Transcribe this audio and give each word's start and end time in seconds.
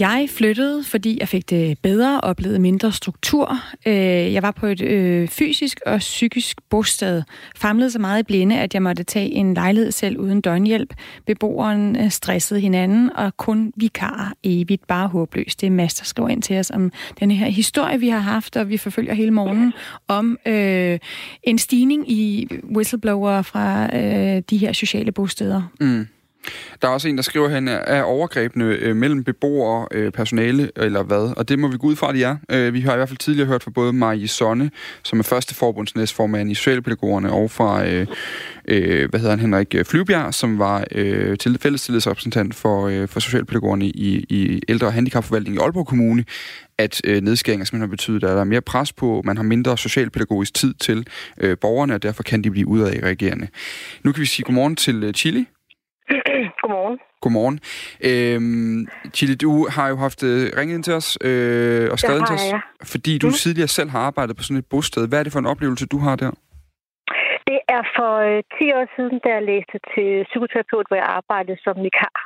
Jeg 0.00 0.28
flyttede, 0.30 0.84
fordi 0.84 1.16
jeg 1.20 1.28
fik 1.28 1.50
det 1.50 1.78
bedre 1.78 2.20
og 2.20 2.30
oplevede 2.30 2.58
mindre 2.58 2.92
struktur. 2.92 3.58
Øh, 3.86 3.94
jeg 4.32 4.42
var 4.42 4.50
på 4.50 4.66
et 4.66 4.80
øh, 4.80 5.28
fysisk 5.28 5.80
og 5.86 5.98
psykisk 5.98 6.60
bosted. 6.70 7.22
Famlede 7.56 7.90
så 7.90 7.98
meget 7.98 8.20
i 8.20 8.22
blinde, 8.22 8.58
at 8.58 8.74
jeg 8.74 8.82
måtte 8.82 9.02
tage 9.04 9.30
en 9.30 9.54
lejlighed 9.54 9.92
selv 9.92 10.18
uden 10.18 10.40
døgnhjælp. 10.40 10.94
Beboeren 11.26 11.96
øh, 11.96 12.10
stressede 12.10 12.60
hinanden, 12.60 13.16
og 13.16 13.36
kun 13.36 13.72
vikar 13.76 14.32
evigt 14.44 14.86
bare 14.86 15.08
håbløst. 15.08 15.60
Det 15.60 15.66
er 15.66 15.70
Mads, 15.70 15.94
der 15.94 16.04
skriver 16.04 16.28
ind 16.28 16.42
til 16.42 16.58
os 16.58 16.70
om 16.70 16.92
den 17.20 17.30
her 17.30 17.48
historie, 17.48 18.00
vi 18.00 18.08
har 18.08 18.18
haft, 18.18 18.56
og 18.56 18.68
vi 18.68 18.76
forfølger 18.76 19.14
hele 19.14 19.30
morgenen, 19.30 19.72
om 20.08 20.38
øh, 20.46 20.98
en 21.42 21.58
stigning 21.58 22.10
i 22.10 22.48
whistleblower 22.76 23.42
fra 23.42 23.96
øh, 23.96 24.42
de 24.50 24.56
her 24.56 24.72
sociale 24.72 25.12
bosteder. 25.12 25.62
Mm. 25.80 26.06
Der 26.82 26.88
er 26.88 26.92
også 26.92 27.08
en, 27.08 27.16
der 27.16 27.22
skriver 27.22 27.48
her, 27.48 27.70
er 27.70 28.02
overgrebene 28.02 28.64
øh, 28.64 28.96
mellem 28.96 29.24
beboere, 29.24 29.88
øh, 29.90 30.12
personale 30.12 30.70
eller 30.76 31.02
hvad? 31.02 31.32
Og 31.36 31.48
det 31.48 31.58
må 31.58 31.68
vi 31.68 31.76
gå 31.76 31.86
ud 31.86 31.96
fra, 31.96 32.08
at 32.08 32.14
de 32.14 32.22
er. 32.22 32.36
Øh, 32.50 32.74
vi 32.74 32.80
har 32.80 32.92
i 32.92 32.96
hvert 32.96 33.08
fald 33.08 33.18
tidligere 33.18 33.48
hørt 33.48 33.62
fra 33.62 33.70
både 33.70 33.92
Marie 33.92 34.28
Sonne, 34.28 34.70
som 35.02 35.18
er 35.18 35.22
første 35.22 35.54
forbundsnæstformand 35.54 36.50
i 36.50 36.54
Socialpædagogerne, 36.54 37.32
og 37.32 37.50
fra, 37.50 37.86
øh, 37.86 38.06
øh, 38.68 39.10
hvad 39.10 39.20
hedder 39.20 39.30
han, 39.30 39.40
Henrik 39.40 39.74
Flybjerg, 39.84 40.34
som 40.34 40.58
var 40.58 40.84
øh, 40.92 41.38
til 41.38 41.58
fællestillidsrepræsentant 41.60 42.54
for, 42.54 42.86
øh, 42.86 43.08
for 43.08 43.20
Socialpædagogerne 43.20 43.86
i, 43.86 44.26
i 44.28 44.60
ældre- 44.68 44.86
og 44.86 44.92
handicapforvaltningen 44.92 45.60
i 45.60 45.62
Aalborg 45.62 45.86
Kommune, 45.86 46.24
at 46.78 47.00
øh, 47.04 47.22
nedskæringer 47.22 47.64
simpelthen 47.64 47.88
har 47.88 47.90
betydet, 47.90 48.24
at 48.24 48.30
der 48.30 48.40
er 48.40 48.44
mere 48.44 48.60
pres 48.60 48.92
på, 48.92 49.22
man 49.24 49.36
har 49.36 49.44
mindre 49.44 49.78
socialpædagogisk 49.78 50.54
tid 50.54 50.74
til 50.74 51.06
øh, 51.40 51.56
borgerne, 51.58 51.94
og 51.94 52.02
derfor 52.02 52.22
kan 52.22 52.44
de 52.44 52.50
blive 52.50 52.68
udadreagerende. 52.68 53.48
Nu 54.02 54.12
kan 54.12 54.20
vi 54.20 54.26
sige 54.26 54.44
godmorgen 54.44 54.76
til 54.76 55.04
øh, 55.04 55.12
Chili. 55.12 55.46
Godmorgen. 56.64 56.96
Godmorgen. 57.24 57.56
Øhm, 58.08 58.80
Chili, 59.14 59.34
du 59.44 59.50
har 59.76 59.86
jo 59.92 59.96
haft 60.06 60.20
øh, 60.30 60.42
ringet 60.58 60.74
ind 60.76 60.84
til 60.88 60.94
os 61.00 61.08
øh, 61.28 61.84
og 61.92 61.96
skrevet 62.02 62.22
til 62.28 62.34
os, 62.38 62.46
ja. 62.54 62.60
fordi 62.92 63.12
du 63.18 63.26
Mm. 63.26 63.32
tidligere 63.42 63.68
selv 63.78 63.90
har 63.94 64.00
arbejdet 64.10 64.36
på 64.36 64.42
sådan 64.42 64.62
et 64.62 64.68
bosted. 64.72 65.02
Hvad 65.08 65.18
er 65.18 65.24
det 65.26 65.32
for 65.32 65.42
en 65.44 65.52
oplevelse, 65.54 65.86
du 65.94 65.98
har 66.06 66.16
der? 66.22 66.30
Det 67.50 67.60
er 67.76 67.82
for 67.96 68.12
øh, 68.28 68.40
10 68.58 68.72
år 68.78 68.86
siden, 68.96 69.16
da 69.24 69.28
jeg 69.36 69.42
læste 69.52 69.76
til 69.94 70.08
psykoterapeut, 70.30 70.86
hvor 70.88 70.98
jeg 71.02 71.08
arbejdede 71.18 71.58
som 71.66 71.76
vikar. 71.86 72.18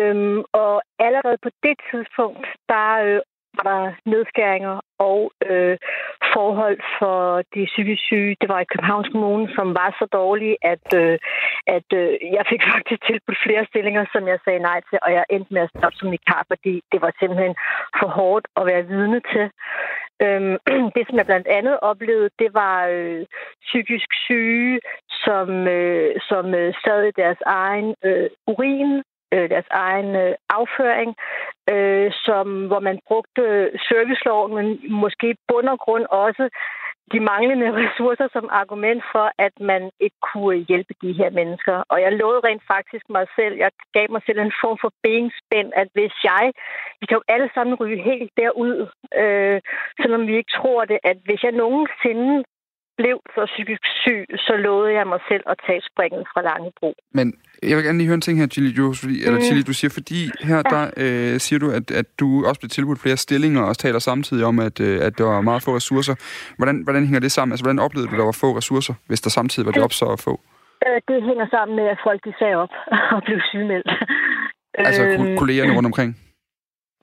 Øhm, 0.00 0.38
og 0.62 0.74
allerede 1.06 1.38
på 1.46 1.50
det 1.66 1.76
tidspunkt, 1.90 2.46
der 2.72 2.86
øh, 3.06 3.20
var 3.58 3.64
der 3.72 3.92
nedskæringer 4.12 4.80
og 4.98 5.32
øh, 5.50 5.76
forhold 6.34 6.78
for 6.98 7.18
de 7.54 7.62
psykisk 7.72 8.02
syge. 8.08 8.36
Det 8.40 8.48
var 8.48 8.60
i 8.60 8.70
Københavns 8.72 9.08
Kommune, 9.12 9.46
som 9.56 9.66
var 9.80 9.90
så 9.98 10.06
dårlige, 10.12 10.56
at, 10.72 10.86
øh, 11.02 11.18
at 11.76 11.88
øh, 12.00 12.10
jeg 12.36 12.44
fik 12.50 12.62
faktisk 12.72 13.00
tilbudt 13.06 13.44
flere 13.46 13.64
stillinger, 13.70 14.04
som 14.12 14.22
jeg 14.28 14.38
sagde 14.44 14.66
nej 14.70 14.80
til, 14.88 14.98
og 15.02 15.10
jeg 15.12 15.24
endte 15.30 15.54
med 15.54 15.62
at 15.62 15.72
stoppe 15.76 15.96
som 15.98 16.10
vikar, 16.10 16.44
fordi 16.52 16.74
det 16.92 17.00
var 17.04 17.12
simpelthen 17.20 17.54
for 17.98 18.08
hårdt 18.18 18.46
at 18.58 18.66
være 18.70 18.86
vidne 18.92 19.20
til. 19.32 19.46
Øhm, 20.24 20.56
det, 20.94 21.02
som 21.06 21.16
jeg 21.18 21.26
blandt 21.26 21.48
andet 21.58 21.80
oplevede, 21.80 22.30
det 22.38 22.50
var 22.54 22.86
øh, 22.86 23.26
psykisk 23.68 24.08
syge, 24.26 24.80
som, 25.24 25.48
øh, 25.78 26.10
som 26.28 26.54
øh, 26.54 26.74
sad 26.84 27.00
i 27.04 27.18
deres 27.22 27.40
egen 27.46 27.94
øh, 28.04 28.30
urin, 28.46 29.02
øh, 29.34 29.50
deres 29.50 29.68
egen 29.70 30.16
øh, 30.16 30.34
afføring, 30.50 31.10
øh, 31.72 32.12
som, 32.26 32.66
hvor 32.66 32.80
man 32.80 32.98
brugte 33.08 33.42
øh, 33.42 33.78
serviceloven, 33.88 34.54
men 34.54 34.92
måske 35.02 35.36
bund 35.48 35.68
og 35.68 35.78
grund 35.78 36.06
også 36.10 36.48
de 37.12 37.20
manglende 37.20 37.68
ressourcer 37.80 38.28
som 38.32 38.48
argument 38.62 39.02
for, 39.12 39.26
at 39.46 39.54
man 39.60 39.82
ikke 40.00 40.20
kunne 40.32 40.56
hjælpe 40.68 40.94
de 41.02 41.12
her 41.12 41.30
mennesker. 41.30 41.76
Og 41.92 42.00
jeg 42.04 42.12
lovede 42.12 42.46
rent 42.48 42.62
faktisk 42.74 43.04
mig 43.16 43.26
selv, 43.36 43.54
jeg 43.64 43.70
gav 43.96 44.06
mig 44.10 44.22
selv 44.26 44.38
en 44.38 44.58
form 44.62 44.78
for 44.80 44.92
benspænd, 45.02 45.68
at 45.82 45.88
hvis 45.96 46.14
jeg, 46.30 46.44
vi 47.00 47.06
kan 47.06 47.18
jo 47.20 47.24
alle 47.28 47.50
sammen 47.54 47.74
ryge 47.80 48.02
helt 48.10 48.30
derud, 48.36 48.74
øh, 49.22 49.60
selvom 50.02 50.22
vi 50.26 50.36
ikke 50.36 50.56
tror 50.58 50.84
det, 50.84 50.98
at 51.10 51.18
hvis 51.26 51.42
jeg 51.42 51.52
nogensinde 51.52 52.44
blev 53.00 53.16
så 53.34 53.42
psykisk 53.52 53.84
syg, 54.04 54.24
så 54.46 54.52
lovede 54.66 54.92
jeg 54.98 55.06
mig 55.12 55.20
selv 55.30 55.44
at 55.52 55.56
tage 55.66 55.82
springet 55.90 56.22
fra 56.32 56.40
Langebro. 56.48 56.90
Men 57.18 57.26
jeg 57.68 57.76
vil 57.76 57.84
gerne 57.84 57.98
lige 57.98 58.08
høre 58.10 58.20
en 58.22 58.26
ting 58.26 58.38
her, 58.40 58.46
Chili, 58.46 58.70
du, 58.80 58.84
fordi, 59.02 59.16
eller 59.26 59.38
Mm. 59.40 59.46
Chili, 59.46 59.62
du 59.62 59.74
siger, 59.80 59.90
fordi 59.98 60.20
her 60.50 60.60
der 60.74 60.82
øh, 61.04 61.34
siger 61.46 61.58
du, 61.64 61.68
at, 61.78 61.86
at 62.00 62.06
du 62.20 62.26
også 62.48 62.60
blev 62.60 62.70
tilbudt 62.70 63.00
flere 63.04 63.16
stillinger, 63.16 63.60
og 63.62 63.68
også 63.68 63.80
taler 63.86 63.98
samtidig 63.98 64.44
om, 64.50 64.58
at, 64.68 64.76
øh, 64.80 64.96
at 65.06 65.12
der 65.18 65.24
var 65.24 65.40
meget 65.40 65.62
få 65.62 65.70
ressourcer. 65.76 66.14
Hvordan, 66.58 66.76
hvordan 66.86 67.02
hænger 67.08 67.20
det 67.20 67.32
sammen? 67.32 67.52
Altså, 67.52 67.64
hvordan 67.64 67.78
oplevede 67.86 68.08
du, 68.08 68.14
at 68.14 68.18
der 68.18 68.24
var 68.32 68.38
få 68.44 68.56
ressourcer, 68.56 68.94
hvis 69.08 69.20
der 69.20 69.30
samtidig 69.30 69.66
var 69.66 69.74
job 69.80 69.92
så 69.92 70.04
at 70.16 70.20
få? 70.28 70.34
Øh, 70.86 70.98
det 71.08 71.18
hænger 71.28 71.46
sammen 71.54 71.74
med, 71.76 71.86
at 71.94 71.98
folk 72.06 72.20
de 72.26 72.32
sagde 72.38 72.54
op 72.64 72.72
og 73.14 73.22
blev 73.26 73.38
sygemeldt. 73.50 73.90
Altså, 74.74 75.02
Øhm, 75.04 75.16
ko- 75.16 75.38
kollegerne 75.42 75.76
rundt 75.76 75.86
omkring? 75.92 76.10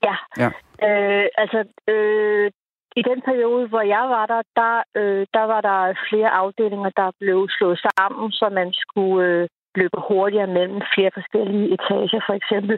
Ja. 0.08 0.14
Ja. 0.42 0.50
Øh, 0.88 1.26
altså, 1.42 1.58
øh, 1.92 2.50
i 2.96 3.02
den 3.02 3.20
periode, 3.28 3.68
hvor 3.68 3.80
jeg 3.80 4.04
var 4.14 4.26
der, 4.26 4.42
der, 4.60 4.74
øh, 5.00 5.26
der 5.34 5.44
var 5.52 5.60
der 5.60 5.94
flere 6.08 6.30
afdelinger, 6.30 6.90
der 6.90 7.10
blev 7.20 7.48
slået 7.58 7.78
sammen, 7.86 8.32
så 8.32 8.48
man 8.48 8.72
skulle 8.72 9.26
øh, 9.26 9.48
løbe 9.74 9.98
hurtigere 10.08 10.46
mellem 10.46 10.80
flere 10.94 11.10
forskellige 11.14 11.72
etager, 11.74 12.20
for 12.26 12.34
eksempel. 12.40 12.76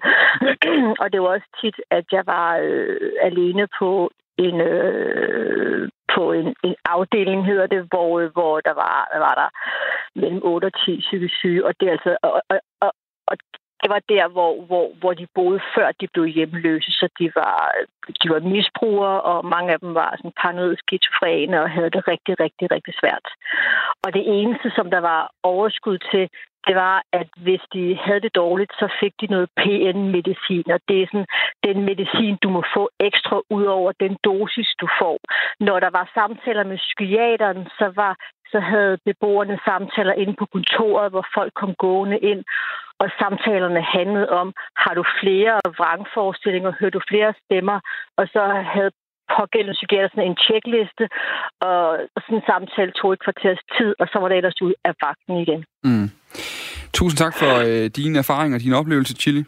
og 1.02 1.06
det 1.12 1.20
var 1.20 1.28
også 1.28 1.48
tit, 1.60 1.78
at 1.90 2.04
jeg 2.12 2.24
var 2.26 2.58
øh, 2.62 3.10
alene 3.28 3.68
på 3.78 4.10
en, 4.46 4.60
øh, 4.60 5.88
på 6.14 6.32
en, 6.32 6.48
en 6.64 6.74
afdeling, 6.84 7.46
hedder 7.46 7.66
det, 7.66 7.86
hvor, 7.90 8.20
øh, 8.20 8.32
hvor 8.32 8.60
der 8.60 8.74
var, 8.84 8.98
var 9.26 9.34
der 9.40 9.48
mellem 10.20 10.40
8 10.44 10.66
og 10.66 10.72
10 10.84 11.00
psykisk 11.00 11.34
syge, 11.34 11.66
og 11.66 11.72
det 11.80 11.88
er 11.88 11.92
altså, 11.92 12.16
og, 12.22 12.32
og, 12.50 12.60
og, 12.80 12.92
og 13.26 13.36
det 13.88 13.94
var 13.94 14.16
der, 14.16 14.28
hvor, 14.28 14.52
hvor, 14.68 14.86
hvor 15.00 15.12
de 15.14 15.26
boede, 15.34 15.60
før 15.74 15.88
de 16.00 16.06
blev 16.12 16.26
hjemløse. 16.26 16.90
Så 16.90 17.08
de 17.18 17.26
var, 17.34 17.56
de 18.22 18.26
var 18.30 18.40
misbrugere, 18.40 19.20
og 19.20 19.44
mange 19.44 19.72
af 19.72 19.78
dem 19.80 19.94
var 19.94 20.10
sådan 20.16 20.38
paranoid 20.40 20.76
skizofrene 20.76 21.62
og 21.62 21.70
havde 21.70 21.90
det 21.90 22.08
rigtig, 22.08 22.40
rigtig, 22.40 22.66
rigtig 22.74 22.94
svært. 23.00 23.26
Og 24.04 24.12
det 24.16 24.24
eneste, 24.38 24.68
som 24.76 24.90
der 24.90 25.00
var 25.10 25.30
overskud 25.42 25.98
til, 26.12 26.28
det 26.66 26.76
var, 26.76 27.02
at 27.12 27.28
hvis 27.36 27.60
de 27.72 27.98
havde 28.04 28.20
det 28.20 28.34
dårligt, 28.34 28.72
så 28.80 28.88
fik 29.00 29.12
de 29.20 29.26
noget 29.26 29.48
PN-medicin. 29.60 30.70
Og 30.74 30.80
det 30.88 30.96
er 31.02 31.06
sådan 31.06 31.32
den 31.66 31.78
medicin, 31.90 32.36
du 32.42 32.48
må 32.56 32.62
få 32.76 32.90
ekstra 33.00 33.40
ud 33.50 33.64
over 33.64 33.92
den 34.00 34.16
dosis, 34.24 34.70
du 34.80 34.88
får. 35.00 35.18
Når 35.60 35.80
der 35.80 35.90
var 35.98 36.10
samtaler 36.14 36.64
med 36.64 36.78
psykiateren, 36.78 37.68
så 37.78 37.86
var 38.00 38.14
så 38.52 38.60
havde 38.60 38.98
beboerne 39.04 39.58
samtaler 39.64 40.12
inde 40.12 40.34
på 40.38 40.46
kontoret, 40.54 41.10
hvor 41.10 41.26
folk 41.34 41.52
kom 41.54 41.74
gående 41.74 42.18
ind, 42.18 42.44
og 43.02 43.08
samtalerne 43.20 43.82
handlede 43.96 44.28
om, 44.40 44.48
har 44.82 44.94
du 44.98 45.04
flere 45.20 45.54
vrangforestillinger, 45.80 46.72
hører 46.80 46.94
du 46.96 47.02
flere 47.10 47.30
stemmer, 47.44 47.78
og 48.18 48.24
så 48.34 48.42
havde 48.74 48.90
pågældende 49.36 49.78
psykiater 49.78 50.08
sådan 50.10 50.30
en 50.30 50.38
checkliste, 50.46 51.04
og 51.68 51.82
sådan 52.22 52.38
en 52.38 52.48
samtale 52.50 52.92
tog 52.98 53.10
et 53.12 53.22
kvarters 53.24 53.62
tid, 53.76 53.90
og 54.00 54.06
så 54.12 54.16
var 54.20 54.28
det 54.28 54.36
ellers 54.36 54.62
ud 54.66 54.74
af 54.88 54.92
vagten 55.02 55.34
igen. 55.44 55.60
Mm. 55.88 56.08
Tusind 56.98 57.18
tak 57.24 57.34
for 57.40 57.52
øh, 57.68 57.84
dine 57.98 58.18
erfaringer 58.18 58.56
og 58.58 58.62
din 58.66 58.78
oplevelse, 58.80 59.14
Chili. 59.22 59.42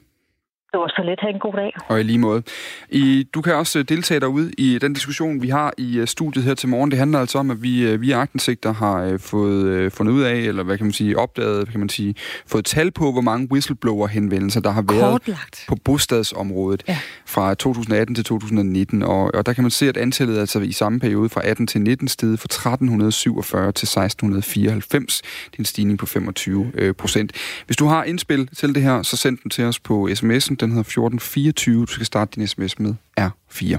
Det 0.72 0.80
var 0.80 0.88
så 0.88 1.02
let. 1.04 1.18
Ha' 1.22 1.28
en 1.28 1.38
god 1.38 1.52
dag. 1.52 1.72
Og 1.88 2.00
i 2.00 2.02
lige 2.02 2.18
måde. 2.18 2.42
I, 2.90 3.26
du 3.34 3.40
kan 3.40 3.54
også 3.54 3.78
øh, 3.78 3.84
deltage 3.88 4.20
derude 4.20 4.52
i 4.58 4.78
den 4.78 4.92
diskussion, 4.92 5.42
vi 5.42 5.48
har 5.48 5.72
i 5.78 5.98
øh, 5.98 6.06
studiet 6.06 6.44
her 6.44 6.54
til 6.54 6.68
morgen. 6.68 6.90
Det 6.90 6.98
handler 6.98 7.18
altså 7.18 7.38
om, 7.38 7.50
at 7.50 7.62
vi 7.62 7.82
øh, 7.88 8.00
via 8.00 8.16
agtensigter 8.20 8.72
har 8.72 9.18
fået 9.18 9.92
fundet 9.92 10.12
ud 10.12 10.22
af, 10.22 10.34
eller 10.34 10.62
hvad 10.62 10.76
kan 10.76 10.86
man 10.86 10.92
sige, 10.92 11.18
opdaget, 11.18 11.56
hvad 11.56 11.66
kan 11.66 11.80
man 11.80 11.88
sige, 11.88 12.14
fået 12.46 12.64
tal 12.64 12.90
på, 12.90 13.12
hvor 13.12 13.20
mange 13.20 13.48
whistleblower-henvendelser, 13.52 14.60
der 14.60 14.70
har 14.70 14.82
været 14.82 15.00
Kortlagt. 15.10 15.64
på 15.68 15.74
bostadsområdet 15.84 16.82
Ja. 16.88 16.98
fra 17.26 17.54
2018 17.54 18.14
til 18.14 18.24
2019. 18.24 19.02
Og, 19.02 19.30
og 19.34 19.46
der 19.46 19.52
kan 19.52 19.64
man 19.64 19.70
se, 19.70 19.88
at 19.88 19.96
antallet 19.96 20.38
altså 20.38 20.60
i 20.60 20.72
samme 20.72 21.00
periode 21.00 21.28
fra 21.28 21.40
18 21.44 21.66
til 21.66 21.80
19 21.80 22.08
steg 22.08 22.28
fra 22.28 22.44
1347 22.44 23.72
til 23.72 23.86
1694. 23.86 25.22
Det 25.22 25.52
er 25.52 25.58
en 25.58 25.64
stigning 25.64 25.98
på 25.98 26.06
25 26.06 26.70
øh, 26.74 26.94
procent. 26.94 27.32
Hvis 27.66 27.76
du 27.76 27.86
har 27.86 28.04
indspil 28.04 28.48
til 28.56 28.74
det 28.74 28.82
her, 28.82 29.02
så 29.02 29.16
send 29.16 29.38
den 29.42 29.50
til 29.50 29.64
os 29.64 29.78
på 29.78 30.08
sms'en. 30.12 30.54
Den 30.60 30.70
hedder 30.70 30.80
1424. 30.80 31.80
Du 31.80 31.92
skal 31.92 32.06
starte 32.06 32.30
din 32.34 32.46
sms 32.46 32.78
med 32.78 32.94
R4. 33.20 33.78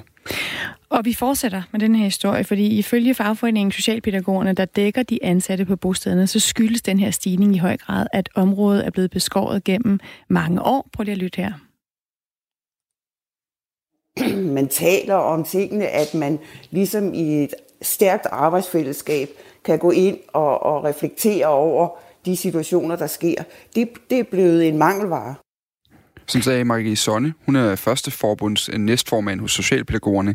Og 0.89 1.05
vi 1.05 1.13
fortsætter 1.13 1.61
med 1.71 1.79
den 1.79 1.95
her 1.95 2.03
historie, 2.03 2.43
fordi 2.43 2.67
ifølge 2.67 3.13
fagforeningen 3.13 3.71
Socialpædagogerne, 3.71 4.53
der 4.53 4.65
dækker 4.65 5.03
de 5.03 5.23
ansatte 5.23 5.65
på 5.65 5.75
bostederne, 5.75 6.27
så 6.27 6.39
skyldes 6.39 6.81
den 6.81 6.99
her 6.99 7.11
stigning 7.11 7.55
i 7.55 7.57
høj 7.57 7.77
grad, 7.77 8.07
at 8.13 8.29
området 8.35 8.85
er 8.85 8.89
blevet 8.89 9.11
beskåret 9.11 9.63
gennem 9.63 9.99
mange 10.29 10.61
år. 10.61 10.89
Prøv 10.93 11.03
lige 11.03 11.11
at 11.11 11.17
lytte 11.17 11.37
her. 11.41 11.53
man 14.57 14.67
taler 14.67 15.15
om 15.15 15.43
tingene, 15.43 15.87
at 15.87 16.13
man 16.13 16.39
ligesom 16.71 17.13
i 17.13 17.43
et 17.43 17.53
stærkt 17.81 18.25
arbejdsfællesskab 18.31 19.29
kan 19.65 19.79
gå 19.79 19.91
ind 19.91 20.17
og, 20.27 20.63
og 20.63 20.83
reflektere 20.83 21.47
over 21.47 21.89
de 22.25 22.37
situationer, 22.37 22.95
der 22.95 23.07
sker. 23.07 23.43
Det, 23.75 23.89
det 24.09 24.19
er 24.19 24.23
blevet 24.23 24.67
en 24.67 24.77
mangelvare. 24.77 25.35
Som 26.33 26.41
sagde 26.41 26.63
Marie 26.65 26.95
Sonne, 26.95 27.33
hun 27.45 27.55
er 27.55 27.75
første 27.87 28.09
forbunds 28.21 28.63
næstformand 28.89 29.39
hos 29.39 29.51
Socialpædagogerne. 29.51 30.33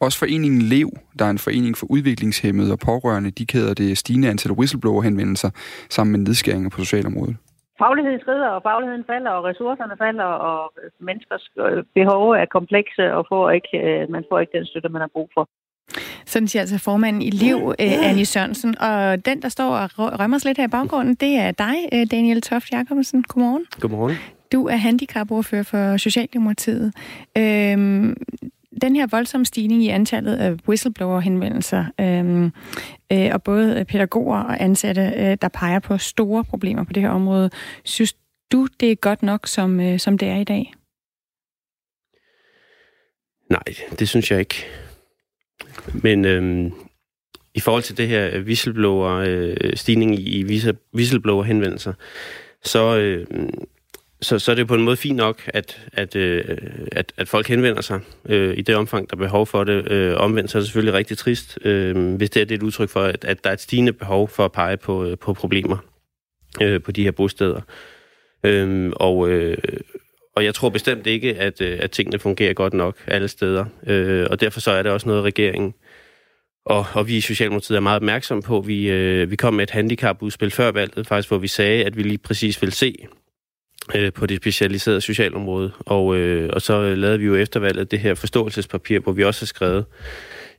Også 0.00 0.16
foreningen 0.18 0.62
LEV, 0.62 0.90
der 1.18 1.24
er 1.24 1.30
en 1.30 1.44
forening 1.46 1.74
for 1.80 1.86
udviklingshemmede 1.94 2.72
og 2.72 2.78
pårørende, 2.78 3.30
de 3.30 3.46
kæder 3.46 3.74
det 3.74 3.98
stigende 3.98 4.28
antal 4.30 4.52
whistleblower-henvendelser 4.52 5.50
sammen 5.96 6.12
med 6.12 6.20
nedskæringer 6.26 6.70
på 6.70 6.78
socialområdet. 6.84 7.36
fagligheden 7.82 8.20
skrider, 8.20 8.48
og 8.56 8.62
fagligheden 8.62 9.04
falder, 9.12 9.30
og 9.30 9.44
ressourcerne 9.44 9.96
falder, 10.04 10.30
og 10.48 10.72
menneskers 11.08 11.44
øh, 11.64 11.84
behov 11.94 12.24
er 12.30 12.46
komplekse, 12.56 13.04
og 13.16 13.26
får 13.32 13.50
ikke, 13.50 13.72
øh, 13.88 14.10
man 14.14 14.24
får 14.28 14.38
ikke 14.40 14.52
den 14.58 14.66
støtte, 14.66 14.88
man 14.88 15.00
har 15.00 15.10
brug 15.16 15.28
for. 15.36 15.48
Sådan 16.26 16.48
siger 16.48 16.60
altså 16.60 16.78
formanden 16.78 17.22
i 17.22 17.30
Liv, 17.30 17.56
uh, 17.56 18.08
Annie 18.08 18.24
Sørensen. 18.24 18.78
Og 18.80 19.26
den, 19.26 19.42
der 19.42 19.48
står 19.48 19.70
og 19.76 19.90
rømmer 20.20 20.36
os 20.36 20.44
lidt 20.44 20.58
her 20.58 20.64
i 20.64 20.74
baggrunden, 20.78 21.14
det 21.14 21.32
er 21.44 21.50
dig, 21.50 21.76
Daniel 22.10 22.42
Toft 22.42 22.72
Jacobsen. 22.72 23.24
Godmorgen. 23.28 23.66
Godmorgen. 23.80 24.16
Du 24.52 24.66
er 24.66 24.76
handicapordfører 24.76 25.62
for 25.62 25.96
Socialdemokratiet. 25.96 26.92
Øhm, 27.38 28.16
den 28.82 28.96
her 28.96 29.06
voldsomme 29.06 29.46
stigning 29.46 29.84
i 29.84 29.88
antallet 29.88 30.36
af 30.36 30.56
whistleblower-henvendelser, 30.68 31.84
øhm, 32.00 32.52
øh, 33.12 33.30
og 33.34 33.42
både 33.42 33.84
pædagoger 33.84 34.38
og 34.38 34.62
ansatte, 34.62 35.12
øh, 35.16 35.36
der 35.42 35.48
peger 35.48 35.78
på 35.78 35.98
store 35.98 36.44
problemer 36.44 36.84
på 36.84 36.92
det 36.92 37.02
her 37.02 37.10
område, 37.10 37.50
synes 37.84 38.16
du, 38.52 38.68
det 38.80 38.92
er 38.92 38.94
godt 38.94 39.22
nok, 39.22 39.46
som, 39.46 39.80
øh, 39.80 39.98
som 39.98 40.18
det 40.18 40.28
er 40.28 40.36
i 40.36 40.44
dag? 40.44 40.74
Nej, 43.50 43.62
det 43.98 44.08
synes 44.08 44.30
jeg 44.30 44.38
ikke. 44.38 44.66
Men 46.02 46.24
øhm, 46.24 46.72
i 47.54 47.60
forhold 47.60 47.82
til 47.82 47.96
det 47.96 48.08
her 48.08 48.40
whistleblower, 48.40 49.24
øh, 49.26 49.56
stigning 49.74 50.18
i 50.18 50.44
whistleblower-henvendelser, 50.94 51.92
så, 52.64 52.98
øh, 52.98 53.26
så, 54.20 54.38
så 54.38 54.50
er 54.50 54.54
det 54.54 54.68
på 54.68 54.74
en 54.74 54.82
måde 54.82 54.96
fint 54.96 55.16
nok, 55.16 55.42
at, 55.46 55.86
at, 55.92 56.16
øh, 56.16 56.44
at, 56.92 57.12
at 57.16 57.28
folk 57.28 57.48
henvender 57.48 57.80
sig 57.80 58.00
øh, 58.28 58.58
i 58.58 58.62
det 58.62 58.76
omfang, 58.76 59.10
der 59.10 59.16
er 59.16 59.18
behov 59.18 59.46
for 59.46 59.64
det. 59.64 59.92
Øh, 59.92 60.14
omvendt 60.16 60.50
så 60.50 60.58
er 60.58 60.60
det 60.60 60.66
selvfølgelig 60.66 60.94
rigtig 60.94 61.18
trist, 61.18 61.58
øh, 61.64 62.14
hvis 62.14 62.30
det 62.30 62.40
er, 62.40 62.44
det 62.44 62.54
er 62.54 62.58
et 62.58 62.62
udtryk 62.62 62.88
for, 62.88 63.02
at, 63.02 63.24
at 63.24 63.44
der 63.44 63.50
er 63.50 63.54
et 63.54 63.60
stigende 63.60 63.92
behov 63.92 64.28
for 64.28 64.44
at 64.44 64.52
pege 64.52 64.76
på, 64.76 65.04
øh, 65.04 65.18
på 65.18 65.34
problemer 65.34 65.76
øh, 66.60 66.82
på 66.82 66.92
de 66.92 67.04
her 67.04 67.10
bosteder. 67.10 67.60
Øh, 68.44 68.92
og, 68.96 69.30
øh, 69.30 69.56
og 70.36 70.44
jeg 70.44 70.54
tror 70.54 70.68
bestemt 70.68 71.06
ikke, 71.06 71.36
at, 71.36 71.60
øh, 71.60 71.78
at 71.80 71.90
tingene 71.90 72.18
fungerer 72.18 72.52
godt 72.52 72.74
nok 72.74 72.96
alle 73.06 73.28
steder. 73.28 73.64
Øh, 73.86 74.26
og 74.30 74.40
derfor 74.40 74.60
så 74.60 74.70
er 74.70 74.82
det 74.82 74.92
også 74.92 75.08
noget, 75.08 75.24
regeringen 75.24 75.74
og, 76.68 76.86
og 76.94 77.08
vi 77.08 77.16
i 77.16 77.20
Socialdemokratiet 77.20 77.76
er 77.76 77.80
meget 77.80 77.96
opmærksomme 77.96 78.42
på. 78.42 78.60
Vi, 78.60 78.90
øh, 78.90 79.30
vi 79.30 79.36
kom 79.36 79.54
med 79.54 79.62
et 79.62 79.70
handicapudspil 79.70 80.50
før 80.50 80.70
valget, 80.70 81.06
faktisk, 81.06 81.28
hvor 81.28 81.38
vi 81.38 81.48
sagde, 81.48 81.84
at 81.84 81.96
vi 81.96 82.02
lige 82.02 82.18
præcis 82.18 82.62
vil 82.62 82.72
se 82.72 83.06
øh, 83.94 84.12
på 84.12 84.26
det 84.26 84.36
specialiserede 84.36 85.00
socialområde. 85.00 85.72
Og, 85.78 86.16
øh, 86.16 86.50
og 86.52 86.62
så 86.62 86.94
lavede 86.94 87.18
vi 87.18 87.26
jo 87.26 87.36
efter 87.36 87.60
valget 87.60 87.90
det 87.90 87.98
her 87.98 88.14
forståelsespapir, 88.14 88.98
hvor 88.98 89.12
vi 89.12 89.24
også 89.24 89.40
har 89.40 89.46
skrevet 89.46 89.84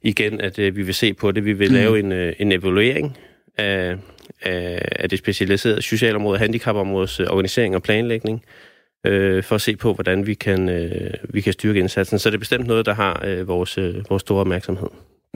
igen, 0.02 0.42
at 0.42 0.60
øh, 0.60 0.76
vi 0.76 0.82
vil 0.82 0.94
se 0.94 1.14
på 1.14 1.32
det. 1.32 1.46
Vi 1.46 1.54
vil 1.54 1.70
mm. 1.70 1.76
lave 1.76 2.00
en, 2.00 2.12
øh, 2.12 2.34
en 2.40 2.52
evaluering 2.52 3.18
af, 3.58 3.96
af, 4.42 4.88
af 4.92 5.10
det 5.10 5.20
specialiserede 5.20 5.82
socialområde, 5.82 6.40
handicapområdets 6.40 7.20
øh, 7.20 7.28
organisering 7.30 7.76
og 7.76 7.84
planlægning, 7.84 8.44
øh, 9.06 9.44
for 9.44 9.56
at 9.56 9.62
se 9.62 9.76
på, 9.76 9.94
hvordan 9.94 10.28
vi 10.28 10.34
kan, 10.34 10.70
øh, 10.70 11.14
vi 11.24 11.42
kan 11.42 11.54
styrke 11.54 11.80
indsatsen. 11.80 12.20
Så 12.20 12.30
det 12.30 12.36
er 12.36 12.40
bestemt 12.40 12.68
noget, 12.68 12.86
der 12.86 12.94
har 12.94 13.24
øh, 13.26 13.48
vores, 13.48 13.78
øh, 13.78 13.96
vores 14.10 14.22
store 14.22 14.40
opmærksomhed. 14.40 14.90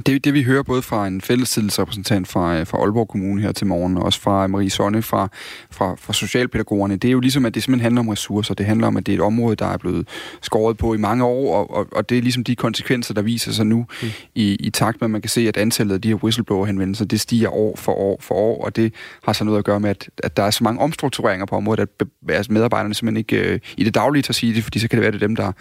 Det, 0.06 0.26
det 0.26 0.34
vi 0.34 0.44
hører 0.44 0.64
både 0.64 0.82
fra 0.82 1.08
en 1.08 1.22
fællestillidsrepræsentant 1.22 2.28
fra, 2.28 2.60
øh, 2.60 2.68
fra 2.68 2.78
Aalborg 2.78 3.08
Kommune 3.08 3.42
her 3.42 3.52
til 3.52 3.68
morgen, 3.68 3.98
og 3.98 4.04
også 4.04 4.22
fra 4.22 4.48
Marie 4.48 4.70
Sonne 4.70 5.02
fra, 5.02 5.28
fra, 5.72 5.96
fra 5.96 6.14
Socialpædagogerne, 6.14 6.96
det 6.96 7.08
er 7.08 7.12
jo 7.12 7.20
ligesom, 7.20 7.46
at 7.46 7.56
det 7.56 7.64
simpelthen 7.64 7.84
handler 7.84 8.02
om 8.02 8.08
ressourcer. 8.08 8.54
Det 8.54 8.66
handler 8.66 8.88
om, 8.88 8.98
at 8.98 9.06
det 9.06 9.12
er 9.12 9.18
et 9.18 9.22
område, 9.22 9.56
der 9.56 9.66
er 9.66 9.78
blevet 9.78 10.08
skåret 10.42 10.78
på 10.78 10.94
i 10.94 10.98
mange 10.98 11.26
år, 11.26 11.56
og, 11.56 11.76
og, 11.76 11.88
og 11.92 12.10
det 12.10 12.18
er 12.18 12.22
ligesom 12.22 12.44
de 12.44 12.56
konsekvenser, 12.56 13.14
der 13.14 13.22
viser 13.22 13.52
sig 13.52 13.66
nu 13.66 13.86
mm. 14.02 14.08
i, 14.36 14.56
i 14.56 14.70
takt 14.70 15.02
med, 15.02 15.06
at 15.06 15.12
man 15.12 15.22
kan 15.22 15.30
se, 15.30 15.48
at 15.48 15.58
antallet 15.58 15.96
af 15.96 16.02
de 16.02 16.08
her 16.08 16.16
whistleblower-henvendelser, 16.16 17.06
det 17.06 17.22
stiger 17.22 17.50
år 17.50 17.76
for 17.76 17.92
år 17.92 18.18
for 18.22 18.36
år, 18.36 18.66
og 18.66 18.76
det 18.76 18.94
har 19.24 19.34
så 19.34 19.44
noget 19.44 19.60
at 19.60 19.66
gøre 19.66 19.80
med, 19.80 19.90
at, 19.90 20.10
at 20.24 20.38
der 20.38 20.44
er 20.44 20.52
så 20.52 20.64
mange 20.64 20.82
omstruktureringer 20.82 21.46
på 21.46 21.56
området, 21.56 21.80
at 22.00 22.08
altså 22.30 22.52
medarbejderne 22.52 22.94
simpelthen 22.94 23.18
ikke 23.18 23.54
øh, 23.54 23.60
i 23.78 23.84
det 23.84 23.96
daglige 23.96 24.24
tager 24.24 24.34
sige 24.34 24.54
det, 24.54 24.64
fordi 24.64 24.80
så 24.80 24.88
kan 24.88 24.98
det 24.98 25.02
være, 25.02 25.12
det 25.12 25.22
dem, 25.22 25.36
der, 25.36 25.52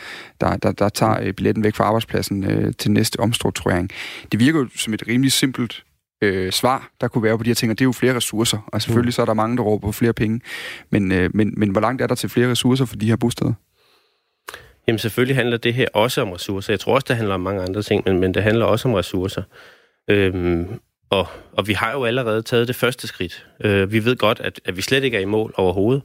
der, 0.40 0.56
der, 0.56 0.72
der 0.72 0.88
tager 0.88 1.20
øh, 1.22 1.32
billetten 1.32 1.64
væk 1.64 1.74
fra 1.74 1.84
arbejdspladsen 1.84 2.44
øh, 2.44 2.72
til 2.78 2.90
næste 2.90 3.20
omstrukturering 3.20 3.90
det 4.32 4.40
virker 4.40 4.60
jo 4.60 4.68
som 4.76 4.94
et 4.94 5.08
rimelig 5.08 5.32
simpelt 5.32 5.84
øh, 6.22 6.52
svar, 6.52 6.90
der 7.00 7.08
kunne 7.08 7.24
være 7.24 7.38
på 7.38 7.44
de 7.44 7.50
her 7.50 7.54
ting, 7.54 7.70
og 7.70 7.78
det 7.78 7.84
er 7.84 7.86
jo 7.86 7.92
flere 7.92 8.16
ressourcer. 8.16 8.58
Og 8.66 8.82
selvfølgelig 8.82 9.08
mm. 9.08 9.12
så 9.12 9.22
er 9.22 9.26
der 9.26 9.34
mange, 9.34 9.56
der 9.56 9.62
råber 9.62 9.88
på 9.88 9.92
flere 9.92 10.12
penge. 10.12 10.40
Men, 10.90 11.12
øh, 11.12 11.30
men, 11.34 11.54
men 11.56 11.70
hvor 11.70 11.80
langt 11.80 12.02
er 12.02 12.06
der 12.06 12.14
til 12.14 12.28
flere 12.28 12.50
ressourcer 12.50 12.84
for 12.84 12.96
de 12.96 13.06
her 13.06 13.16
bosteder? 13.16 13.52
Jamen 14.86 14.98
selvfølgelig 14.98 15.36
handler 15.36 15.56
det 15.56 15.74
her 15.74 15.86
også 15.94 16.22
om 16.22 16.32
ressourcer. 16.32 16.72
Jeg 16.72 16.80
tror 16.80 16.94
også, 16.94 17.04
det 17.08 17.16
handler 17.16 17.34
om 17.34 17.40
mange 17.40 17.62
andre 17.62 17.82
ting, 17.82 18.02
men, 18.06 18.20
men 18.20 18.34
det 18.34 18.42
handler 18.42 18.64
også 18.64 18.88
om 18.88 18.94
ressourcer. 18.94 19.42
Øhm, 20.08 20.66
og, 21.10 21.26
og 21.52 21.68
vi 21.68 21.72
har 21.72 21.92
jo 21.92 22.04
allerede 22.04 22.42
taget 22.42 22.68
det 22.68 22.76
første 22.76 23.06
skridt. 23.06 23.46
Øh, 23.64 23.92
vi 23.92 24.04
ved 24.04 24.16
godt, 24.16 24.40
at, 24.40 24.60
at 24.64 24.76
vi 24.76 24.82
slet 24.82 25.04
ikke 25.04 25.16
er 25.16 25.20
i 25.20 25.24
mål 25.24 25.54
overhovedet. 25.56 26.02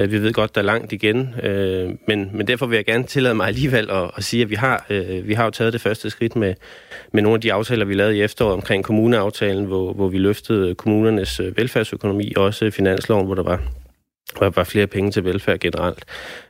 Øh, 0.00 0.12
vi 0.12 0.22
ved 0.22 0.32
godt, 0.32 0.54
der 0.54 0.60
er 0.60 0.64
langt 0.64 0.92
igen, 0.92 1.34
øh, 1.42 1.90
men, 2.08 2.30
men 2.32 2.46
derfor 2.46 2.66
vil 2.66 2.76
jeg 2.76 2.84
gerne 2.84 3.04
tillade 3.04 3.34
mig 3.34 3.46
alligevel 3.46 3.90
at, 3.90 4.10
at 4.16 4.24
sige, 4.24 4.42
at 4.42 4.50
vi 4.50 4.54
har, 4.54 4.86
øh, 4.90 5.28
vi 5.28 5.34
har 5.34 5.44
jo 5.44 5.50
taget 5.50 5.72
det 5.72 5.80
første 5.80 6.10
skridt 6.10 6.36
med, 6.36 6.54
med 7.12 7.22
nogle 7.22 7.36
af 7.36 7.40
de 7.40 7.52
aftaler, 7.52 7.84
vi 7.84 7.94
lavede 7.94 8.16
i 8.16 8.22
efteråret 8.22 8.54
omkring 8.54 8.84
kommuneaftalen, 8.84 9.64
hvor, 9.64 9.92
hvor 9.92 10.08
vi 10.08 10.18
løftede 10.18 10.74
kommunernes 10.74 11.40
øh, 11.40 11.56
velfærdsøkonomi, 11.56 12.32
og 12.36 12.44
også 12.44 12.70
finansloven, 12.70 13.26
hvor 13.26 13.34
der 13.34 13.42
var 13.42 13.62
der 14.40 14.50
var 14.50 14.64
flere 14.64 14.86
penge 14.86 15.10
til 15.10 15.24
velfærd 15.24 15.58
generelt. 15.58 16.04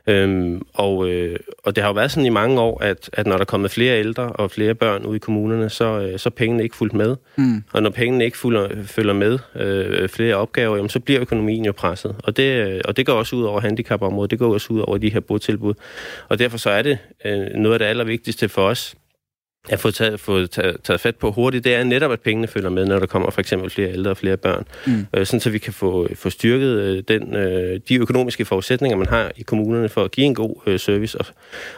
Øhm, 0.07 0.61
og, 0.73 1.09
øh, 1.09 1.39
og 1.63 1.75
det 1.75 1.83
har 1.83 1.89
jo 1.89 1.93
været 1.93 2.11
sådan 2.11 2.25
i 2.25 2.29
mange 2.29 2.61
år, 2.61 2.83
at, 2.83 3.09
at 3.13 3.25
når 3.25 3.33
der 3.33 3.41
er 3.41 3.45
kommet 3.45 3.71
flere 3.71 3.99
ældre 3.99 4.23
og 4.23 4.51
flere 4.51 4.75
børn 4.75 5.05
ud 5.05 5.15
i 5.15 5.19
kommunerne, 5.19 5.69
så, 5.69 5.99
øh, 5.99 6.19
så 6.19 6.29
er 6.29 6.31
pengene 6.31 6.63
ikke 6.63 6.75
fuldt 6.75 6.93
med. 6.93 7.15
Mm. 7.35 7.63
Og 7.73 7.83
når 7.83 7.89
pengene 7.89 8.25
ikke 8.25 8.37
fulder, 8.37 8.69
følger 8.83 9.13
med 9.13 9.39
øh, 9.55 10.09
flere 10.09 10.35
opgaver, 10.35 10.75
jamen, 10.75 10.89
så 10.89 10.99
bliver 10.99 11.21
økonomien 11.21 11.65
jo 11.65 11.71
presset. 11.71 12.15
Og 12.23 12.37
det, 12.37 12.67
øh, 12.67 12.81
og 12.85 12.97
det 12.97 13.05
går 13.05 13.13
også 13.13 13.35
ud 13.35 13.43
over 13.43 13.59
handicapområdet, 13.59 14.31
det 14.31 14.39
går 14.39 14.53
også 14.53 14.73
ud 14.73 14.79
over 14.79 14.97
de 14.97 15.09
her 15.09 15.19
botilbud. 15.19 15.73
Og 16.29 16.39
derfor 16.39 16.57
så 16.57 16.69
er 16.69 16.81
det 16.81 16.97
øh, 17.25 17.47
noget 17.55 17.73
af 17.73 17.79
det 17.79 17.85
allervigtigste 17.85 18.49
for 18.49 18.61
os, 18.61 18.95
at 19.69 19.79
få 19.79 19.91
taget, 19.91 20.19
få 20.19 20.45
taget, 20.45 20.77
taget 20.83 21.01
fat 21.01 21.15
på 21.15 21.31
hurtigt, 21.31 21.63
det 21.63 21.75
er 21.75 21.83
netop, 21.83 22.11
at 22.11 22.21
pengene 22.21 22.47
følger 22.47 22.69
med, 22.69 22.85
når 22.85 22.99
der 22.99 23.05
kommer 23.05 23.29
for 23.29 23.39
eksempel 23.41 23.69
flere 23.69 23.89
ældre 23.89 24.11
og 24.11 24.17
flere 24.17 24.37
børn. 24.37 24.65
Mm. 24.87 25.05
Øh, 25.13 25.25
sådan 25.25 25.39
så 25.39 25.49
vi 25.49 25.57
kan 25.57 25.73
få, 25.73 26.07
få 26.15 26.29
styrket 26.29 26.79
øh, 26.79 27.03
den, 27.07 27.35
øh, 27.35 27.79
de 27.89 27.95
økonomiske 27.95 28.45
forudsætninger, 28.45 28.97
man 28.97 29.07
har 29.07 29.31
i 29.35 29.41
kommunerne 29.41 29.89
for 29.89 30.03
at 30.03 30.11
give 30.11 30.25
en 30.25 30.35
god 30.35 30.55
øh, 30.67 30.79
service. 30.79 31.17
Og, 31.17 31.25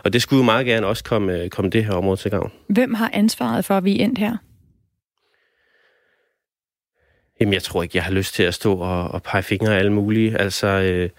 og 0.03 0.13
det 0.13 0.21
skulle 0.21 0.37
jo 0.37 0.45
meget 0.45 0.65
gerne 0.65 0.87
også 0.87 1.03
komme, 1.03 1.33
øh, 1.33 1.49
komme 1.49 1.71
det 1.71 1.85
her 1.85 1.93
område 1.93 2.19
til 2.19 2.31
gavn. 2.31 2.51
Hvem 2.67 2.93
har 2.93 3.09
ansvaret 3.13 3.65
for, 3.65 3.77
at 3.77 3.83
vi 3.83 3.99
er 3.99 4.03
endt 4.03 4.17
her? 4.17 4.37
Jamen, 7.39 7.53
jeg 7.53 7.63
tror 7.63 7.83
ikke, 7.83 7.97
jeg 7.97 8.03
har 8.03 8.11
lyst 8.11 8.33
til 8.33 8.43
at 8.43 8.53
stå 8.53 8.75
og, 8.75 9.11
og 9.11 9.23
pege 9.23 9.43
fingre 9.43 9.73
af 9.75 9.79
alle 9.79 9.93
mulige. 9.93 10.37
Altså, 10.37 10.67
øh, 10.67 11.09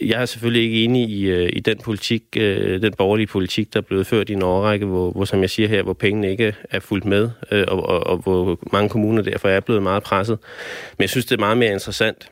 jeg 0.00 0.22
er 0.22 0.26
selvfølgelig 0.26 0.62
ikke 0.62 0.84
enig 0.84 1.10
i, 1.10 1.26
øh, 1.26 1.50
i 1.52 1.60
den 1.60 1.78
politik, 1.84 2.22
øh, 2.36 2.82
den 2.82 2.92
borgerlige 2.98 3.26
politik, 3.26 3.74
der 3.74 3.80
er 3.80 3.84
blevet 3.84 4.06
ført 4.06 4.30
i 4.30 4.32
en 4.32 4.42
årrække, 4.42 4.86
hvor, 4.86 5.10
hvor, 5.10 5.24
som 5.24 5.40
jeg 5.40 5.50
siger 5.50 5.68
her, 5.68 5.82
hvor 5.82 5.92
pengene 5.92 6.30
ikke 6.30 6.54
er 6.70 6.80
fuldt 6.80 7.04
med, 7.04 7.30
øh, 7.52 7.64
og, 7.68 7.86
og, 7.86 8.06
og 8.06 8.16
hvor 8.16 8.58
mange 8.72 8.88
kommuner 8.88 9.22
derfor 9.22 9.48
er 9.48 9.60
blevet 9.60 9.82
meget 9.82 10.02
presset. 10.02 10.38
Men 10.98 11.02
jeg 11.02 11.10
synes, 11.10 11.26
det 11.26 11.34
er 11.34 11.40
meget 11.40 11.58
mere 11.58 11.72
interessant 11.72 12.30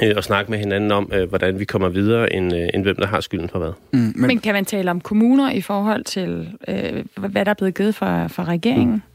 at 0.00 0.24
snakke 0.24 0.50
med 0.50 0.58
hinanden 0.58 0.92
om, 0.92 1.12
hvordan 1.28 1.58
vi 1.58 1.64
kommer 1.64 1.88
videre, 1.88 2.32
end, 2.32 2.52
end 2.74 2.82
hvem 2.82 2.96
der 2.96 3.06
har 3.06 3.20
skylden 3.20 3.48
for 3.48 3.58
hvad. 3.58 3.72
Mm, 3.92 3.98
men... 3.98 4.26
men 4.26 4.38
kan 4.38 4.54
man 4.54 4.64
tale 4.64 4.90
om 4.90 5.00
kommuner 5.00 5.50
i 5.50 5.60
forhold 5.60 6.04
til, 6.04 6.48
øh, 6.68 7.04
hvad 7.16 7.44
der 7.44 7.50
er 7.50 7.54
blevet 7.54 7.74
givet 7.74 7.94
fra, 7.94 8.26
fra 8.26 8.44
regeringen? 8.44 8.90
Mm. 8.90 9.11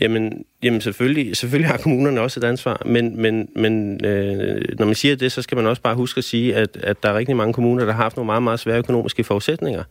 Jamen, 0.00 0.44
jamen 0.62 0.80
selvfølgelig, 0.80 1.36
selvfølgelig 1.36 1.70
har 1.70 1.78
kommunerne 1.78 2.20
også 2.20 2.40
et 2.40 2.44
ansvar, 2.44 2.82
men, 2.86 3.22
men, 3.22 3.48
men 3.56 4.04
øh, 4.04 4.62
når 4.78 4.86
man 4.86 4.94
siger 4.94 5.16
det, 5.16 5.32
så 5.32 5.42
skal 5.42 5.56
man 5.56 5.66
også 5.66 5.82
bare 5.82 5.94
huske 5.94 6.18
at 6.18 6.24
sige, 6.24 6.54
at, 6.56 6.76
at 6.76 7.02
der 7.02 7.08
er 7.08 7.18
rigtig 7.18 7.36
mange 7.36 7.54
kommuner, 7.54 7.84
der 7.84 7.92
har 7.92 8.02
haft 8.02 8.16
nogle 8.16 8.26
meget, 8.26 8.42
meget 8.42 8.60
svære 8.60 8.78
økonomiske 8.78 9.24
forudsætninger, 9.24 9.84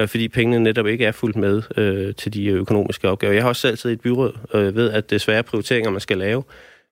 øh, 0.00 0.08
fordi 0.08 0.28
pengene 0.28 0.64
netop 0.64 0.86
ikke 0.86 1.04
er 1.04 1.12
fuldt 1.12 1.36
med 1.36 1.62
øh, 1.76 2.14
til 2.14 2.34
de 2.34 2.46
økonomiske 2.46 3.08
opgaver. 3.08 3.34
Jeg 3.34 3.42
har 3.42 3.48
også 3.48 3.62
selv 3.62 3.76
siddet 3.76 3.94
i 3.94 3.98
et 3.98 4.00
byråd 4.00 4.38
øh, 4.54 4.76
ved, 4.76 4.90
at 4.90 5.10
det 5.10 5.16
er 5.16 5.20
svære 5.20 5.42
prioriteringer, 5.42 5.90
man 5.90 6.00
skal 6.00 6.18
lave. 6.18 6.42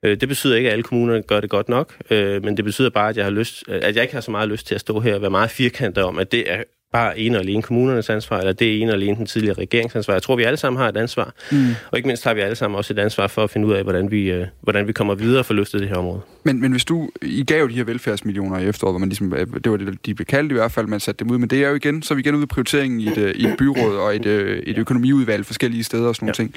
Øh, 0.05 0.21
det 0.21 0.29
betyder 0.29 0.57
ikke, 0.57 0.69
at 0.69 0.73
alle 0.73 0.83
kommuner 0.83 1.21
gør 1.21 1.41
det 1.41 1.51
godt 1.51 1.69
nok, 1.69 1.97
øh, 2.11 2.45
men 2.45 2.57
det 2.57 2.65
betyder 2.65 2.91
bare, 2.91 3.09
at 3.09 3.17
jeg, 3.17 3.25
har 3.25 3.31
lyst, 3.31 3.69
at 3.69 3.97
jeg 3.97 4.03
ikke 4.03 4.15
har 4.15 4.21
så 4.21 4.31
meget 4.31 4.49
lyst 4.49 4.67
til 4.67 4.75
at 4.75 4.81
stå 4.81 5.01
her 5.01 5.15
og 5.15 5.21
være 5.21 5.31
meget 5.31 5.51
firkantet 5.51 6.05
om, 6.05 6.19
at 6.19 6.33
det 6.33 6.53
er 6.53 6.63
bare 6.93 7.19
en 7.19 7.35
og 7.35 7.41
alene 7.41 7.63
kommunernes 7.63 8.11
ansvar, 8.11 8.39
eller 8.39 8.53
det 8.53 8.77
er 8.77 8.83
en 8.83 8.89
og 8.89 8.95
alene 8.95 9.17
den 9.17 9.27
tidligere 9.27 9.59
regeringsansvar. 9.59 10.15
Jeg 10.15 10.23
tror, 10.23 10.37
vi 10.37 10.43
alle 10.43 10.57
sammen 10.57 10.81
har 10.81 10.89
et 10.89 10.97
ansvar. 10.97 11.35
Mm. 11.53 11.67
Og 11.91 11.99
ikke 11.99 12.07
mindst 12.07 12.25
har 12.25 12.35
vi 12.35 12.41
alle 12.41 12.57
sammen 12.57 12.77
også 12.77 12.93
et 12.93 12.99
ansvar 12.99 13.27
for 13.27 13.45
at 13.45 13.51
finde 13.51 13.67
ud 13.67 13.73
af, 13.73 13.83
hvordan 13.83 14.11
vi, 14.11 14.31
øh, 14.31 14.47
hvordan 14.61 14.87
vi 14.87 14.93
kommer 14.93 15.15
videre 15.15 15.45
for 15.45 15.55
løftet 15.55 15.81
det 15.81 15.89
her 15.89 15.97
område. 15.97 16.21
Men, 16.45 16.61
men 16.61 16.71
hvis 16.71 16.85
du, 16.85 17.11
I 17.23 17.45
gav 17.45 17.69
de 17.69 17.75
her 17.75 17.85
velfærdsmillioner 17.85 18.59
i 18.59 18.67
efteråret, 18.67 18.93
hvor 18.93 18.99
man 18.99 19.09
ligesom, 19.09 19.35
øh, 19.35 19.47
det 19.65 19.71
var 19.71 19.77
det, 19.77 20.07
de 20.07 20.15
blev 20.15 20.27
kaldt 20.27 20.53
i 20.53 20.55
hvert 20.55 20.73
fald, 20.73 20.87
man 20.87 21.01
satte 21.01 21.25
dem 21.25 21.31
ud, 21.31 21.39
men 21.39 21.51
det 21.51 21.65
er 21.65 21.69
jo 21.69 21.75
igen, 21.75 22.03
så 22.03 22.15
er 22.15 22.17
vi 22.17 22.21
igen 22.21 22.35
ude 22.35 22.43
i 22.43 22.47
prioriteringen 22.47 23.01
i 23.01 23.09
et, 23.09 23.19
øh, 23.19 23.35
i 23.35 23.47
et 23.47 23.55
byråd 23.59 23.97
og 23.97 24.17
et, 24.17 24.27
et 24.69 24.79
økonomiudvalg 24.79 25.47
forskellige 25.47 25.85
steder 25.85 26.09
og 26.09 26.17
sådan 26.17 26.27
nogle 26.27 26.35
ja. 26.39 26.43
ting 26.43 26.55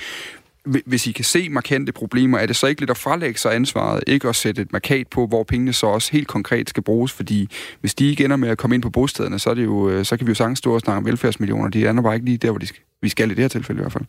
hvis 0.65 1.07
I 1.07 1.11
kan 1.11 1.25
se 1.25 1.49
markante 1.49 1.91
problemer, 1.91 2.37
er 2.37 2.45
det 2.45 2.55
så 2.55 2.67
ikke 2.67 2.81
lidt 2.81 2.89
at 2.91 2.97
frelægge 2.97 3.39
sig 3.39 3.55
ansvaret, 3.55 4.03
ikke 4.07 4.29
at 4.29 4.35
sætte 4.35 4.61
et 4.61 4.71
markat 4.71 5.07
på, 5.07 5.27
hvor 5.27 5.43
pengene 5.43 5.73
så 5.73 5.87
også 5.87 6.11
helt 6.11 6.27
konkret 6.27 6.69
skal 6.69 6.83
bruges, 6.83 7.11
fordi 7.11 7.49
hvis 7.79 7.93
de 7.95 8.09
ikke 8.09 8.23
ender 8.25 8.35
med 8.35 8.49
at 8.49 8.57
komme 8.57 8.75
ind 8.75 8.83
på 8.83 8.89
bostederne, 8.89 9.39
så, 9.39 9.49
er 9.49 9.53
det 9.53 9.63
jo, 9.63 9.89
øh, 9.89 10.05
så 10.05 10.17
kan 10.17 10.27
vi 10.27 10.31
jo 10.31 10.35
sagtens 10.35 10.59
stå 10.59 10.73
og 10.73 10.81
snakke 10.81 10.97
om 10.97 11.05
velfærdsmillioner. 11.05 11.69
De 11.69 11.89
andre 11.89 12.03
bare 12.03 12.13
ikke 12.15 12.25
lige 12.25 12.37
der, 12.37 12.51
hvor 12.51 12.59
de 12.59 12.67
skal, 12.67 12.81
vi 13.01 13.09
skal 13.09 13.31
i 13.31 13.33
det 13.33 13.43
her 13.43 13.47
tilfælde 13.47 13.79
i 13.79 13.83
hvert 13.83 13.93
fald. 13.93 14.05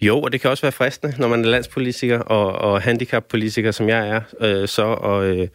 Jo, 0.00 0.20
og 0.20 0.32
det 0.32 0.40
kan 0.40 0.50
også 0.50 0.62
være 0.62 0.72
fristende, 0.72 1.14
når 1.18 1.28
man 1.28 1.44
er 1.44 1.48
landspolitiker 1.48 2.18
og, 2.18 2.52
og 2.52 2.82
handicappolitiker, 2.82 3.70
som 3.70 3.88
jeg 3.88 4.08
er, 4.08 4.20
øh, 4.40 4.68
så 4.68 4.82
og, 4.82 5.26
øh, 5.26 5.48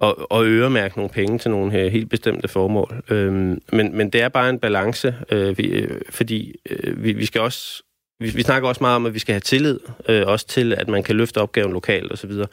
og, 0.00 0.32
og 0.32 0.44
øremærke 0.44 0.96
nogle 0.96 1.10
penge 1.10 1.38
til 1.38 1.50
nogle 1.50 1.78
øh, 1.78 1.92
helt 1.92 2.10
bestemte 2.10 2.48
formål. 2.48 3.02
Øh, 3.10 3.32
men, 3.32 3.96
men 3.96 4.10
det 4.10 4.22
er 4.22 4.28
bare 4.28 4.50
en 4.50 4.58
balance, 4.58 5.14
øh, 5.30 5.58
vi, 5.58 5.64
øh, 5.64 6.00
fordi 6.10 6.54
øh, 6.70 7.04
vi, 7.04 7.12
vi 7.12 7.26
skal 7.26 7.40
også 7.40 7.82
vi, 8.22 8.30
vi 8.30 8.42
snakker 8.42 8.68
også 8.68 8.80
meget 8.80 8.96
om, 8.96 9.06
at 9.06 9.14
vi 9.14 9.18
skal 9.18 9.32
have 9.32 9.40
tillid, 9.40 9.78
øh, 10.08 10.26
også 10.26 10.46
til, 10.46 10.72
at 10.72 10.88
man 10.88 11.02
kan 11.02 11.16
løfte 11.16 11.38
opgaven 11.38 11.72
lokalt 11.72 12.12
osv. 12.12 12.30
Og, 12.30 12.48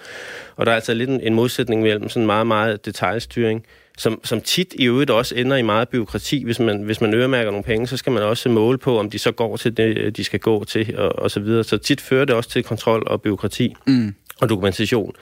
og 0.55 0.65
der 0.65 0.71
er 0.71 0.75
altså 0.75 0.93
lidt 0.93 1.09
en, 1.09 1.21
en 1.21 1.33
modsætning 1.33 1.81
mellem 1.81 2.09
sådan 2.09 2.25
meget, 2.25 2.47
meget 2.47 2.85
detaljstyring, 2.85 3.65
som, 3.97 4.19
som 4.23 4.41
tit 4.41 4.73
i 4.73 4.85
øvrigt 4.85 5.09
også 5.11 5.35
ender 5.35 5.57
i 5.57 5.61
meget 5.61 5.89
byråkrati. 5.89 6.43
Hvis 6.43 6.59
man, 6.59 6.83
hvis 6.83 7.01
man 7.01 7.13
øremærker 7.13 7.51
nogle 7.51 7.63
penge, 7.63 7.87
så 7.87 7.97
skal 7.97 8.11
man 8.11 8.23
også 8.23 8.49
måle 8.49 8.77
på, 8.77 8.99
om 8.99 9.09
de 9.09 9.19
så 9.19 9.31
går 9.31 9.57
til 9.57 9.77
det, 9.77 10.17
de 10.17 10.23
skal 10.23 10.39
gå 10.39 10.63
til, 10.63 10.97
og, 10.97 11.19
og 11.19 11.31
så 11.31 11.39
videre. 11.39 11.63
Så 11.63 11.77
tit 11.77 12.01
fører 12.01 12.25
det 12.25 12.35
også 12.35 12.49
til 12.49 12.63
kontrol 12.63 13.03
og 13.07 13.21
byråkrati 13.21 13.75
mm. 13.87 14.15
og 14.41 14.49
dokumentation, 14.49 15.15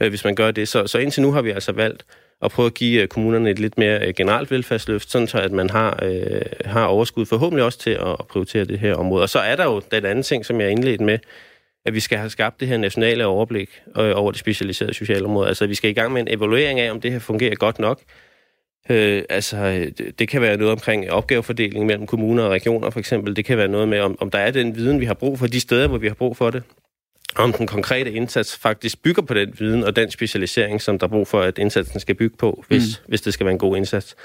øh, 0.00 0.08
hvis 0.08 0.24
man 0.24 0.34
gør 0.34 0.50
det. 0.50 0.68
Så, 0.68 0.86
så 0.86 0.98
indtil 0.98 1.22
nu 1.22 1.32
har 1.32 1.42
vi 1.42 1.50
altså 1.50 1.72
valgt 1.72 2.04
og 2.42 2.50
prøve 2.50 2.66
at 2.66 2.74
give 2.74 3.02
øh, 3.02 3.08
kommunerne 3.08 3.50
et 3.50 3.58
lidt 3.58 3.78
mere 3.78 4.06
øh, 4.06 4.14
generelt 4.14 4.50
velfærdsløft, 4.50 5.10
sådan 5.10 5.28
så 5.28 5.38
at 5.38 5.52
man 5.52 5.70
har, 5.70 5.98
øh, 6.02 6.42
har 6.64 6.84
overskud 6.84 7.26
forhåbentlig 7.26 7.64
også 7.64 7.78
til 7.78 7.90
at 7.90 8.16
prioritere 8.28 8.64
det 8.64 8.78
her 8.78 8.94
område. 8.94 9.22
Og 9.22 9.28
så 9.28 9.38
er 9.38 9.56
der 9.56 9.64
jo 9.64 9.82
den 9.90 10.04
anden 10.04 10.22
ting, 10.22 10.46
som 10.46 10.60
jeg 10.60 10.70
indledte 10.70 11.04
med, 11.04 11.18
at 11.86 11.94
vi 11.94 12.00
skal 12.00 12.18
have 12.18 12.30
skabt 12.30 12.60
det 12.60 12.68
her 12.68 12.76
nationale 12.76 13.26
overblik 13.26 13.82
øh, 13.98 14.12
over 14.14 14.30
det 14.30 14.40
specialiserede 14.40 14.94
socialområde. 14.94 15.48
Altså, 15.48 15.66
vi 15.66 15.74
skal 15.74 15.90
i 15.90 15.92
gang 15.92 16.12
med 16.12 16.20
en 16.20 16.28
evaluering 16.30 16.80
af, 16.80 16.90
om 16.90 17.00
det 17.00 17.12
her 17.12 17.18
fungerer 17.18 17.54
godt 17.54 17.78
nok. 17.78 18.00
Øh, 18.90 19.22
altså, 19.30 19.90
det 20.18 20.28
kan 20.28 20.40
være 20.40 20.56
noget 20.56 20.72
omkring 20.72 21.10
opgavefordeling 21.10 21.86
mellem 21.86 22.06
kommuner 22.06 22.42
og 22.42 22.50
regioner, 22.50 22.90
for 22.90 22.98
eksempel. 22.98 23.36
Det 23.36 23.44
kan 23.44 23.58
være 23.58 23.68
noget 23.68 23.88
med, 23.88 24.00
om, 24.00 24.16
om 24.20 24.30
der 24.30 24.38
er 24.38 24.50
den 24.50 24.76
viden, 24.76 25.00
vi 25.00 25.04
har 25.04 25.14
brug 25.14 25.38
for 25.38 25.46
de 25.46 25.60
steder, 25.60 25.88
hvor 25.88 25.98
vi 25.98 26.06
har 26.06 26.14
brug 26.14 26.36
for 26.36 26.50
det 26.50 26.62
om 27.36 27.52
den 27.52 27.66
konkrete 27.66 28.12
indsats 28.12 28.56
faktisk 28.56 29.02
bygger 29.02 29.22
på 29.22 29.34
den 29.34 29.54
viden 29.58 29.84
og 29.84 29.96
den 29.96 30.10
specialisering, 30.10 30.82
som 30.82 30.98
der 30.98 31.06
er 31.06 31.10
brug 31.10 31.28
for, 31.28 31.40
at 31.40 31.58
indsatsen 31.58 32.00
skal 32.00 32.14
bygge 32.14 32.36
på, 32.36 32.64
hvis, 32.68 33.00
mm. 33.00 33.08
hvis 33.08 33.20
det 33.20 33.32
skal 33.34 33.46
være 33.46 33.52
en 33.52 33.58
god 33.58 33.76
indsats. 33.76 34.16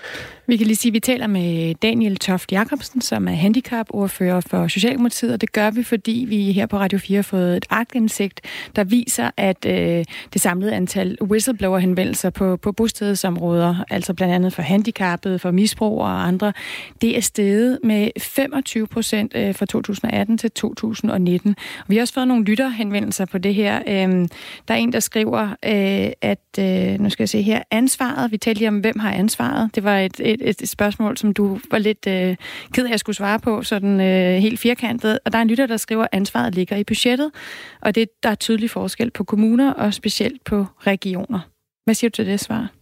Vi 0.47 0.57
kan 0.57 0.67
lige 0.67 0.75
sige, 0.75 0.89
at 0.89 0.93
vi 0.93 0.99
taler 0.99 1.27
med 1.27 1.75
Daniel 1.75 2.17
Toft 2.17 2.51
Jacobsen, 2.51 3.01
som 3.01 3.27
er 3.27 3.31
handicapordfører 3.31 4.41
for 4.41 4.67
Socialdemokratiet, 4.67 5.33
og 5.33 5.41
det 5.41 5.51
gør 5.51 5.71
vi, 5.71 5.83
fordi 5.83 6.25
vi 6.29 6.51
her 6.51 6.65
på 6.65 6.77
Radio 6.77 6.99
4 6.99 7.17
har 7.17 7.23
fået 7.23 7.57
et 7.57 7.65
agtindsigt, 7.69 8.41
der 8.75 8.83
viser, 8.83 9.31
at 9.37 9.65
øh, 9.65 10.05
det 10.33 10.41
samlede 10.41 10.73
antal 10.73 11.17
whistleblower-henvendelser 11.21 12.29
på, 12.29 12.57
på 12.57 12.71
bostedsområder, 12.71 13.75
altså 13.89 14.13
blandt 14.13 14.33
andet 14.33 14.53
for 14.53 14.61
handicappede, 14.61 15.39
for 15.39 15.51
misbrug 15.51 16.01
og 16.01 16.27
andre, 16.27 16.53
det 17.01 17.17
er 17.17 17.21
steget 17.21 17.79
med 17.83 18.09
25 18.19 18.87
procent 18.87 19.31
øh, 19.35 19.55
fra 19.55 19.65
2018 19.65 20.37
til 20.37 20.51
2019. 20.51 21.55
Og 21.79 21.85
vi 21.87 21.95
har 21.95 22.01
også 22.01 22.13
fået 22.13 22.27
nogle 22.27 22.43
lytterhenvendelser 22.43 22.96
henvendelser 22.97 23.25
på 23.25 23.37
det 23.37 23.53
her. 23.53 23.81
Øhm, 23.87 24.29
der 24.67 24.73
er 24.73 24.77
en, 24.77 24.93
der 24.93 24.99
skriver, 24.99 25.43
øh, 25.65 26.11
at, 26.21 26.39
øh, 26.59 26.99
nu 26.99 27.09
skal 27.09 27.23
jeg 27.23 27.29
se 27.29 27.41
her, 27.41 27.61
ansvaret, 27.71 28.31
vi 28.31 28.37
talte 28.37 28.59
lige 28.59 28.67
om, 28.67 28.79
hvem 28.79 28.99
har 28.99 29.11
ansvaret. 29.11 29.69
Det 29.75 29.83
var 29.83 29.99
et, 29.99 30.19
et, 30.19 30.61
et 30.61 30.69
spørgsmål, 30.69 31.17
som 31.17 31.33
du 31.33 31.59
var 31.71 31.77
lidt 31.77 32.07
øh, 32.07 32.35
ked 32.73 32.85
af 32.85 32.93
at 32.93 32.99
skulle 32.99 33.15
svare 33.15 33.39
på, 33.39 33.63
sådan 33.63 34.01
øh, 34.01 34.41
helt 34.41 34.59
firkantet. 34.59 35.19
Og 35.25 35.31
der 35.31 35.37
er 35.37 35.41
en 35.41 35.47
lytter, 35.47 35.65
der 35.65 35.77
skriver, 35.77 36.03
at 36.03 36.09
ansvaret 36.11 36.55
ligger 36.55 36.77
i 36.77 36.83
budgettet, 36.83 37.31
og 37.81 37.95
det, 37.95 38.09
der 38.23 38.29
er 38.29 38.35
tydelig 38.35 38.69
forskel 38.69 39.11
på 39.11 39.23
kommuner 39.23 39.73
og 39.73 39.93
specielt 39.93 40.43
på 40.43 40.65
regioner. 40.79 41.39
Hvad 41.85 41.95
siger 41.95 42.09
du 42.09 42.15
til 42.15 42.25
det 42.25 42.39
svar? 42.39 42.76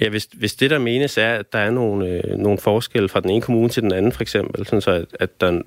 Ja, 0.00 0.08
hvis, 0.08 0.28
hvis 0.34 0.54
det 0.54 0.70
der 0.70 0.78
menes 0.78 1.18
er, 1.18 1.34
at 1.34 1.52
der 1.52 1.58
er 1.58 1.70
nogle, 1.70 2.08
øh, 2.08 2.38
nogle 2.38 2.58
forskelle 2.58 3.08
fra 3.08 3.20
den 3.20 3.30
ene 3.30 3.42
kommune 3.42 3.68
til 3.68 3.82
den 3.82 3.92
anden, 3.92 4.12
for 4.12 4.22
eksempel, 4.22 4.66
sådan 4.66 4.80
så 4.80 4.90
at, 4.90 5.06
at 5.20 5.40
der 5.40 5.62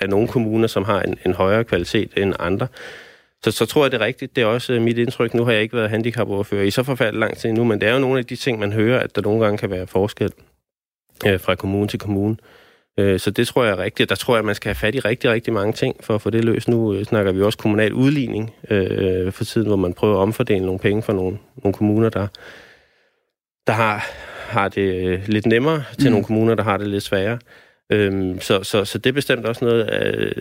er 0.00 0.06
nogle 0.06 0.28
kommuner, 0.28 0.66
som 0.66 0.84
har 0.84 1.02
en, 1.02 1.18
en 1.26 1.32
højere 1.32 1.64
kvalitet 1.64 2.10
end 2.16 2.34
andre, 2.38 2.66
så, 3.44 3.50
så 3.50 3.66
tror 3.66 3.84
jeg, 3.84 3.92
det 3.92 4.00
er 4.00 4.04
rigtigt. 4.04 4.36
Det 4.36 4.42
er 4.42 4.46
også 4.46 4.72
øh, 4.72 4.82
mit 4.82 4.98
indtryk. 4.98 5.34
Nu 5.34 5.44
har 5.44 5.52
jeg 5.52 5.62
ikke 5.62 5.76
været 5.76 5.90
handicapordfører 5.90 6.64
i 6.64 6.70
så 6.70 6.82
forfærdeligt 6.82 7.20
lang 7.20 7.36
tid 7.36 7.52
nu, 7.52 7.64
men 7.64 7.80
det 7.80 7.88
er 7.88 7.92
jo 7.92 7.98
nogle 7.98 8.18
af 8.18 8.26
de 8.26 8.36
ting, 8.36 8.58
man 8.58 8.72
hører, 8.72 9.00
at 9.00 9.16
der 9.16 9.22
nogle 9.22 9.44
gange 9.44 9.58
kan 9.58 9.70
være 9.70 9.86
forskel 9.86 10.32
øh, 11.26 11.40
fra 11.40 11.54
kommune 11.54 11.88
til 11.88 11.98
kommune. 11.98 12.36
Øh, 12.98 13.20
så 13.20 13.30
det 13.30 13.46
tror 13.46 13.64
jeg 13.64 13.72
er 13.72 13.78
rigtigt. 13.78 14.10
Der 14.10 14.16
tror 14.16 14.34
jeg, 14.34 14.38
at 14.38 14.44
man 14.44 14.54
skal 14.54 14.68
have 14.68 14.74
fat 14.74 14.94
i 14.94 15.00
rigtig, 15.00 15.30
rigtig 15.30 15.52
mange 15.52 15.72
ting 15.72 15.96
for 16.00 16.14
at 16.14 16.22
få 16.22 16.30
det 16.30 16.44
løst. 16.44 16.68
Nu 16.68 16.94
øh, 16.94 17.04
snakker 17.04 17.32
vi 17.32 17.42
også 17.42 17.58
kommunal 17.58 17.92
udligning 17.92 18.54
øh, 18.70 19.26
øh 19.26 19.32
for 19.32 19.44
tiden, 19.44 19.66
hvor 19.66 19.76
man 19.76 19.94
prøver 19.94 20.14
at 20.14 20.22
omfordele 20.22 20.66
nogle 20.66 20.78
penge 20.78 21.02
fra 21.02 21.12
nogle, 21.12 21.38
nogle 21.64 21.74
kommuner, 21.74 22.08
der 22.08 22.26
der 23.66 23.72
har, 23.72 24.10
har 24.48 24.68
det 24.68 25.06
øh, 25.06 25.28
lidt 25.28 25.46
nemmere, 25.46 25.84
til 25.98 26.06
mm. 26.06 26.10
nogle 26.10 26.24
kommuner, 26.24 26.54
der 26.54 26.62
har 26.62 26.76
det 26.76 26.86
lidt 26.86 27.04
sværere. 27.04 27.38
Øhm, 27.92 28.40
så, 28.40 28.62
så, 28.62 28.84
så 28.84 28.98
det 28.98 29.10
er 29.10 29.14
bestemt 29.14 29.46
også 29.46 29.64
noget 29.64 29.82
af, 29.82 30.32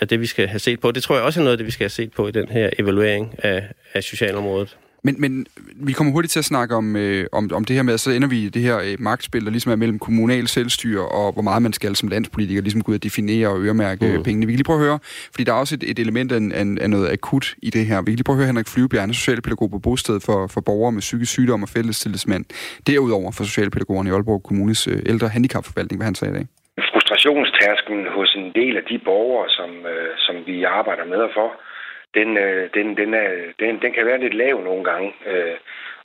af 0.00 0.08
det, 0.08 0.20
vi 0.20 0.26
skal 0.26 0.48
have 0.48 0.58
set 0.58 0.80
på. 0.80 0.90
Det 0.90 1.02
tror 1.02 1.14
jeg 1.14 1.24
også 1.24 1.40
er 1.40 1.44
noget 1.44 1.52
af 1.52 1.58
det, 1.58 1.66
vi 1.66 1.70
skal 1.70 1.84
have 1.84 1.90
set 1.90 2.12
på 2.12 2.28
i 2.28 2.30
den 2.30 2.48
her 2.48 2.70
evaluering 2.78 3.34
af, 3.38 3.68
af 3.94 4.02
socialområdet. 4.02 4.76
Men, 5.06 5.14
men 5.18 5.46
vi 5.88 5.92
kommer 5.92 6.12
hurtigt 6.12 6.32
til 6.32 6.38
at 6.38 6.44
snakke 6.44 6.74
om, 6.74 6.96
øh, 6.96 7.26
om, 7.32 7.50
om 7.54 7.64
det 7.64 7.76
her 7.76 7.82
med, 7.82 7.94
at 7.94 8.00
så 8.00 8.10
ender 8.10 8.28
vi 8.28 8.38
i 8.46 8.48
det 8.48 8.62
her 8.62 8.76
øh, 8.78 8.96
magtspil, 8.98 9.44
der 9.44 9.50
ligesom 9.50 9.72
er 9.72 9.76
mellem 9.76 9.98
kommunal 9.98 10.46
selvstyre 10.48 11.04
og 11.08 11.32
hvor 11.32 11.42
meget 11.42 11.62
man 11.62 11.72
skal 11.72 11.96
som 11.96 12.08
landspolitiker 12.08 12.62
ligesom 12.62 12.82
gå 12.82 12.92
ud 12.92 12.96
og 12.96 13.04
definere 13.04 13.48
og 13.48 13.58
øremærke 13.64 14.06
mm. 14.16 14.22
pengene. 14.22 14.46
Vi 14.46 14.52
kan 14.52 14.56
lige 14.56 14.70
prøve 14.70 14.80
at 14.80 14.86
høre, 14.86 14.98
fordi 15.32 15.44
der 15.44 15.52
er 15.52 15.60
også 15.64 15.74
et, 15.74 15.84
et 15.90 15.98
element 15.98 16.32
af, 16.32 16.40
af, 16.60 16.66
af 16.84 16.90
noget 16.90 17.06
akut 17.12 17.46
i 17.62 17.70
det 17.70 17.86
her. 17.86 17.96
Vi 18.02 18.10
kan 18.10 18.18
lige 18.18 18.28
prøve 18.28 18.36
at 18.36 18.42
høre 18.42 18.50
Henrik 18.52 18.68
Flyvebjerg, 18.74 19.14
socialpædagog 19.14 19.70
på 19.70 19.78
bosted 19.78 20.18
for, 20.26 20.38
for 20.54 20.60
borgere 20.60 20.92
med 20.92 21.00
psykisk 21.00 21.32
sygdom 21.32 21.62
og 21.62 21.68
fællestillidsmand. 21.76 22.44
Derudover 22.86 23.30
for 23.36 23.44
socialpædagogerne 23.44 24.08
i 24.10 24.12
Aalborg 24.12 24.42
Kommunes 24.48 24.80
øh, 24.92 24.98
ældre 25.12 25.28
handicapforvaltning, 25.28 25.98
hvad 25.98 26.06
han 26.10 26.14
sagde 26.14 26.32
i 26.34 26.36
dag. 26.38 26.46
Frustrationstærsken 26.90 27.98
hos 28.16 28.30
en 28.40 28.48
del 28.60 28.74
af 28.80 28.84
de 28.90 28.98
borgere, 29.08 29.48
som, 29.58 29.70
øh, 29.92 30.10
som 30.26 30.34
vi 30.48 30.56
arbejder 30.78 31.04
med 31.12 31.20
og 31.28 31.32
for, 31.38 31.48
den, 32.14 32.36
øh, 32.36 32.70
den, 32.74 32.96
den, 32.96 33.14
er, 33.14 33.28
den, 33.58 33.82
den 33.82 33.92
kan 33.92 34.06
være 34.06 34.20
lidt 34.20 34.34
lav 34.34 34.60
nogle 34.60 34.84
gange. 34.84 35.12
Øh, 35.26 35.56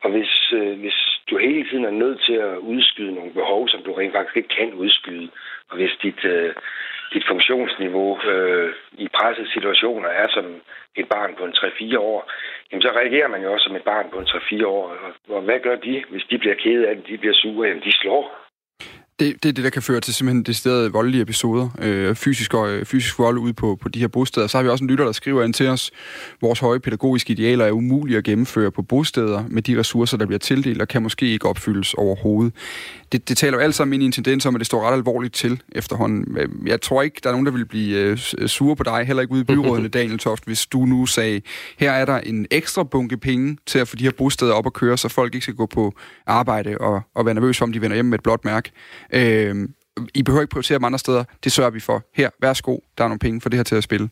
og 0.03 0.09
hvis, 0.11 0.53
øh, 0.53 0.79
hvis 0.79 0.97
du 1.29 1.37
hele 1.37 1.69
tiden 1.69 1.85
er 1.85 1.91
nødt 2.03 2.21
til 2.25 2.33
at 2.33 2.57
udskyde 2.57 3.15
nogle 3.15 3.33
behov, 3.33 3.67
som 3.67 3.83
du 3.83 3.93
rent 3.93 4.13
faktisk 4.13 4.37
ikke 4.37 4.55
kan 4.57 4.73
udskyde, 4.73 5.29
og 5.69 5.75
hvis 5.77 5.91
dit, 6.03 6.25
øh, 6.25 6.53
dit 7.13 7.25
funktionsniveau 7.27 8.21
øh, 8.21 8.73
i 8.97 9.07
pressede 9.07 9.51
situationer 9.51 10.09
er 10.09 10.27
som 10.29 10.45
et 10.95 11.09
barn 11.09 11.35
på 11.37 11.45
en 11.45 11.53
3-4 11.53 11.97
år, 11.97 12.31
jamen 12.71 12.81
så 12.81 12.89
reagerer 12.89 13.27
man 13.27 13.41
jo 13.43 13.53
også 13.53 13.63
som 13.63 13.75
et 13.75 13.83
barn 13.83 14.09
på 14.13 14.19
en 14.19 14.25
3-4 14.25 14.65
år. 14.65 14.89
Og, 14.89 15.35
og 15.35 15.41
hvad 15.41 15.59
gør 15.59 15.75
de, 15.75 16.03
hvis 16.09 16.25
de 16.29 16.37
bliver 16.37 16.55
kede 16.55 16.87
af 16.87 16.95
det, 16.95 17.07
de 17.07 17.17
bliver 17.17 17.33
sure, 17.33 17.67
jamen 17.67 17.83
de 17.83 17.91
slår 17.91 18.48
det, 19.19 19.43
det 19.43 19.49
er 19.49 19.53
det, 19.53 19.63
der 19.63 19.69
kan 19.69 19.81
føre 19.81 19.99
til 19.99 20.13
simpelthen 20.13 20.43
decideret 20.43 20.93
voldelige 20.93 21.21
episoder, 21.21 21.69
øh, 21.81 22.15
fysisk, 22.15 22.53
og, 22.53 22.69
øh, 22.69 22.85
fysisk 22.85 23.19
vold 23.19 23.37
ude 23.37 23.53
på, 23.53 23.77
på 23.81 23.89
de 23.89 23.99
her 23.99 24.07
bosteder. 24.07 24.47
Så 24.47 24.57
har 24.57 24.63
vi 24.63 24.69
også 24.69 24.83
en 24.83 24.89
lytter, 24.89 25.05
der 25.05 25.11
skriver 25.11 25.43
ind 25.43 25.53
til 25.53 25.67
os, 25.67 25.91
vores 26.41 26.59
høje 26.59 26.79
pædagogiske 26.79 27.31
idealer 27.31 27.65
er 27.65 27.71
umulige 27.71 28.17
at 28.17 28.23
gennemføre 28.23 28.71
på 28.71 28.81
bosteder 28.81 29.43
med 29.47 29.61
de 29.61 29.79
ressourcer, 29.79 30.17
der 30.17 30.25
bliver 30.25 30.39
tildelt, 30.39 30.81
og 30.81 30.87
kan 30.87 31.03
måske 31.03 31.31
ikke 31.31 31.47
opfyldes 31.47 31.93
overhovedet. 31.93 32.53
Det, 33.11 33.29
det 33.29 33.37
taler 33.37 33.57
jo 33.57 33.63
alt 33.63 33.75
sammen 33.75 33.93
ind 33.93 34.03
i 34.03 34.05
en 34.05 34.11
tendens 34.11 34.45
om, 34.45 34.55
at 34.55 34.59
det 34.59 34.65
står 34.65 34.87
ret 34.87 34.93
alvorligt 34.93 35.33
til 35.33 35.61
efterhånden. 35.71 36.37
Jeg 36.65 36.81
tror 36.81 37.01
ikke, 37.01 37.19
der 37.23 37.29
er 37.29 37.33
nogen, 37.33 37.45
der 37.45 37.51
vil 37.51 37.65
blive 37.65 37.97
øh, 37.97 38.17
sure 38.47 38.75
på 38.75 38.83
dig, 38.83 39.03
heller 39.05 39.21
ikke 39.21 39.33
ude 39.33 39.41
i 39.41 39.43
byrådene, 39.43 39.87
Daniel 39.99 40.19
Toft, 40.19 40.45
hvis 40.45 40.65
du 40.65 40.85
nu 40.85 41.05
sagde, 41.05 41.41
her 41.77 41.91
er 41.91 42.05
der 42.05 42.17
en 42.17 42.47
ekstra 42.51 42.83
bunke 42.83 43.17
penge 43.17 43.57
til 43.65 43.79
at 43.79 43.87
få 43.87 43.95
de 43.95 44.03
her 44.03 44.11
bosteder 44.17 44.53
op 44.53 44.65
at 44.65 44.73
køre, 44.73 44.97
så 44.97 45.09
folk 45.09 45.33
ikke 45.33 45.43
skal 45.43 45.55
gå 45.55 45.65
på 45.65 45.93
arbejde 46.27 46.77
og, 46.77 47.01
og 47.15 47.25
være 47.25 47.33
nervøse 47.33 47.57
for, 47.57 47.65
om 47.65 47.73
de 47.73 47.81
vender 47.81 47.95
hjem 47.95 48.05
med 48.05 48.17
et 48.17 48.23
blåt 48.23 48.45
mærke. 48.45 48.71
Øh, 49.13 49.69
I 50.13 50.23
behøver 50.23 50.41
ikke 50.41 50.51
prioritere 50.51 50.77
dem 50.77 50.83
andre 50.83 50.99
steder. 50.99 51.23
Det 51.43 51.51
sørger 51.51 51.69
vi 51.69 51.79
for. 51.79 52.03
Her, 52.15 52.29
værsgo, 52.41 52.77
der 52.97 53.03
er 53.03 53.07
nogle 53.07 53.19
penge 53.19 53.41
for 53.41 53.49
det 53.49 53.57
her 53.57 53.63
til 53.63 53.75
at 53.75 53.83
spille. 53.83 54.09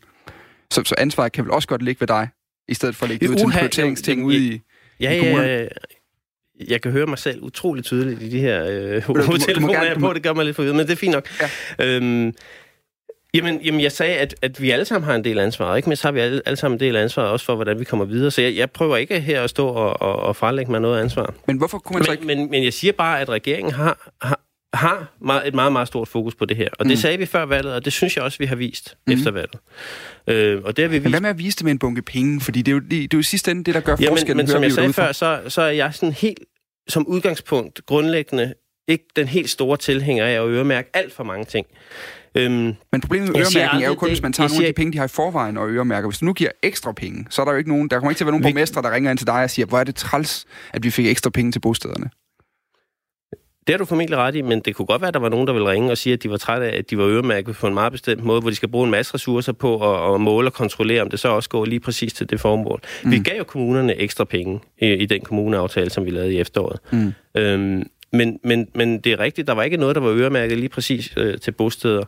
Så, 0.70 0.82
så 0.84 0.94
ansvaret 0.98 1.32
kan 1.32 1.44
vel 1.44 1.50
også 1.50 1.68
godt 1.68 1.82
ligge 1.82 2.00
ved 2.00 2.08
dig, 2.08 2.28
i 2.68 2.74
stedet 2.74 2.96
for 2.96 3.04
at 3.04 3.10
lægge 3.10 3.26
det 3.26 3.32
ud 3.32 3.36
til 3.36 3.46
en 3.46 3.52
prioriteringsting 3.52 4.24
ude 4.24 4.36
i, 4.36 4.60
ja, 5.00 5.12
i 5.12 5.24
ja, 5.24 5.46
ja, 5.46 5.68
jeg 6.68 6.82
kan 6.82 6.92
høre 6.92 7.06
mig 7.06 7.18
selv 7.18 7.42
utroligt 7.42 7.86
tydeligt 7.86 8.22
i 8.22 8.28
de 8.28 8.40
her 8.40 8.64
øh, 8.64 9.02
telefoner, 9.40 9.82
jeg 9.82 9.96
på. 10.00 10.12
Det 10.12 10.22
gør 10.22 10.32
mig 10.32 10.44
lidt 10.44 10.56
forvirret, 10.56 10.76
men 10.76 10.86
det 10.86 10.92
er 10.92 10.96
fint 10.96 11.12
nok. 11.12 11.28
Ja. 11.78 11.86
Øhm, 11.86 12.34
Jamen, 13.34 13.60
jamen, 13.60 13.80
jeg 13.80 13.92
sagde, 13.92 14.16
at, 14.16 14.34
at 14.42 14.62
vi 14.62 14.70
alle 14.70 14.84
sammen 14.84 15.08
har 15.08 15.14
en 15.14 15.24
del 15.24 15.38
ansvar, 15.38 15.76
ikke? 15.76 15.88
Men 15.88 15.96
så 15.96 16.08
har 16.08 16.12
vi 16.12 16.20
alle, 16.20 16.42
alle 16.46 16.56
sammen 16.56 16.76
en 16.76 16.80
del 16.80 16.96
ansvar 16.96 17.22
også 17.22 17.46
for, 17.46 17.54
hvordan 17.54 17.78
vi 17.78 17.84
kommer 17.84 18.04
videre. 18.04 18.30
Så 18.30 18.42
jeg, 18.42 18.56
jeg 18.56 18.70
prøver 18.70 18.96
ikke 18.96 19.20
her 19.20 19.42
at 19.42 19.50
stå 19.50 19.68
og, 19.68 20.02
og, 20.02 20.16
og 20.16 20.36
frelægge 20.36 20.70
mig 20.70 20.80
noget 20.80 21.00
ansvar. 21.00 21.34
Men 21.46 21.58
hvorfor 21.58 21.78
kunne 21.78 21.94
man 21.94 22.04
så 22.04 22.12
ikke... 22.12 22.26
Men, 22.26 22.38
men, 22.38 22.50
men 22.50 22.64
jeg 22.64 22.72
siger 22.72 22.92
bare, 22.92 23.20
at 23.20 23.28
regeringen 23.28 23.74
har, 23.74 24.10
har, 24.22 24.40
har 24.74 25.16
meget, 25.20 25.48
et 25.48 25.54
meget, 25.54 25.72
meget 25.72 25.88
stort 25.88 26.08
fokus 26.08 26.34
på 26.34 26.44
det 26.44 26.56
her. 26.56 26.68
Og 26.78 26.86
mm. 26.86 26.88
det 26.88 26.98
sagde 26.98 27.18
vi 27.18 27.26
før 27.26 27.46
valget, 27.46 27.74
og 27.74 27.84
det 27.84 27.92
synes 27.92 28.16
jeg 28.16 28.24
også, 28.24 28.38
vi 28.38 28.46
har 28.46 28.56
vist 28.56 28.96
mm. 29.06 29.12
efter 29.12 29.30
valget. 29.30 29.58
Øh, 30.26 30.62
og 30.64 30.76
det 30.76 30.82
har 30.82 30.88
vi 30.88 30.94
vist. 30.94 31.02
Men 31.02 31.12
hvad 31.12 31.20
med 31.20 31.30
at 31.30 31.38
vise 31.38 31.56
det 31.56 31.64
med 31.64 31.72
en 31.72 31.78
bunke 31.78 32.02
penge? 32.02 32.40
Fordi 32.40 32.62
det 32.62 32.72
er 32.72 32.74
jo, 32.74 32.82
det 32.90 33.14
er 33.14 33.18
jo 33.18 33.22
sidste 33.22 33.50
ende 33.50 33.64
det, 33.64 33.74
der 33.74 33.80
gør 33.80 33.96
ja, 34.00 34.10
forskellen. 34.10 34.36
Men, 34.36 34.44
men 34.44 34.50
som 34.50 34.62
jeg 34.62 34.72
sagde 34.72 34.92
før, 34.92 35.12
så, 35.12 35.40
så 35.48 35.62
er 35.62 35.70
jeg 35.70 35.94
sådan 35.94 36.12
helt 36.12 36.38
som 36.88 37.06
udgangspunkt 37.06 37.86
grundlæggende 37.86 38.54
ikke 38.88 39.04
den 39.16 39.26
helt 39.26 39.50
store 39.50 39.76
tilhænger 39.76 40.24
af 40.26 40.32
at 40.32 40.48
øremærke 40.48 40.90
alt 40.94 41.12
for 41.12 41.24
mange 41.24 41.44
ting. 41.44 41.66
Øhm, 42.34 42.74
Men 42.92 43.00
problemet 43.00 43.28
med 43.28 43.40
øremærkning 43.40 43.84
er 43.84 43.88
jo 43.88 43.94
kun, 43.94 44.06
det, 44.08 44.14
hvis 44.14 44.22
man 44.22 44.32
tager 44.32 44.48
nogle 44.48 44.66
af 44.66 44.74
de 44.74 44.76
penge, 44.76 44.92
de 44.92 44.98
har 44.98 45.04
i 45.04 45.08
forvejen 45.08 45.56
og 45.56 45.68
øremærker. 45.68 46.08
Hvis 46.08 46.18
du 46.18 46.24
nu 46.24 46.32
giver 46.32 46.50
ekstra 46.62 46.92
penge, 46.92 47.26
så 47.30 47.42
er 47.42 47.44
der 47.44 47.52
jo 47.52 47.58
ikke 47.58 47.70
nogen, 47.70 47.90
der 47.90 47.96
kommer 47.96 48.10
ikke 48.10 48.18
til 48.18 48.24
at 48.24 48.26
være 48.26 48.32
nogen 48.32 48.42
borgmestre, 48.42 48.82
der 48.82 48.90
ringer 48.94 49.10
ind 49.10 49.18
til 49.18 49.26
dig 49.26 49.42
og 49.42 49.50
siger, 49.50 49.66
hvor 49.66 49.78
er 49.78 49.84
det 49.84 49.94
træls, 49.94 50.44
at 50.72 50.84
vi 50.84 50.90
fik 50.90 51.06
ekstra 51.06 51.30
penge 51.30 51.52
til 51.52 51.60
bostederne. 51.60 52.10
Det 53.68 53.74
har 53.74 53.78
du 53.78 53.84
formentlig 53.84 54.18
ret 54.18 54.34
i, 54.34 54.42
men 54.42 54.60
det 54.60 54.74
kunne 54.74 54.86
godt 54.86 55.00
være, 55.00 55.08
at 55.08 55.14
der 55.14 55.20
var 55.20 55.28
nogen, 55.28 55.46
der 55.46 55.52
ville 55.52 55.70
ringe 55.70 55.90
og 55.90 55.98
sige, 55.98 56.12
at 56.12 56.22
de 56.22 56.30
var 56.30 56.36
trætte 56.36 56.66
af, 56.66 56.78
at 56.78 56.90
de 56.90 56.98
var 56.98 57.04
øremærket 57.04 57.56
på 57.56 57.66
en 57.66 57.74
meget 57.74 57.92
bestemt 57.92 58.24
måde, 58.24 58.40
hvor 58.40 58.50
de 58.50 58.56
skal 58.56 58.68
bruge 58.68 58.84
en 58.84 58.90
masse 58.90 59.14
ressourcer 59.14 59.52
på 59.52 59.94
at, 59.94 60.14
at 60.14 60.20
måle 60.20 60.48
og 60.48 60.52
kontrollere, 60.52 61.02
om 61.02 61.10
det 61.10 61.20
så 61.20 61.28
også 61.28 61.48
går 61.48 61.64
lige 61.64 61.80
præcis 61.80 62.12
til 62.12 62.30
det 62.30 62.40
formål. 62.40 62.80
Mm. 63.04 63.10
Vi 63.10 63.18
gav 63.18 63.38
jo 63.38 63.44
kommunerne 63.44 63.94
ekstra 63.94 64.24
penge 64.24 64.60
i, 64.78 64.86
i 64.86 65.06
den 65.06 65.20
kommuneaftale, 65.20 65.90
som 65.90 66.04
vi 66.04 66.10
lavede 66.10 66.34
i 66.34 66.38
efteråret. 66.38 66.80
Mm. 66.92 67.12
Øhm, 67.34 67.86
men, 68.12 68.38
men, 68.44 68.68
men 68.74 68.98
det 68.98 69.12
er 69.12 69.20
rigtigt, 69.20 69.46
der 69.46 69.52
var 69.54 69.62
ikke 69.62 69.76
noget, 69.76 69.94
der 69.96 70.02
var 70.02 70.10
øremærket 70.10 70.58
lige 70.58 70.68
præcis 70.68 71.12
øh, 71.16 71.38
til 71.38 71.52
bosteder. 71.52 72.04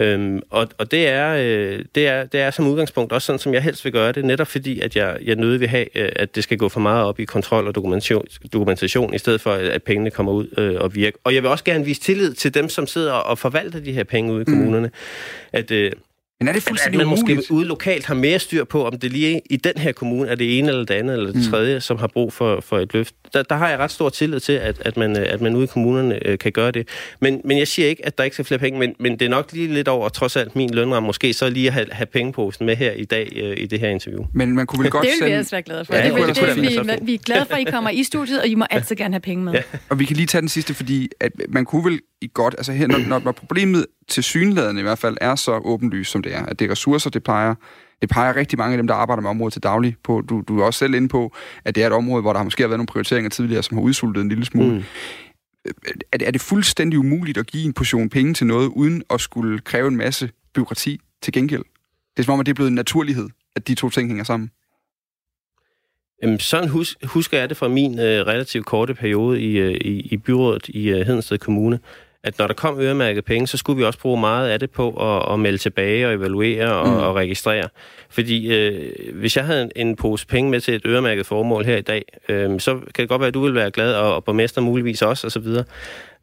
Øhm, 0.00 0.42
og 0.50 0.68
og 0.78 0.90
det, 0.90 1.08
er, 1.08 1.34
øh, 1.34 1.84
det, 1.94 2.08
er, 2.08 2.24
det 2.24 2.40
er 2.40 2.50
som 2.50 2.66
udgangspunkt 2.66 3.12
også 3.12 3.26
sådan, 3.26 3.38
som 3.38 3.54
jeg 3.54 3.62
helst 3.62 3.84
vil 3.84 3.92
gøre 3.92 4.12
det, 4.12 4.24
netop 4.24 4.46
fordi, 4.46 4.80
at 4.80 4.96
jeg, 4.96 5.18
jeg 5.24 5.36
nødig 5.36 5.60
vil 5.60 5.68
have, 5.68 5.98
øh, 5.98 6.12
at 6.16 6.34
det 6.34 6.42
skal 6.42 6.58
gå 6.58 6.68
for 6.68 6.80
meget 6.80 7.04
op 7.04 7.20
i 7.20 7.24
kontrol 7.24 7.68
og 7.68 7.74
dokumentation, 7.74 8.24
dokumentation 8.52 9.14
i 9.14 9.18
stedet 9.18 9.40
for, 9.40 9.52
at 9.52 9.82
pengene 9.82 10.10
kommer 10.10 10.32
ud 10.32 10.46
øh, 10.58 10.76
og 10.80 10.94
virker. 10.94 11.18
Og 11.24 11.34
jeg 11.34 11.42
vil 11.42 11.50
også 11.50 11.64
gerne 11.64 11.84
vise 11.84 12.00
tillid 12.00 12.34
til 12.34 12.54
dem, 12.54 12.68
som 12.68 12.86
sidder 12.86 13.12
og 13.12 13.38
forvalter 13.38 13.80
de 13.80 13.92
her 13.92 14.04
penge 14.04 14.32
ude 14.32 14.42
i 14.42 14.44
mm. 14.48 14.52
kommunerne, 14.52 14.86
mm. 14.86 14.92
at... 15.52 15.70
Øh, 15.70 15.92
men 16.40 16.48
er 16.48 16.52
det 16.52 16.62
fuldstændig 16.62 17.00
at 17.00 17.06
man 17.06 17.10
måske 17.10 17.42
ude 17.50 17.64
lokalt 17.64 18.06
har 18.06 18.14
mere 18.14 18.38
styr 18.38 18.64
på, 18.64 18.86
om 18.86 18.98
det 18.98 19.12
lige 19.12 19.42
i 19.50 19.56
den 19.56 19.72
her 19.76 19.92
kommune 19.92 20.30
er 20.30 20.34
det 20.34 20.58
ene 20.58 20.68
eller 20.68 20.84
det 20.84 20.94
andet 20.94 21.14
eller 21.14 21.32
det 21.32 21.36
mm. 21.36 21.50
tredje, 21.50 21.80
som 21.80 21.98
har 21.98 22.06
brug 22.06 22.32
for, 22.32 22.60
for 22.60 22.78
et 22.78 22.94
løft. 22.94 23.14
Der, 23.34 23.42
der 23.42 23.54
har 23.54 23.68
jeg 23.68 23.78
ret 23.78 23.90
stor 23.90 24.08
tillid 24.08 24.40
til, 24.40 24.52
at, 24.52 24.82
at, 24.84 24.96
man, 24.96 25.16
at 25.16 25.40
man 25.40 25.56
ude 25.56 25.64
i 25.64 25.66
kommunerne 25.66 26.26
øh, 26.26 26.38
kan 26.38 26.52
gøre 26.52 26.70
det. 26.70 26.88
Men, 27.20 27.40
men 27.44 27.58
jeg 27.58 27.68
siger 27.68 27.88
ikke, 27.88 28.06
at 28.06 28.18
der 28.18 28.24
ikke 28.24 28.34
skal 28.34 28.44
flere 28.44 28.58
penge, 28.58 28.78
men, 28.78 28.94
men 28.98 29.12
det 29.12 29.22
er 29.22 29.28
nok 29.28 29.52
lige 29.52 29.74
lidt 29.74 29.88
over, 29.88 30.08
trods 30.08 30.36
alt 30.36 30.56
min 30.56 30.74
lønramme, 30.74 31.06
måske 31.06 31.32
så 31.32 31.50
lige 31.50 31.66
at 31.66 31.72
have, 31.72 31.86
have 31.92 32.06
pengeposen 32.06 32.66
med 32.66 32.76
her 32.76 32.92
i 32.92 33.04
dag 33.04 33.32
øh, 33.36 33.56
i 33.56 33.66
det 33.66 33.80
her 33.80 33.88
interview. 33.88 34.24
Men 34.32 34.54
man 34.54 34.66
kunne 34.66 34.82
vel 34.82 34.90
godt 34.96 35.06
Det 35.06 35.12
vil 35.20 35.32
vi 35.32 35.38
også 35.38 35.50
være 35.50 35.62
glade 35.62 35.84
for. 35.84 35.94
Ja, 35.94 36.04
det, 36.04 36.14
det, 36.14 36.36
det, 36.36 36.56
det, 36.56 37.00
vi, 37.00 37.06
vi 37.06 37.14
er 37.14 37.18
glade 37.18 37.46
for, 37.46 37.54
at 37.54 37.60
I 37.60 37.64
kommer 37.64 37.90
i 37.90 38.02
studiet, 38.02 38.40
og 38.40 38.46
I 38.46 38.54
må 38.54 38.64
altid 38.70 38.96
gerne 38.96 39.14
have 39.14 39.20
penge 39.20 39.44
med. 39.44 39.52
Ja. 39.52 39.62
Og 39.88 39.98
vi 39.98 40.04
kan 40.04 40.16
lige 40.16 40.26
tage 40.26 40.40
den 40.40 40.48
sidste, 40.48 40.74
fordi 40.74 41.08
at 41.20 41.32
man 41.48 41.64
kunne 41.64 41.84
vel 41.84 42.00
i 42.24 42.30
godt, 42.34 42.54
altså 42.58 42.72
her, 42.72 42.86
når, 42.86 43.18
når 43.18 43.32
problemet 43.32 43.86
til 44.08 44.22
synlædende 44.22 44.80
i 44.80 44.82
hvert 44.82 44.98
fald 44.98 45.16
er 45.20 45.34
så 45.34 45.52
åbenlyst, 45.52 46.10
som 46.10 46.22
det 46.22 46.34
er, 46.34 46.46
at 46.46 46.58
det 46.58 46.64
er 46.64 46.70
ressourcer, 46.70 47.10
det 47.10 47.22
peger, 47.22 47.54
det 48.00 48.08
peger 48.08 48.36
rigtig 48.36 48.58
mange 48.58 48.72
af 48.72 48.76
dem, 48.76 48.86
der 48.86 48.94
arbejder 48.94 49.22
med 49.22 49.30
området 49.30 49.52
til 49.52 49.62
daglig 49.62 49.96
på. 50.02 50.20
Du, 50.20 50.44
du 50.48 50.60
er 50.60 50.64
også 50.64 50.78
selv 50.78 50.94
inde 50.94 51.08
på, 51.08 51.34
at 51.64 51.74
det 51.74 51.82
er 51.82 51.86
et 51.86 51.92
område, 51.92 52.22
hvor 52.22 52.32
der 52.32 52.42
måske 52.42 52.62
har 52.62 52.68
været 52.68 52.78
nogle 52.78 52.86
prioriteringer 52.86 53.30
tidligere, 53.30 53.62
som 53.62 53.76
har 53.76 53.82
udsultet 53.84 54.20
en 54.20 54.28
lille 54.28 54.44
smule. 54.44 54.74
Mm. 54.74 54.82
Er, 56.12 56.18
det, 56.18 56.28
er 56.28 56.30
det 56.30 56.40
fuldstændig 56.40 56.98
umuligt 56.98 57.38
at 57.38 57.46
give 57.46 57.64
en 57.64 57.72
portion 57.72 58.10
penge 58.10 58.34
til 58.34 58.46
noget, 58.46 58.66
uden 58.66 59.02
at 59.10 59.20
skulle 59.20 59.58
kræve 59.58 59.88
en 59.88 59.96
masse 59.96 60.30
byråkrati 60.54 61.00
til 61.22 61.32
gengæld? 61.32 61.62
Det 62.16 62.18
er 62.18 62.22
som 62.22 62.34
om, 62.34 62.40
at 62.40 62.46
det 62.46 62.52
er 62.52 62.54
blevet 62.54 62.68
en 62.68 62.74
naturlighed, 62.74 63.28
at 63.56 63.68
de 63.68 63.74
to 63.74 63.90
ting 63.90 64.08
hænger 64.08 64.24
sammen. 64.24 64.50
Jamen, 66.22 66.38
sådan 66.38 66.68
hus, 66.68 66.96
husker 67.04 67.38
jeg 67.38 67.48
det 67.48 67.56
fra 67.56 67.68
min 67.68 67.98
øh, 67.98 68.26
relativt 68.26 68.66
korte 68.66 68.94
periode 68.94 69.40
i, 69.40 69.58
øh, 69.58 69.74
i, 69.74 70.00
i 70.00 70.16
byrådet 70.16 70.68
i 70.68 70.88
øh, 70.88 71.06
Hedensted 71.06 71.38
Kommune, 71.38 71.80
at 72.24 72.38
når 72.38 72.46
der 72.46 72.54
kom 72.54 72.80
øremærket 72.80 73.24
penge, 73.24 73.46
så 73.46 73.56
skulle 73.56 73.76
vi 73.76 73.84
også 73.84 73.98
bruge 73.98 74.20
meget 74.20 74.48
af 74.48 74.60
det 74.60 74.70
på 74.70 74.90
at, 74.90 75.32
at 75.32 75.40
melde 75.40 75.58
tilbage 75.58 76.06
og 76.06 76.14
evaluere 76.14 76.72
og, 76.72 76.88
mm. 76.88 76.96
og 76.96 77.14
registrere. 77.14 77.68
Fordi 78.10 78.54
øh, 78.54 78.92
hvis 79.14 79.36
jeg 79.36 79.44
havde 79.44 79.62
en, 79.62 79.70
en 79.76 79.96
pose 79.96 80.26
penge 80.26 80.50
med 80.50 80.60
til 80.60 80.74
et 80.74 80.82
øremærket 80.86 81.26
formål 81.26 81.64
her 81.64 81.76
i 81.76 81.82
dag, 81.82 82.04
øh, 82.28 82.60
så 82.60 82.74
kan 82.74 83.02
det 83.02 83.08
godt 83.08 83.20
være, 83.20 83.28
at 83.28 83.34
du 83.34 83.44
vil 83.44 83.54
være 83.54 83.70
glad, 83.70 83.94
og, 83.94 84.14
og 84.14 84.24
borgmester 84.24 84.60
muligvis 84.60 85.02
også, 85.02 85.26
osv. 85.26 85.46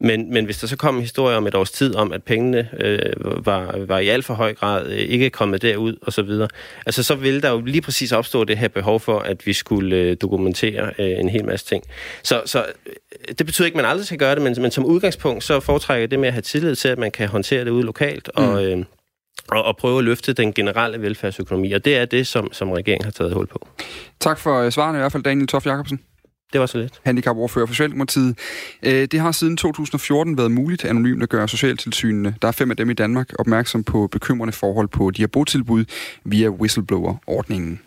Men, 0.03 0.33
men 0.33 0.45
hvis 0.45 0.57
der 0.57 0.67
så 0.67 0.77
kom 0.77 0.95
en 0.95 1.01
historie 1.01 1.37
om 1.37 1.47
et 1.47 1.55
års 1.55 1.71
tid 1.71 1.95
om, 1.95 2.11
at 2.11 2.23
pengene 2.23 2.69
øh, 2.79 3.45
var, 3.45 3.75
var 3.87 3.99
i 3.99 4.07
alt 4.07 4.25
for 4.25 4.33
høj 4.33 4.53
grad 4.53 4.87
øh, 4.87 4.97
ikke 4.97 5.29
kommet 5.29 5.61
derud 5.61 5.95
og 6.01 6.13
så 6.13 6.21
videre, 6.21 6.47
altså 6.85 7.03
så 7.03 7.15
ville 7.15 7.41
der 7.41 7.49
jo 7.49 7.61
lige 7.61 7.81
præcis 7.81 8.11
opstå 8.11 8.43
det 8.43 8.57
her 8.57 8.67
behov 8.67 8.99
for, 8.99 9.19
at 9.19 9.45
vi 9.45 9.53
skulle 9.53 9.95
øh, 9.95 10.17
dokumentere 10.21 10.91
øh, 10.99 11.19
en 11.19 11.29
hel 11.29 11.45
masse 11.45 11.65
ting. 11.65 11.83
Så, 12.23 12.41
så 12.45 12.65
øh, 12.85 13.35
det 13.37 13.45
betyder 13.45 13.65
ikke, 13.65 13.75
at 13.75 13.83
man 13.83 13.91
aldrig 13.91 14.05
skal 14.05 14.19
gøre 14.19 14.35
det, 14.35 14.41
men, 14.41 14.55
men 14.61 14.71
som 14.71 14.85
udgangspunkt, 14.85 15.43
så 15.43 15.59
foretrækker 15.59 16.01
jeg 16.01 16.11
det 16.11 16.19
med 16.19 16.27
at 16.27 16.33
have 16.33 16.41
tillid 16.41 16.75
til, 16.75 16.87
at 16.87 16.97
man 16.97 17.11
kan 17.11 17.27
håndtere 17.27 17.65
det 17.65 17.71
ud 17.71 17.83
lokalt, 17.83 18.29
mm. 18.37 18.43
og, 18.43 18.65
øh, 18.65 18.85
og, 19.51 19.63
og 19.63 19.77
prøve 19.77 19.97
at 19.97 20.03
løfte 20.03 20.33
den 20.33 20.53
generelle 20.53 21.01
velfærdsøkonomi, 21.01 21.71
og 21.71 21.85
det 21.85 21.97
er 21.97 22.05
det, 22.05 22.27
som, 22.27 22.53
som 22.53 22.71
regeringen 22.71 23.05
har 23.05 23.11
taget 23.11 23.33
hul 23.33 23.47
på. 23.47 23.67
Tak 24.19 24.39
for 24.39 24.69
svarene 24.69 24.97
i 24.97 25.01
hvert 25.01 25.11
fald, 25.11 25.23
Daniel 25.23 25.47
Tof 25.47 25.65
Jacobsen. 25.65 25.99
Det 26.53 26.61
var 26.61 26.65
så 26.65 26.77
lidt. 26.77 26.99
Handicapordfører 27.03 27.65
for 27.65 27.73
Socialdemokratiet. 27.73 28.37
Øh, 28.83 29.07
det 29.11 29.19
har 29.19 29.31
siden 29.31 29.57
2014 29.57 30.37
været 30.37 30.51
muligt 30.51 30.85
anonymt 30.85 31.23
at 31.23 31.29
gøre 31.29 31.47
socialtilsynene, 31.47 32.35
der 32.41 32.47
er 32.47 32.51
fem 32.51 32.71
af 32.71 32.77
dem 32.77 32.89
i 32.89 32.93
Danmark, 32.93 33.29
opmærksom 33.39 33.83
på 33.83 34.07
bekymrende 34.07 34.53
forhold 34.53 34.87
på 34.87 35.11
de 35.11 35.21
her 35.21 35.27
botilbud 35.27 35.85
via 36.23 36.49
whistleblower-ordningen. 36.49 37.79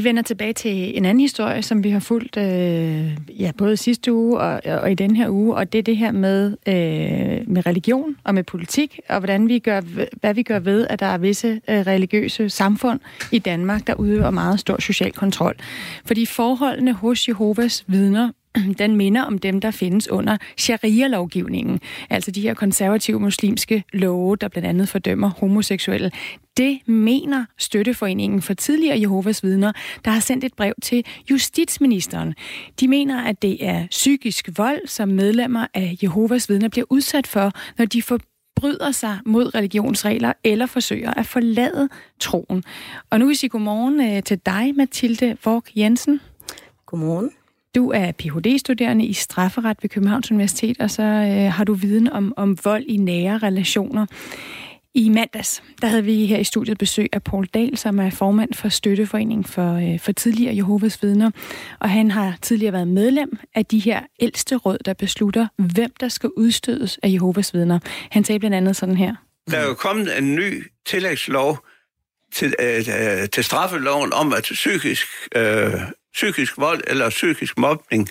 Vi 0.00 0.04
vender 0.04 0.22
tilbage 0.22 0.52
til 0.52 0.96
en 0.96 1.04
anden 1.04 1.20
historie, 1.20 1.62
som 1.62 1.84
vi 1.84 1.90
har 1.90 2.00
fulgt 2.00 2.36
øh, 2.36 3.16
ja, 3.40 3.52
både 3.58 3.76
sidste 3.76 4.12
uge 4.12 4.38
og, 4.38 4.60
og 4.64 4.90
i 4.90 4.94
den 4.94 5.16
her 5.16 5.28
uge, 5.28 5.54
og 5.54 5.72
det 5.72 5.78
er 5.78 5.82
det 5.82 5.96
her 5.96 6.12
med, 6.12 6.56
øh, 6.66 7.48
med 7.48 7.66
religion 7.66 8.16
og 8.24 8.34
med 8.34 8.44
politik, 8.44 9.00
og 9.08 9.18
hvordan 9.18 9.48
vi 9.48 9.58
gør, 9.58 9.80
hvad 10.20 10.34
vi 10.34 10.42
gør 10.42 10.58
ved, 10.58 10.86
at 10.90 11.00
der 11.00 11.06
er 11.06 11.18
visse 11.18 11.60
øh, 11.68 11.80
religiøse 11.80 12.50
samfund 12.50 13.00
i 13.32 13.38
Danmark, 13.38 13.86
der 13.86 13.94
udøver 13.94 14.30
meget 14.30 14.60
stor 14.60 14.80
social 14.80 15.12
kontrol. 15.12 15.56
Fordi 16.04 16.26
forholdene 16.26 16.92
hos 16.92 17.28
Jehovas 17.28 17.84
vidner 17.86 18.30
den 18.78 18.96
minder 18.96 19.22
om 19.22 19.38
dem, 19.38 19.60
der 19.60 19.70
findes 19.70 20.08
under 20.08 20.36
sharia-lovgivningen, 20.58 21.80
altså 22.10 22.30
de 22.30 22.40
her 22.40 22.54
konservative 22.54 23.20
muslimske 23.20 23.84
love, 23.92 24.36
der 24.36 24.48
blandt 24.48 24.68
andet 24.68 24.88
fordømmer 24.88 25.30
homoseksuelle. 25.38 26.10
Det 26.56 26.78
mener 26.86 27.44
Støtteforeningen 27.58 28.42
for 28.42 28.54
tidligere 28.54 29.00
Jehovas 29.00 29.42
vidner, 29.42 29.72
der 30.04 30.10
har 30.10 30.20
sendt 30.20 30.44
et 30.44 30.54
brev 30.54 30.74
til 30.82 31.04
justitsministeren. 31.30 32.34
De 32.80 32.88
mener, 32.88 33.22
at 33.22 33.42
det 33.42 33.66
er 33.66 33.86
psykisk 33.90 34.48
vold, 34.56 34.86
som 34.86 35.08
medlemmer 35.08 35.66
af 35.74 35.96
Jehovas 36.02 36.48
vidner 36.48 36.68
bliver 36.68 36.86
udsat 36.90 37.26
for, 37.26 37.52
når 37.78 37.84
de 37.84 38.02
forbryder 38.02 38.90
sig 38.90 39.18
mod 39.26 39.54
religionsregler 39.54 40.32
eller 40.44 40.66
forsøger 40.66 41.14
at 41.14 41.26
forlade 41.26 41.88
troen. 42.20 42.64
Og 43.10 43.18
nu 43.18 43.24
vil 43.24 43.32
jeg 43.32 43.38
sige 43.38 43.50
godmorgen 43.50 44.00
øh, 44.00 44.22
til 44.22 44.40
dig, 44.46 44.74
Mathilde 44.76 45.36
Vork 45.44 45.70
Jensen. 45.76 46.20
Godmorgen. 46.86 47.30
Du 47.74 47.90
er 47.90 48.12
Ph.D.-studerende 48.12 49.04
i 49.04 49.12
strafferet 49.12 49.76
ved 49.82 49.90
Københavns 49.90 50.30
Universitet, 50.30 50.80
og 50.80 50.90
så 50.90 51.02
øh, 51.02 51.52
har 51.52 51.64
du 51.64 51.74
viden 51.74 52.12
om, 52.12 52.34
om 52.36 52.58
vold 52.64 52.84
i 52.84 52.96
nære 52.96 53.38
relationer. 53.38 54.06
I 54.94 55.08
mandags, 55.08 55.62
der 55.82 55.88
havde 55.88 56.04
vi 56.04 56.26
her 56.26 56.38
i 56.38 56.44
studiet 56.44 56.78
besøg 56.78 57.08
af 57.12 57.22
Paul 57.22 57.46
Dahl, 57.46 57.76
som 57.78 57.98
er 57.98 58.10
formand 58.10 58.54
for 58.54 58.68
Støtteforeningen 58.68 59.44
for, 59.44 59.74
øh, 59.74 60.00
for 60.00 60.12
tidligere 60.12 60.56
Jehovas 60.56 61.02
vidner. 61.02 61.30
Og 61.80 61.90
han 61.90 62.10
har 62.10 62.38
tidligere 62.42 62.72
været 62.72 62.88
medlem 62.88 63.38
af 63.54 63.66
de 63.66 63.78
her 63.78 64.00
ældste 64.20 64.56
råd, 64.56 64.78
der 64.84 64.94
beslutter, 64.94 65.46
hvem 65.56 65.90
der 66.00 66.08
skal 66.08 66.30
udstødes 66.36 66.98
af 67.02 67.08
Jehovas 67.08 67.54
vidner. 67.54 67.78
Han 68.10 68.24
sagde 68.24 68.38
blandt 68.38 68.56
andet 68.56 68.76
sådan 68.76 68.96
her. 68.96 69.14
Der 69.50 69.56
er 69.56 69.66
jo 69.66 69.74
kommet 69.74 70.18
en 70.18 70.34
ny 70.34 70.66
tillægslov 70.86 71.66
til, 72.32 72.54
øh, 72.60 72.76
øh, 72.78 73.28
til 73.28 73.44
straffeloven 73.44 74.12
om, 74.12 74.32
at 74.32 74.42
psykisk 74.42 75.06
øh, 75.36 75.72
psykisk 76.14 76.58
vold 76.58 76.80
eller 76.86 77.10
psykisk 77.10 77.58
mobning, 77.58 78.08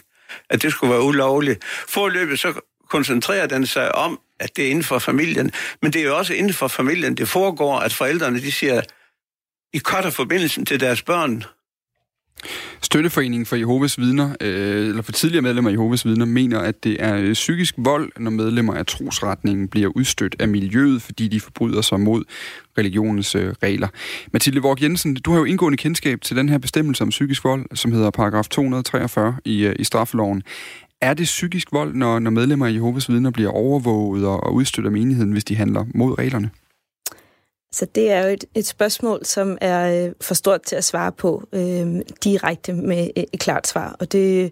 at 0.50 0.62
det 0.62 0.72
skulle 0.72 0.94
være 0.94 1.04
ulovligt. 1.04 1.64
Forløbet 1.66 2.40
så 2.40 2.62
koncentrerer 2.90 3.48
den 3.48 3.66
sig 3.66 3.96
om, 3.96 4.20
at 4.40 4.56
det 4.56 4.66
er 4.66 4.70
inden 4.70 4.84
for 4.84 5.00
familien, 5.00 5.52
men 5.82 5.94
det 5.94 6.02
er 6.02 6.06
jo 6.06 6.18
også 6.18 6.34
inden 6.34 6.54
for 6.54 6.68
familien, 6.68 7.18
det 7.18 7.28
foregår, 7.28 7.80
at 7.80 7.94
forældrene 7.94 8.40
de 8.40 8.52
siger, 8.52 8.82
I 9.74 9.80
cutter 9.80 10.10
forbindelsen 10.10 10.66
til 10.66 10.80
deres 10.80 11.02
børn, 11.02 11.44
Støtteforeningen 12.82 13.45
for 13.45 13.56
Jehovas 13.56 13.99
vidner, 13.99 14.36
øh, 14.41 14.88
eller 14.88 15.02
for 15.02 15.12
tidligere 15.12 15.41
medlemmer 15.41 15.69
af 15.69 15.73
Jehovas 15.73 16.06
vidner, 16.06 16.25
mener, 16.25 16.60
at 16.60 16.84
det 16.84 16.97
er 16.99 17.15
øh, 17.15 17.34
psykisk 17.34 17.75
vold, 17.78 18.12
når 18.17 18.32
medlemmer 18.32 18.73
af 18.73 18.86
trosretningen 18.86 19.67
bliver 19.67 19.89
udstødt 19.95 20.36
af 20.39 20.47
miljøet, 20.47 21.02
fordi 21.02 21.28
de 21.28 21.39
forbryder 21.39 21.82
sig 21.82 21.99
mod 21.99 22.23
religionens 22.78 23.36
øh, 23.36 23.54
regler. 23.63 23.88
Mathilde 24.34 24.62
Vorg 24.62 24.84
Jensen, 24.84 25.15
du 25.15 25.32
har 25.32 25.38
jo 25.39 25.45
indgående 25.45 25.78
kendskab 25.78 26.21
til 26.21 26.36
den 26.36 26.49
her 26.49 26.58
bestemmelse 26.58 27.04
om 27.04 27.10
psykisk 27.10 27.43
vold, 27.43 27.65
som 27.75 27.91
hedder 27.91 28.10
paragraf 28.10 28.47
243 28.47 29.36
i, 29.45 29.65
øh, 29.65 29.75
i 29.80 29.84
straffeloven. 29.84 30.43
Er 31.02 31.13
det 31.13 31.23
psykisk 31.23 31.67
vold, 31.71 31.95
når, 31.95 32.19
når 32.19 32.32
medlemmer 32.32 32.67
af 32.67 32.73
Jehovas 32.73 33.10
vidner 33.10 33.32
bliver 33.32 33.49
overvåget 33.49 34.25
og, 34.25 34.43
og 34.43 34.54
udstødt 34.54 34.86
af 34.86 34.91
menigheden, 34.91 35.32
hvis 35.32 35.45
de 35.45 35.56
handler 35.56 35.86
mod 35.95 36.19
reglerne? 36.19 36.49
Så 37.71 37.86
det 37.95 38.12
er 38.12 38.25
jo 38.25 38.34
et, 38.34 38.45
et 38.55 38.65
spørgsmål, 38.65 39.25
som 39.25 39.58
er 39.62 40.05
øh, 40.05 40.12
for 40.21 40.34
stort 40.34 40.62
til 40.62 40.75
at 40.75 40.84
svare 40.84 41.12
på 41.12 41.43
øh, 41.53 42.01
direkte 42.23 42.73
med 42.73 43.10
et, 43.15 43.25
et 43.34 43.39
klart 43.39 43.67
svar. 43.67 43.95
Og 43.99 44.12
det 44.12 44.51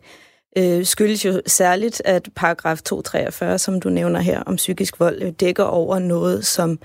øh, 0.57 0.85
skyldes 0.85 1.25
jo 1.25 1.41
særligt, 1.47 2.01
at 2.05 2.29
paragraf 2.35 2.81
243, 2.81 3.59
som 3.59 3.81
du 3.81 3.89
nævner 3.89 4.19
her 4.19 4.43
om 4.43 4.55
psykisk 4.55 4.99
vold, 4.99 5.21
øh, 5.21 5.31
dækker 5.31 5.63
over 5.63 5.99
noget, 5.99 6.45
som 6.45 6.79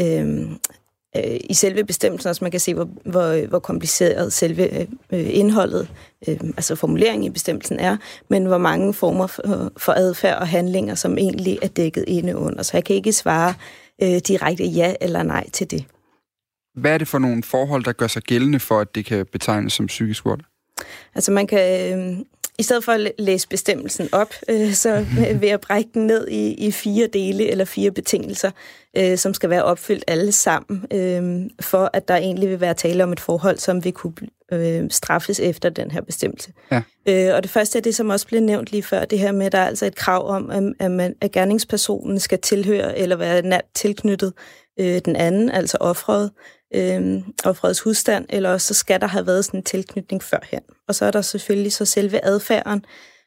øh, 0.00 0.50
øh, 1.16 1.40
i 1.50 1.54
selve 1.54 1.84
bestemmelsen, 1.84 2.28
også 2.28 2.44
man 2.44 2.50
kan 2.50 2.60
se, 2.60 2.74
hvor, 2.74 2.88
hvor, 3.04 3.46
hvor 3.46 3.58
kompliceret 3.58 4.32
selve 4.32 4.80
øh, 4.80 4.88
indholdet, 5.10 5.88
øh, 6.28 6.40
altså 6.42 6.74
formuleringen 6.74 7.24
i 7.24 7.30
bestemmelsen 7.30 7.80
er, 7.80 7.96
men 8.28 8.46
hvor 8.46 8.58
mange 8.58 8.94
former 8.94 9.26
for, 9.26 9.72
for 9.76 9.92
adfærd 9.92 10.38
og 10.38 10.48
handlinger, 10.48 10.94
som 10.94 11.18
egentlig 11.18 11.58
er 11.62 11.68
dækket 11.68 12.04
inde 12.08 12.36
under. 12.36 12.62
Så 12.62 12.70
jeg 12.74 12.84
kan 12.84 12.96
ikke 12.96 13.12
svare 13.12 13.54
øh, 14.02 14.18
direkte 14.28 14.64
ja 14.64 14.94
eller 15.00 15.22
nej 15.22 15.50
til 15.50 15.70
det. 15.70 15.84
Hvad 16.74 16.94
er 16.94 16.98
det 16.98 17.08
for 17.08 17.18
nogle 17.18 17.42
forhold, 17.42 17.84
der 17.84 17.92
gør 17.92 18.06
sig 18.06 18.22
gældende 18.22 18.60
for, 18.60 18.80
at 18.80 18.94
det 18.94 19.04
kan 19.04 19.26
betegnes 19.32 19.72
som 19.72 19.86
psykisk 19.86 20.24
vold? 20.24 20.40
Altså 21.14 21.32
man 21.32 21.46
kan, 21.46 21.92
øh, 21.98 22.18
i 22.58 22.62
stedet 22.62 22.84
for 22.84 22.92
at 22.92 23.12
læse 23.18 23.48
bestemmelsen 23.48 24.08
op, 24.12 24.34
øh, 24.48 24.72
så 24.72 25.06
vil 25.40 25.48
jeg 25.48 25.60
brække 25.60 25.90
den 25.94 26.06
ned 26.06 26.28
i, 26.28 26.54
i 26.66 26.70
fire 26.70 27.06
dele 27.06 27.50
eller 27.50 27.64
fire 27.64 27.90
betingelser, 27.90 28.50
øh, 28.96 29.18
som 29.18 29.34
skal 29.34 29.50
være 29.50 29.64
opfyldt 29.64 30.04
alle 30.06 30.32
sammen, 30.32 30.86
øh, 30.92 31.50
for 31.60 31.90
at 31.92 32.08
der 32.08 32.16
egentlig 32.16 32.50
vil 32.50 32.60
være 32.60 32.74
tale 32.74 33.04
om 33.04 33.12
et 33.12 33.20
forhold, 33.20 33.58
som 33.58 33.84
vil 33.84 33.92
kunne 33.92 34.14
øh, 34.52 34.90
straffes 34.90 35.40
efter 35.40 35.68
den 35.68 35.90
her 35.90 36.00
bestemmelse. 36.00 36.52
Ja. 36.72 36.82
Øh, 37.08 37.34
og 37.36 37.42
det 37.42 37.50
første 37.50 37.78
er 37.78 37.82
det, 37.82 37.94
som 37.94 38.10
også 38.10 38.26
blev 38.26 38.40
nævnt 38.40 38.70
lige 38.70 38.82
før, 38.82 39.04
det 39.04 39.18
her 39.18 39.32
med, 39.32 39.46
at 39.46 39.52
der 39.52 39.58
er 39.58 39.66
altså 39.66 39.86
et 39.86 39.94
krav 39.94 40.28
om, 40.28 40.50
at, 40.50 40.62
at, 40.78 40.90
man, 40.90 41.14
at 41.20 41.32
gerningspersonen 41.32 42.20
skal 42.20 42.38
tilhøre 42.40 42.98
eller 42.98 43.16
være 43.16 43.42
nært 43.42 43.64
tilknyttet 43.74 44.32
øh, 44.80 45.00
den 45.04 45.16
anden, 45.16 45.50
altså 45.50 45.76
offret, 45.80 46.30
øh, 46.74 47.22
offrets 47.44 47.80
husstand, 47.80 48.26
eller 48.28 48.50
også 48.50 48.66
så 48.66 48.74
skal 48.74 49.00
der 49.00 49.06
have 49.06 49.26
været 49.26 49.44
sådan 49.44 49.60
en 49.60 49.64
tilknytning 49.64 50.22
førhen. 50.22 50.62
Og 50.88 50.94
så 50.94 51.04
er 51.04 51.10
der 51.10 51.22
selvfølgelig 51.22 51.72
så 51.72 51.84
selve 51.84 52.24
adfærden, 52.24 52.84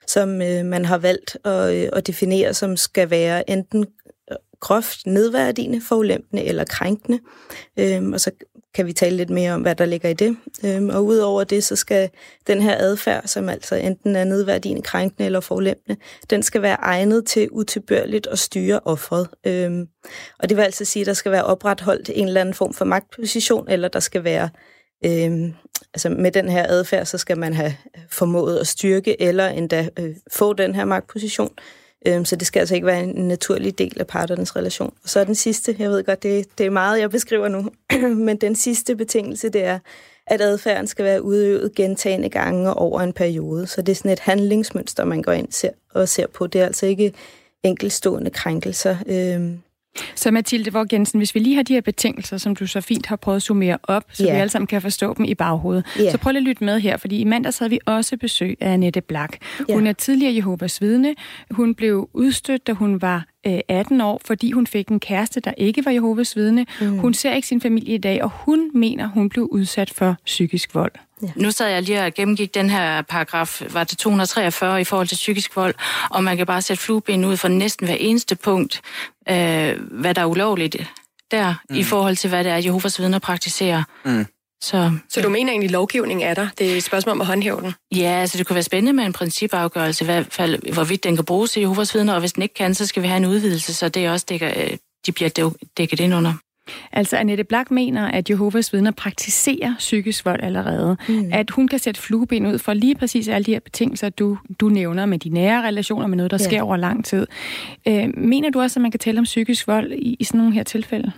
som 0.07 0.41
øh, 0.41 0.65
man 0.65 0.85
har 0.85 0.97
valgt 0.97 1.37
at, 1.45 1.75
øh, 1.75 1.89
at 1.93 2.07
definere, 2.07 2.53
som 2.53 2.77
skal 2.77 3.09
være 3.09 3.49
enten 3.49 3.85
groft 4.59 5.05
nedværdigende, 5.05 5.81
forulempende 5.81 6.43
eller 6.43 6.63
krænkende. 6.63 7.19
Øhm, 7.77 8.13
og 8.13 8.19
så 8.19 8.31
kan 8.73 8.85
vi 8.85 8.93
tale 8.93 9.17
lidt 9.17 9.29
mere 9.29 9.53
om, 9.53 9.61
hvad 9.61 9.75
der 9.75 9.85
ligger 9.85 10.09
i 10.09 10.13
det. 10.13 10.37
Øhm, 10.65 10.89
og 10.89 11.05
udover 11.05 11.43
det, 11.43 11.63
så 11.63 11.75
skal 11.75 12.09
den 12.47 12.61
her 12.61 12.75
adfærd, 12.79 13.27
som 13.27 13.49
altså 13.49 13.75
enten 13.75 14.15
er 14.15 14.23
nedværdigende, 14.23 14.81
krænkende 14.81 15.25
eller 15.25 15.39
forulempende, 15.39 15.99
den 16.29 16.43
skal 16.43 16.61
være 16.61 16.77
egnet 16.79 17.25
til 17.25 17.49
utilbørligt 17.51 18.27
at 18.27 18.39
styre 18.39 18.79
offret. 18.85 19.27
Øhm, 19.45 19.87
og 20.39 20.49
det 20.49 20.57
vil 20.57 20.63
altså 20.63 20.85
sige, 20.85 21.01
at 21.01 21.07
der 21.07 21.13
skal 21.13 21.31
være 21.31 21.43
opretholdt 21.43 22.09
en 22.13 22.27
eller 22.27 22.41
anden 22.41 22.53
form 22.53 22.73
for 22.73 22.85
magtposition, 22.85 23.69
eller 23.69 23.87
der 23.87 23.99
skal 23.99 24.23
være 24.23 24.49
øhm, 25.05 25.53
altså 25.93 26.09
med 26.09 26.31
den 26.31 26.49
her 26.49 26.65
adfærd, 26.69 27.05
så 27.05 27.17
skal 27.17 27.37
man 27.37 27.53
have 27.53 27.75
formået 28.09 28.57
at 28.57 28.67
styrke 28.67 29.21
eller 29.21 29.47
endda 29.47 29.89
øh, 29.99 30.15
få 30.31 30.53
den 30.53 30.75
her 30.75 30.85
magtposition. 30.85 31.51
Øhm, 32.07 32.25
så 32.25 32.35
det 32.35 32.47
skal 32.47 32.59
altså 32.59 32.75
ikke 32.75 32.87
være 32.87 33.03
en 33.03 33.27
naturlig 33.27 33.77
del 33.77 33.99
af 33.99 34.07
parternes 34.07 34.55
relation. 34.55 34.93
Og 35.03 35.09
så 35.09 35.19
er 35.19 35.23
den 35.23 35.35
sidste, 35.35 35.75
jeg 35.79 35.89
ved 35.89 36.03
godt, 36.03 36.23
det, 36.23 36.45
det 36.57 36.65
er 36.65 36.69
meget, 36.69 36.99
jeg 36.99 37.09
beskriver 37.09 37.47
nu, 37.47 37.69
men 38.25 38.37
den 38.37 38.55
sidste 38.55 38.95
betingelse, 38.95 39.49
det 39.49 39.63
er, 39.63 39.79
at 40.27 40.41
adfærden 40.41 40.87
skal 40.87 41.05
være 41.05 41.23
udøvet 41.23 41.75
gentagende 41.75 42.29
gange 42.29 42.73
over 42.73 43.01
en 43.01 43.13
periode. 43.13 43.67
Så 43.67 43.81
det 43.81 43.91
er 43.91 43.95
sådan 43.95 44.11
et 44.11 44.19
handlingsmønster, 44.19 45.05
man 45.05 45.21
går 45.21 45.31
ind 45.31 45.71
og 45.93 46.09
ser 46.09 46.27
på. 46.27 46.47
Det 46.47 46.61
er 46.61 46.65
altså 46.65 46.85
ikke 46.85 47.13
enkelstående 47.63 48.29
krænkelser. 48.29 48.97
Øhm, 49.07 49.59
så 50.15 50.31
Mathilde 50.31 50.73
Våg 50.73 50.93
Jensen, 50.93 51.17
hvis 51.17 51.35
vi 51.35 51.39
lige 51.39 51.55
har 51.55 51.63
de 51.63 51.73
her 51.73 51.81
betingelser, 51.81 52.37
som 52.37 52.55
du 52.55 52.67
så 52.67 52.81
fint 52.81 53.05
har 53.05 53.15
prøvet 53.15 53.35
at 53.35 53.41
summere 53.41 53.77
op, 53.83 54.03
så 54.13 54.23
yeah. 54.23 54.35
vi 54.35 54.39
alle 54.39 54.49
sammen 54.49 54.67
kan 54.67 54.81
forstå 54.81 55.13
dem 55.13 55.25
i 55.25 55.33
baghovedet. 55.33 55.85
Yeah. 55.99 56.11
Så 56.11 56.17
prøv 56.17 56.31
lige 56.31 56.41
at 56.41 56.43
lytte 56.43 56.63
med 56.63 56.79
her, 56.79 56.97
fordi 56.97 57.19
i 57.19 57.23
mandags 57.23 57.57
havde 57.57 57.69
vi 57.69 57.79
også 57.85 58.17
besøg 58.17 58.57
af 58.61 58.73
Annette 58.73 59.01
Blak. 59.01 59.37
Yeah. 59.61 59.77
Hun 59.79 59.87
er 59.87 59.93
tidligere 59.93 60.35
Jehovas 60.35 60.81
vidne. 60.81 61.15
Hun 61.51 61.75
blev 61.75 62.09
udstødt, 62.13 62.67
da 62.67 62.71
hun 62.71 63.01
var 63.01 63.25
18 63.69 64.01
år, 64.01 64.21
fordi 64.25 64.51
hun 64.51 64.67
fik 64.67 64.87
en 64.87 64.99
kæreste, 64.99 65.39
der 65.39 65.51
ikke 65.57 65.85
var 65.85 65.91
Jehovas 65.91 66.35
vidne. 66.35 66.65
Mm. 66.81 66.97
Hun 66.97 67.13
ser 67.13 67.33
ikke 67.33 67.47
sin 67.47 67.61
familie 67.61 67.95
i 67.95 67.97
dag, 67.97 68.23
og 68.23 68.31
hun 68.33 68.71
mener, 68.73 69.07
hun 69.07 69.29
blev 69.29 69.47
udsat 69.51 69.89
for 69.89 70.15
psykisk 70.25 70.75
vold. 70.75 70.91
Ja. 71.21 71.27
Nu 71.35 71.51
sad 71.51 71.69
jeg 71.69 71.83
lige 71.83 72.05
og 72.05 72.13
gennemgik 72.13 72.53
den 72.53 72.69
her 72.69 73.01
paragraf, 73.01 73.61
var 73.71 73.83
det 73.83 73.97
243 73.97 74.81
i 74.81 74.83
forhold 74.83 75.07
til 75.07 75.15
psykisk 75.15 75.55
vold, 75.55 75.75
og 76.09 76.23
man 76.23 76.37
kan 76.37 76.45
bare 76.45 76.61
sætte 76.61 76.83
flueben 76.83 77.25
ud 77.25 77.37
for 77.37 77.47
næsten 77.47 77.87
hver 77.87 77.95
eneste 77.99 78.35
punkt, 78.35 78.81
øh, 79.29 79.81
hvad 79.91 80.13
der 80.13 80.21
er 80.21 80.25
ulovligt 80.25 80.77
der, 81.31 81.53
mm. 81.69 81.75
i 81.75 81.83
forhold 81.83 82.15
til, 82.15 82.29
hvad 82.29 82.43
det 82.43 82.51
er, 82.51 82.57
Jehovas 82.57 82.99
vidner 82.99 83.19
praktiserer. 83.19 83.83
Mm. 84.05 84.25
Så, 84.61 84.91
så 85.09 85.21
du 85.21 85.29
mener 85.29 85.51
egentlig, 85.51 85.67
at 85.67 85.71
lovgivningen 85.71 86.27
er 86.27 86.33
der? 86.33 86.47
Det 86.57 86.73
er 86.73 86.77
et 86.77 86.83
spørgsmål 86.83 87.11
om 87.11 87.21
at 87.21 87.27
håndhæve 87.27 87.61
den? 87.61 87.73
Ja, 87.95 88.11
altså 88.11 88.37
det 88.37 88.47
kunne 88.47 88.53
være 88.55 88.63
spændende 88.63 88.93
med 88.93 89.03
en 89.03 89.13
principafgørelse, 89.13 90.03
i 90.03 90.05
hvert 90.05 90.27
fald 90.29 90.73
hvorvidt 90.73 91.03
den 91.03 91.15
kan 91.15 91.25
bruges 91.25 91.51
til 91.51 91.59
Jehovas 91.59 91.95
vidner, 91.95 92.13
og 92.13 92.19
hvis 92.19 92.33
den 92.33 92.43
ikke 92.43 92.55
kan, 92.55 92.75
så 92.75 92.85
skal 92.85 93.03
vi 93.03 93.07
have 93.07 93.17
en 93.17 93.25
udvidelse, 93.25 93.73
så 93.73 93.89
det 93.89 94.09
også 94.09 94.25
dækker, 94.29 94.51
øh, 94.55 94.77
de 95.05 95.11
bliver 95.11 95.51
dækket 95.77 95.99
ind 95.99 96.15
under. 96.15 96.33
Altså 96.91 97.17
Annette 97.17 97.43
Blak 97.43 97.71
mener, 97.71 98.07
at 98.07 98.29
Jehovas 98.29 98.73
vidner 98.73 98.91
praktiserer 98.91 99.75
psykisk 99.77 100.25
vold 100.25 100.43
allerede. 100.43 100.97
Mm. 101.09 101.29
At 101.33 101.49
hun 101.49 101.67
kan 101.67 101.79
sætte 101.79 102.01
flueben 102.01 102.45
ud 102.45 102.59
for 102.59 102.73
lige 102.73 102.95
præcis 102.95 103.27
alle 103.27 103.45
de 103.45 103.51
her 103.51 103.59
betingelser, 103.59 104.09
du, 104.09 104.37
du 104.59 104.69
nævner 104.69 105.05
med 105.05 105.19
de 105.19 105.29
nære 105.29 105.67
relationer, 105.67 106.07
med 106.07 106.17
noget, 106.17 106.31
der 106.31 106.37
ja. 106.39 106.45
sker 106.45 106.61
over 106.61 106.77
lang 106.77 107.05
tid. 107.05 107.27
Øh, 107.87 108.09
mener 108.17 108.49
du 108.49 108.61
også, 108.61 108.79
at 108.79 108.81
man 108.81 108.91
kan 108.91 108.99
tale 108.99 109.19
om 109.19 109.23
psykisk 109.23 109.67
vold 109.67 109.91
i, 109.91 110.15
i 110.19 110.23
sådan 110.23 110.37
nogle 110.37 110.53
her 110.53 110.63
tilfælde? 110.63 111.11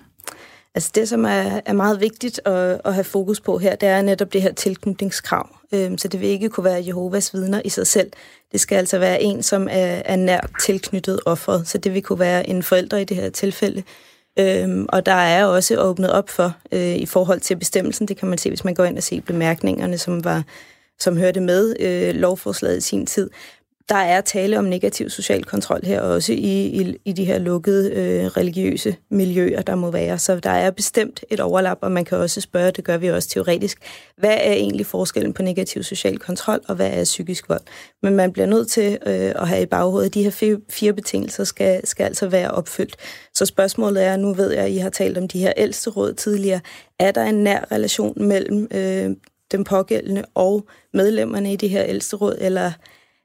Altså 0.75 0.91
det, 0.95 1.09
som 1.09 1.25
er, 1.25 1.59
er 1.65 1.73
meget 1.73 2.01
vigtigt 2.01 2.41
at, 2.45 2.81
at 2.85 2.93
have 2.93 3.03
fokus 3.03 3.39
på 3.39 3.57
her, 3.57 3.75
det 3.75 3.89
er 3.89 4.01
netop 4.01 4.33
det 4.33 4.41
her 4.41 4.53
tilknytningskrav. 4.53 5.49
Øhm, 5.73 5.97
så 5.97 6.07
det 6.07 6.21
vil 6.21 6.29
ikke 6.29 6.49
kunne 6.49 6.63
være 6.63 6.83
Jehovas 6.87 7.33
vidner 7.33 7.61
i 7.65 7.69
sig 7.69 7.87
selv. 7.87 8.11
Det 8.51 8.59
skal 8.59 8.75
altså 8.75 8.99
være 8.99 9.21
en, 9.21 9.43
som 9.43 9.67
er, 9.71 10.01
er 10.05 10.15
nært 10.15 10.49
tilknyttet 10.61 11.19
offeret. 11.25 11.67
Så 11.67 11.77
det 11.77 11.93
vil 11.93 12.01
kunne 12.01 12.19
være 12.19 12.49
en 12.49 12.63
forælder 12.63 12.97
i 12.97 13.03
det 13.03 13.17
her 13.17 13.29
tilfælde. 13.29 13.83
Øhm, 14.39 14.85
og 14.89 15.05
der 15.05 15.11
er 15.11 15.45
også 15.45 15.77
åbnet 15.77 16.11
op 16.11 16.29
for 16.29 16.55
øh, 16.71 16.95
i 16.95 17.05
forhold 17.05 17.39
til 17.39 17.55
bestemmelsen. 17.55 18.07
Det 18.07 18.17
kan 18.17 18.27
man 18.27 18.37
se, 18.37 18.49
hvis 18.49 18.63
man 18.63 18.73
går 18.73 18.83
ind 18.83 18.97
og 18.97 19.03
ser 19.03 19.21
bemærkningerne, 19.21 19.97
som 19.97 20.23
var 20.23 20.43
som 20.99 21.17
hørte 21.17 21.41
med 21.41 21.75
øh, 21.79 22.15
lovforslaget 22.15 22.77
i 22.77 22.81
sin 22.81 23.05
tid 23.05 23.29
der 23.89 23.95
er 23.95 24.21
tale 24.21 24.59
om 24.59 24.65
negativ 24.65 25.09
social 25.09 25.43
kontrol 25.43 25.79
her, 25.83 26.01
også 26.01 26.33
i, 26.33 26.65
i, 26.65 26.97
i 27.05 27.11
de 27.11 27.25
her 27.25 27.39
lukkede 27.39 27.91
øh, 27.91 28.25
religiøse 28.25 28.95
miljøer, 29.11 29.61
der 29.61 29.75
må 29.75 29.91
være. 29.91 30.19
Så 30.19 30.39
der 30.39 30.49
er 30.49 30.71
bestemt 30.71 31.23
et 31.29 31.39
overlap, 31.39 31.77
og 31.81 31.91
man 31.91 32.05
kan 32.05 32.17
også 32.17 32.41
spørge, 32.41 32.71
det 32.71 32.83
gør 32.83 32.97
vi 32.97 33.09
også 33.09 33.29
teoretisk, 33.29 33.77
hvad 34.17 34.37
er 34.41 34.53
egentlig 34.53 34.85
forskellen 34.85 35.33
på 35.33 35.41
negativ 35.41 35.83
social 35.83 36.17
kontrol, 36.17 36.59
og 36.67 36.75
hvad 36.75 36.89
er 36.93 37.03
psykisk 37.03 37.49
vold? 37.49 37.61
Men 38.03 38.15
man 38.15 38.33
bliver 38.33 38.45
nødt 38.45 38.67
til 38.67 38.97
øh, 39.05 39.31
at 39.35 39.47
have 39.47 39.61
i 39.61 39.65
baghovedet, 39.65 40.07
at 40.07 40.13
de 40.13 40.23
her 40.23 40.31
fire, 40.31 40.57
fire 40.69 40.93
betingelser 40.93 41.43
skal, 41.43 41.87
skal 41.87 42.03
altså 42.03 42.27
være 42.27 42.51
opfyldt. 42.51 42.95
Så 43.33 43.45
spørgsmålet 43.45 44.03
er, 44.03 44.17
nu 44.17 44.33
ved 44.33 44.51
jeg, 44.51 44.63
at 44.63 44.71
I 44.71 44.77
har 44.77 44.89
talt 44.89 45.17
om 45.17 45.27
de 45.27 45.39
her 45.39 45.53
ældste 45.57 45.89
råd 45.89 46.13
tidligere, 46.13 46.59
er 46.99 47.11
der 47.11 47.23
en 47.23 47.43
nær 47.43 47.65
relation 47.71 48.27
mellem 48.27 48.67
øh, 48.71 49.15
den 49.51 49.63
pågældende 49.63 50.25
og 50.35 50.67
medlemmerne 50.93 51.53
i 51.53 51.55
det 51.55 51.69
her 51.69 51.83
ældste 51.83 52.15
råd, 52.15 52.37
eller 52.41 52.71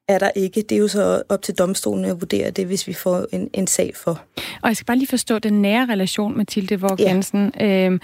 er 0.08 0.18
der 0.18 0.30
ikke. 0.36 0.62
Det 0.62 0.72
er 0.72 0.78
jo 0.78 0.88
så 0.88 1.22
op 1.28 1.42
til 1.42 1.54
domstolen 1.54 2.04
at 2.04 2.20
vurdere 2.20 2.50
det, 2.50 2.66
hvis 2.66 2.88
vi 2.88 2.92
får 2.92 3.26
en, 3.32 3.50
en 3.52 3.66
sag 3.66 3.92
for. 3.96 4.22
Og 4.62 4.68
jeg 4.68 4.76
skal 4.76 4.86
bare 4.86 4.96
lige 4.96 5.08
forstå 5.08 5.38
den 5.38 5.62
nære 5.62 5.86
relation, 5.86 6.36
Mathilde 6.36 6.80
Våg 6.80 7.00
Jensen. 7.00 7.52
Ja. 7.60 7.86
Øhm, 7.86 8.00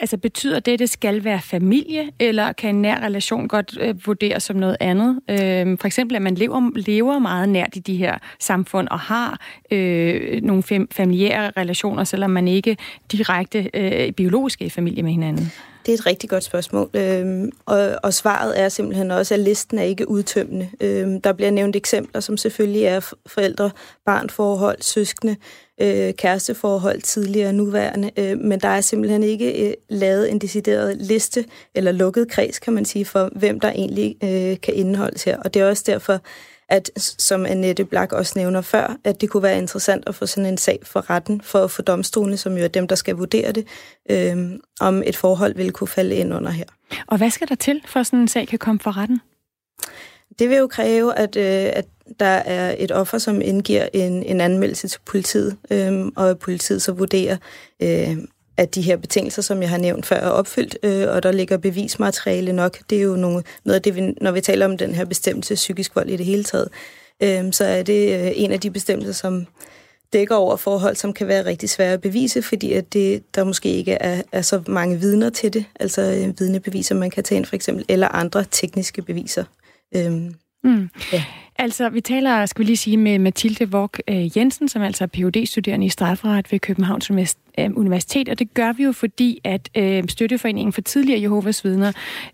altså 0.00 0.16
betyder 0.16 0.60
det, 0.60 0.72
at 0.72 0.78
det 0.78 0.90
skal 0.90 1.24
være 1.24 1.40
familie, 1.40 2.10
eller 2.18 2.52
kan 2.52 2.74
en 2.74 2.82
nær 2.82 3.00
relation 3.00 3.48
godt 3.48 3.78
øh, 3.80 4.06
vurderes 4.06 4.42
som 4.42 4.56
noget 4.56 4.76
andet? 4.80 5.20
Øhm, 5.30 5.78
for 5.78 5.86
eksempel, 5.86 6.16
at 6.16 6.22
man 6.22 6.34
lever, 6.34 6.70
lever 6.86 7.18
meget 7.18 7.48
nært 7.48 7.76
i 7.76 7.78
de 7.78 7.96
her 7.96 8.18
samfund 8.40 8.88
og 8.88 9.00
har 9.00 9.40
øh, 9.70 10.42
nogle 10.42 10.62
fam- 10.72 10.86
familiære 10.90 11.52
relationer, 11.56 12.04
selvom 12.04 12.30
man 12.30 12.48
ikke 12.48 12.76
direkte 13.12 13.70
øh, 13.74 14.12
biologisk 14.12 14.62
er 14.62 14.66
i 14.66 14.70
familie 14.70 15.02
med 15.02 15.12
hinanden. 15.12 15.52
Det 15.86 15.92
er 15.92 15.98
et 15.98 16.06
rigtig 16.06 16.30
godt 16.30 16.44
spørgsmål, 16.44 16.90
øhm, 16.94 17.52
og, 17.66 17.90
og 18.02 18.14
svaret 18.14 18.60
er 18.60 18.68
simpelthen 18.68 19.10
også, 19.10 19.34
at 19.34 19.40
listen 19.40 19.78
er 19.78 19.82
ikke 19.82 20.08
udtømmende. 20.08 20.70
Øhm, 20.80 21.20
der 21.20 21.32
bliver 21.32 21.50
nævnt 21.50 21.76
eksempler, 21.76 22.20
som 22.20 22.36
selvfølgelig 22.36 22.84
er 22.84 23.12
forældre, 23.26 23.70
barnforhold, 24.06 24.82
søskende, 24.82 25.36
øh, 25.80 26.14
kæresteforhold, 26.14 27.02
tidligere 27.02 27.48
og 27.48 27.54
nuværende, 27.54 28.10
øh, 28.16 28.38
men 28.38 28.60
der 28.60 28.68
er 28.68 28.80
simpelthen 28.80 29.22
ikke 29.22 29.68
øh, 29.68 29.74
lavet 29.88 30.30
en 30.30 30.38
decideret 30.38 30.96
liste, 30.96 31.44
eller 31.74 31.92
lukket 31.92 32.30
kreds, 32.30 32.58
kan 32.58 32.72
man 32.72 32.84
sige, 32.84 33.04
for 33.04 33.30
hvem 33.36 33.60
der 33.60 33.70
egentlig 33.70 34.16
øh, 34.24 34.60
kan 34.60 34.74
indeholdes 34.74 35.24
her. 35.24 35.38
Og 35.38 35.54
det 35.54 35.62
er 35.62 35.68
også 35.68 35.84
derfor, 35.86 36.20
at, 36.72 36.90
som 36.96 37.46
Annette 37.46 37.84
Blak 37.84 38.12
også 38.12 38.32
nævner 38.36 38.60
før, 38.60 38.96
at 39.04 39.20
det 39.20 39.30
kunne 39.30 39.42
være 39.42 39.58
interessant 39.58 40.04
at 40.06 40.14
få 40.14 40.26
sådan 40.26 40.46
en 40.46 40.58
sag 40.58 40.78
for 40.82 41.10
retten, 41.10 41.40
for 41.40 41.58
at 41.64 41.70
få 41.70 41.82
domstolene, 41.82 42.36
som 42.36 42.56
jo 42.56 42.64
er 42.64 42.68
dem, 42.68 42.88
der 42.88 42.96
skal 42.96 43.14
vurdere 43.14 43.52
det, 43.52 43.66
øh, 44.10 44.50
om 44.80 45.02
et 45.06 45.16
forhold 45.16 45.54
vil 45.54 45.72
kunne 45.72 45.88
falde 45.88 46.14
ind 46.14 46.34
under 46.34 46.50
her. 46.50 46.64
Og 47.06 47.18
hvad 47.18 47.30
skal 47.30 47.48
der 47.48 47.54
til, 47.54 47.82
for 47.86 48.00
at 48.00 48.06
sådan 48.06 48.18
en 48.18 48.28
sag 48.28 48.48
kan 48.48 48.58
komme 48.58 48.80
for 48.80 48.96
retten? 48.96 49.20
Det 50.38 50.48
vil 50.48 50.58
jo 50.58 50.66
kræve, 50.66 51.18
at, 51.18 51.36
øh, 51.36 51.70
at 51.72 51.84
der 52.20 52.26
er 52.26 52.74
et 52.78 52.92
offer, 52.92 53.18
som 53.18 53.40
indgiver 53.40 53.88
en, 53.92 54.22
en 54.22 54.40
anmeldelse 54.40 54.88
til 54.88 55.00
politiet, 55.06 55.56
øh, 55.70 56.06
og 56.16 56.38
politiet 56.38 56.82
så 56.82 56.92
vurderer, 56.92 57.36
øh, 57.82 58.16
at 58.56 58.74
de 58.74 58.82
her 58.82 58.96
betingelser, 58.96 59.42
som 59.42 59.62
jeg 59.62 59.70
har 59.70 59.78
nævnt 59.78 60.06
før, 60.06 60.16
er 60.16 60.28
opfyldt, 60.28 60.78
øh, 60.82 61.08
og 61.08 61.22
der 61.22 61.32
ligger 61.32 61.56
bevismateriale 61.56 62.52
nok. 62.52 62.78
Det 62.90 62.98
er 62.98 63.02
jo 63.02 63.16
nogle, 63.16 63.42
noget 63.64 63.74
af 63.74 63.82
det, 63.82 63.96
vi, 63.96 64.14
når 64.20 64.30
vi 64.30 64.40
taler 64.40 64.66
om 64.66 64.78
den 64.78 64.94
her 64.94 65.04
bestemmelse 65.04 65.54
psykisk 65.54 65.96
vold 65.96 66.10
i 66.10 66.16
det 66.16 66.26
hele 66.26 66.44
taget, 66.44 66.68
øh, 67.22 67.52
så 67.52 67.64
er 67.64 67.82
det 67.82 68.20
øh, 68.20 68.32
en 68.34 68.52
af 68.52 68.60
de 68.60 68.70
bestemmelser, 68.70 69.12
som 69.12 69.46
dækker 70.12 70.34
over 70.34 70.56
forhold, 70.56 70.96
som 70.96 71.12
kan 71.12 71.28
være 71.28 71.44
rigtig 71.44 71.70
svære 71.70 71.92
at 71.92 72.00
bevise, 72.00 72.42
fordi 72.42 72.72
at 72.72 72.92
det, 72.92 73.34
der 73.34 73.44
måske 73.44 73.68
ikke 73.68 73.92
er, 73.92 74.22
er 74.32 74.42
så 74.42 74.62
mange 74.66 75.00
vidner 75.00 75.30
til 75.30 75.52
det, 75.52 75.64
altså 75.80 76.02
øh, 76.02 76.40
vidnebeviser, 76.40 76.94
man 76.94 77.10
kan 77.10 77.24
tage 77.24 77.36
ind 77.36 77.46
for 77.46 77.56
eksempel, 77.56 77.84
eller 77.88 78.08
andre 78.08 78.44
tekniske 78.50 79.02
beviser. 79.02 79.44
Øh, 79.96 80.12
mm. 80.64 80.88
ja. 81.12 81.24
Altså, 81.62 81.88
vi 81.88 82.00
taler, 82.00 82.46
skal 82.46 82.58
vi 82.58 82.66
lige 82.66 82.76
sige, 82.76 82.96
med 82.96 83.18
Mathilde 83.18 83.70
Vok 83.70 84.00
øh, 84.08 84.38
Jensen, 84.38 84.68
som 84.68 84.82
altså 84.82 85.04
er 85.04 85.08
phd 85.08 85.46
studerende 85.46 85.86
i 85.86 85.88
strafferet 85.88 86.52
ved 86.52 86.58
Københavns 86.58 87.10
øh, 87.58 87.70
Universitet, 87.76 88.28
og 88.28 88.38
det 88.38 88.54
gør 88.54 88.72
vi 88.72 88.82
jo, 88.82 88.92
fordi 88.92 89.40
at 89.44 89.70
øh, 89.76 90.04
Støtteforeningen 90.08 90.72
for 90.72 90.80
Tidligere 90.80 91.22
Jehovas 91.22 91.64
Vidner, 91.64 91.92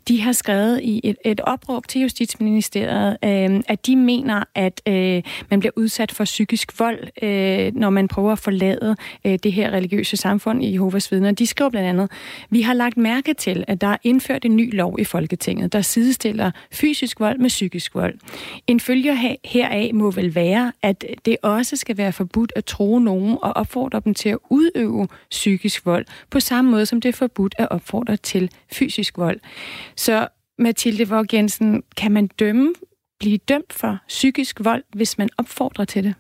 de 0.08 0.20
har 0.20 0.32
skrevet 0.32 0.80
i 0.82 1.00
et, 1.04 1.16
et 1.24 1.40
opråb 1.40 1.88
til 1.88 2.00
Justitsministeriet, 2.00 3.16
øh, 3.24 3.60
at 3.68 3.86
de 3.86 3.96
mener, 3.96 4.42
at 4.54 4.82
øh, 4.86 5.22
man 5.50 5.60
bliver 5.60 5.72
udsat 5.76 6.12
for 6.12 6.24
psykisk 6.24 6.80
vold, 6.80 7.22
øh, 7.22 7.74
når 7.74 7.90
man 7.90 8.08
prøver 8.08 8.32
at 8.32 8.38
forlade 8.38 8.96
øh, 9.24 9.38
det 9.42 9.52
her 9.52 9.70
religiøse 9.70 10.16
samfund 10.16 10.64
i 10.64 10.72
Jehovas 10.72 11.12
Vidner. 11.12 11.32
De 11.32 11.46
skriver 11.46 11.70
blandt 11.70 11.88
andet, 11.88 12.10
vi 12.50 12.62
har 12.62 12.74
lagt 12.74 12.96
mærke 12.96 13.34
til, 13.34 13.64
at 13.68 13.80
der 13.80 13.86
er 13.88 13.98
indført 14.02 14.44
en 14.44 14.56
ny 14.56 14.76
lov 14.76 14.96
i 15.00 15.04
Folketinget, 15.04 15.72
der 15.72 15.80
sidestiller 15.80 16.50
fysisk 16.72 17.20
vold 17.20 17.38
med 17.38 17.48
psykisk 17.48 17.94
vold. 17.94 18.14
En 18.66 18.80
følge 18.80 19.17
heraf 19.44 19.90
må 19.94 20.11
vel 20.11 20.35
være, 20.35 20.72
at 20.83 21.04
det 21.24 21.37
også 21.42 21.76
skal 21.76 21.96
være 21.96 22.12
forbudt 22.12 22.52
at 22.57 22.64
tro 22.64 22.98
nogen 22.98 23.38
og 23.42 23.52
opfordre 23.52 24.00
dem 24.04 24.14
til 24.14 24.28
at 24.28 24.38
udøve 24.50 25.09
psykisk 25.31 25.87
vold, 25.87 26.07
på 26.31 26.40
samme 26.40 26.70
måde 26.70 26.87
som 26.87 27.00
det 27.00 27.09
er 27.09 27.12
forbudt 27.12 27.54
at 27.59 27.68
opfordre 27.70 28.16
til 28.16 28.50
fysisk 28.72 29.18
vold. 29.18 29.40
Så 29.96 30.28
Mathilde 30.59 31.09
Våg 31.09 31.35
Jensen, 31.35 31.83
kan 31.96 32.12
man 32.12 32.26
dømme, 32.26 32.74
blive 33.18 33.38
dømt 33.38 33.72
for 33.72 33.98
psykisk 34.09 34.64
vold, 34.64 34.85
hvis 34.94 35.18
man 35.18 35.28
opfordrer 35.38 35.85
til 35.85 36.04
det? 36.04 36.14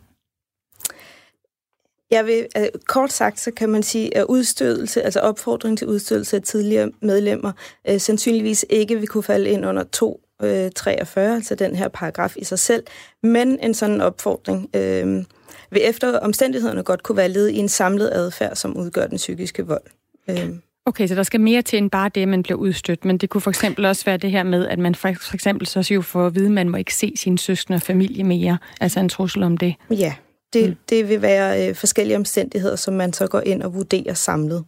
Jeg 2.10 2.26
vil, 2.26 2.46
øh, 2.56 2.66
kort 2.86 3.12
sagt, 3.12 3.40
så 3.40 3.50
kan 3.50 3.68
man 3.68 3.82
sige, 3.82 4.16
at 4.16 4.24
udstødelse, 4.24 5.02
altså 5.02 5.20
opfordring 5.20 5.78
til 5.78 5.86
udstødelse 5.86 6.36
af 6.36 6.42
tidligere 6.42 6.90
medlemmer, 7.00 7.52
øh, 7.88 8.00
sandsynligvis 8.00 8.66
ikke 8.70 8.98
vil 8.98 9.08
kunne 9.08 9.22
falde 9.22 9.50
ind 9.50 9.66
under 9.66 9.84
to 9.84 10.20
øh, 10.42 10.70
altså 11.16 11.54
den 11.58 11.76
her 11.76 11.88
paragraf 11.88 12.36
i 12.36 12.44
sig 12.44 12.58
selv, 12.58 12.82
men 13.22 13.58
en 13.62 13.74
sådan 13.74 14.00
opfordring 14.00 14.70
øh, 14.76 15.24
vil 15.70 15.82
efter 15.84 16.18
omstændighederne 16.18 16.82
godt 16.82 17.02
kunne 17.02 17.16
være 17.16 17.28
led 17.28 17.48
i 17.48 17.56
en 17.56 17.68
samlet 17.68 18.10
adfærd, 18.12 18.56
som 18.56 18.76
udgør 18.76 19.06
den 19.06 19.16
psykiske 19.16 19.66
vold. 19.66 19.82
Øh. 20.30 20.48
Okay, 20.86 21.06
så 21.06 21.14
der 21.14 21.22
skal 21.22 21.40
mere 21.40 21.62
til 21.62 21.76
end 21.76 21.90
bare 21.90 22.08
det, 22.08 22.28
man 22.28 22.42
bliver 22.42 22.58
udstødt, 22.58 23.04
men 23.04 23.18
det 23.18 23.30
kunne 23.30 23.40
for 23.40 23.50
eksempel 23.50 23.84
også 23.84 24.04
være 24.04 24.16
det 24.16 24.30
her 24.30 24.42
med, 24.42 24.66
at 24.66 24.78
man 24.78 24.94
for, 24.94 25.12
for 25.20 25.34
eksempel 25.34 25.66
så 25.66 25.88
jo 25.94 26.02
får 26.02 26.26
at 26.26 26.34
vide, 26.34 26.46
at 26.46 26.52
man 26.52 26.68
må 26.68 26.76
ikke 26.76 26.94
se 26.94 27.12
sin 27.16 27.38
søskende 27.38 27.76
og 27.76 27.82
familie 27.82 28.24
mere, 28.24 28.58
altså 28.80 29.00
en 29.00 29.08
trussel 29.08 29.42
om 29.42 29.56
det. 29.56 29.74
Ja, 29.90 30.14
det, 30.52 30.68
mm. 30.68 30.76
det 30.88 31.08
vil 31.08 31.22
være 31.22 31.68
øh, 31.68 31.74
forskellige 31.74 32.16
omstændigheder, 32.16 32.76
som 32.76 32.94
man 32.94 33.12
så 33.12 33.26
går 33.26 33.40
ind 33.40 33.62
og 33.62 33.74
vurderer 33.74 34.14
samlet. 34.14 34.64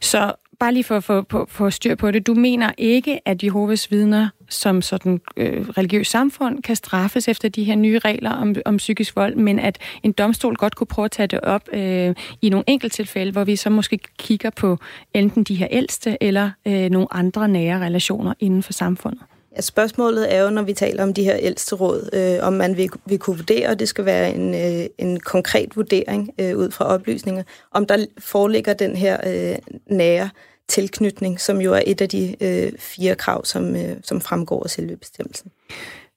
Så 0.00 0.32
bare 0.60 0.72
lige 0.72 0.84
for 0.84 0.96
at 0.96 1.04
få, 1.04 1.46
få 1.48 1.70
styr 1.70 1.94
på 1.94 2.10
det, 2.10 2.26
du 2.26 2.34
mener 2.34 2.72
ikke, 2.78 3.28
at 3.28 3.42
Jehovas 3.42 3.90
vidner 3.90 4.28
som 4.50 4.82
sådan 4.82 5.20
øh, 5.36 5.68
religiøs 5.68 6.08
samfund 6.08 6.62
kan 6.62 6.76
straffes 6.76 7.28
efter 7.28 7.48
de 7.48 7.64
her 7.64 7.76
nye 7.76 7.98
regler 7.98 8.30
om, 8.30 8.54
om 8.64 8.76
psykisk 8.76 9.16
vold, 9.16 9.34
men 9.34 9.58
at 9.58 9.78
en 10.02 10.12
domstol 10.12 10.56
godt 10.56 10.76
kunne 10.76 10.86
prøve 10.86 11.04
at 11.04 11.10
tage 11.10 11.26
det 11.26 11.40
op 11.40 11.68
øh, 11.72 12.14
i 12.42 12.48
nogle 12.48 12.64
enkelt 12.66 12.92
tilfælde, 12.92 13.32
hvor 13.32 13.44
vi 13.44 13.56
så 13.56 13.70
måske 13.70 13.98
kigger 14.18 14.50
på 14.50 14.78
enten 15.14 15.44
de 15.44 15.54
her 15.54 15.68
ældste 15.70 16.16
eller 16.20 16.50
øh, 16.66 16.90
nogle 16.90 17.06
andre 17.10 17.48
nære 17.48 17.84
relationer 17.84 18.34
inden 18.40 18.62
for 18.62 18.72
samfundet? 18.72 19.22
Ja, 19.56 19.60
spørgsmålet 19.60 20.34
er 20.34 20.42
jo, 20.42 20.50
når 20.50 20.62
vi 20.62 20.72
taler 20.72 21.02
om 21.02 21.14
de 21.14 21.24
her 21.24 21.36
ældste 21.40 21.74
råd, 21.74 22.10
øh, 22.12 22.46
om 22.46 22.52
man 22.52 22.76
vil, 22.76 22.90
vil 23.06 23.18
kunne 23.18 23.36
vurdere, 23.36 23.68
og 23.68 23.78
det 23.78 23.88
skal 23.88 24.04
være 24.04 24.34
en, 24.34 24.54
øh, 24.54 24.86
en 24.98 25.20
konkret 25.20 25.76
vurdering 25.76 26.30
øh, 26.40 26.56
ud 26.56 26.70
fra 26.70 26.84
oplysninger, 26.84 27.42
om 27.72 27.86
der 27.86 28.06
foreligger 28.18 28.72
den 28.72 28.96
her 28.96 29.16
øh, 29.26 29.56
nære 29.86 30.30
tilknytning, 30.70 31.40
som 31.40 31.60
jo 31.60 31.74
er 31.74 31.82
et 31.86 32.00
af 32.00 32.08
de 32.08 32.36
øh, 32.40 32.72
fire 32.78 33.14
krav, 33.14 33.44
som, 33.44 33.76
øh, 33.76 33.96
som 34.02 34.20
fremgår 34.20 34.64
af 34.64 34.70
selve 34.70 34.96
bestemmelsen. 34.96 35.50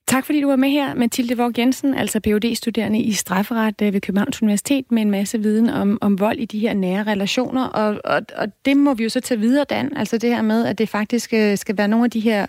Tak 0.08 0.26
fordi 0.26 0.42
du 0.42 0.48
var 0.48 0.56
med 0.56 0.70
her, 0.70 0.96
Mathilde 0.96 1.38
Våg 1.38 1.58
Jensen, 1.58 1.94
altså 1.94 2.20
phd 2.20 2.56
studerende 2.56 3.00
i 3.00 3.12
strafferet 3.12 3.82
øh, 3.82 3.94
ved 3.94 4.02
Københavns 4.02 4.42
Universitet 4.42 4.92
med 4.92 5.02
en 5.02 5.12
masse 5.12 5.39
viden 5.39 5.70
om, 5.70 5.98
om 6.02 6.20
vold 6.20 6.39
i 6.39 6.46
de 6.46 6.60
her 6.60 6.74
nære 6.74 7.04
relationer. 7.04 7.66
Og, 7.66 8.02
og, 8.06 8.22
og 8.36 8.48
det 8.66 8.78
må 8.78 8.94
vi 8.94 9.04
jo 9.04 9.10
så 9.10 9.20
tage 9.20 9.39
videre, 9.39 9.66
Dan. 9.70 9.98
Altså 9.98 10.18
det 10.18 10.30
her 10.30 10.42
med, 10.42 10.66
at 10.66 10.78
det 10.78 10.89
faktisk 10.89 11.34
øh, 11.34 11.58
skal 11.58 11.78
være 11.78 11.88
nogle 11.88 12.06
af 12.06 12.12
de 12.12 12.20
her, 12.20 12.46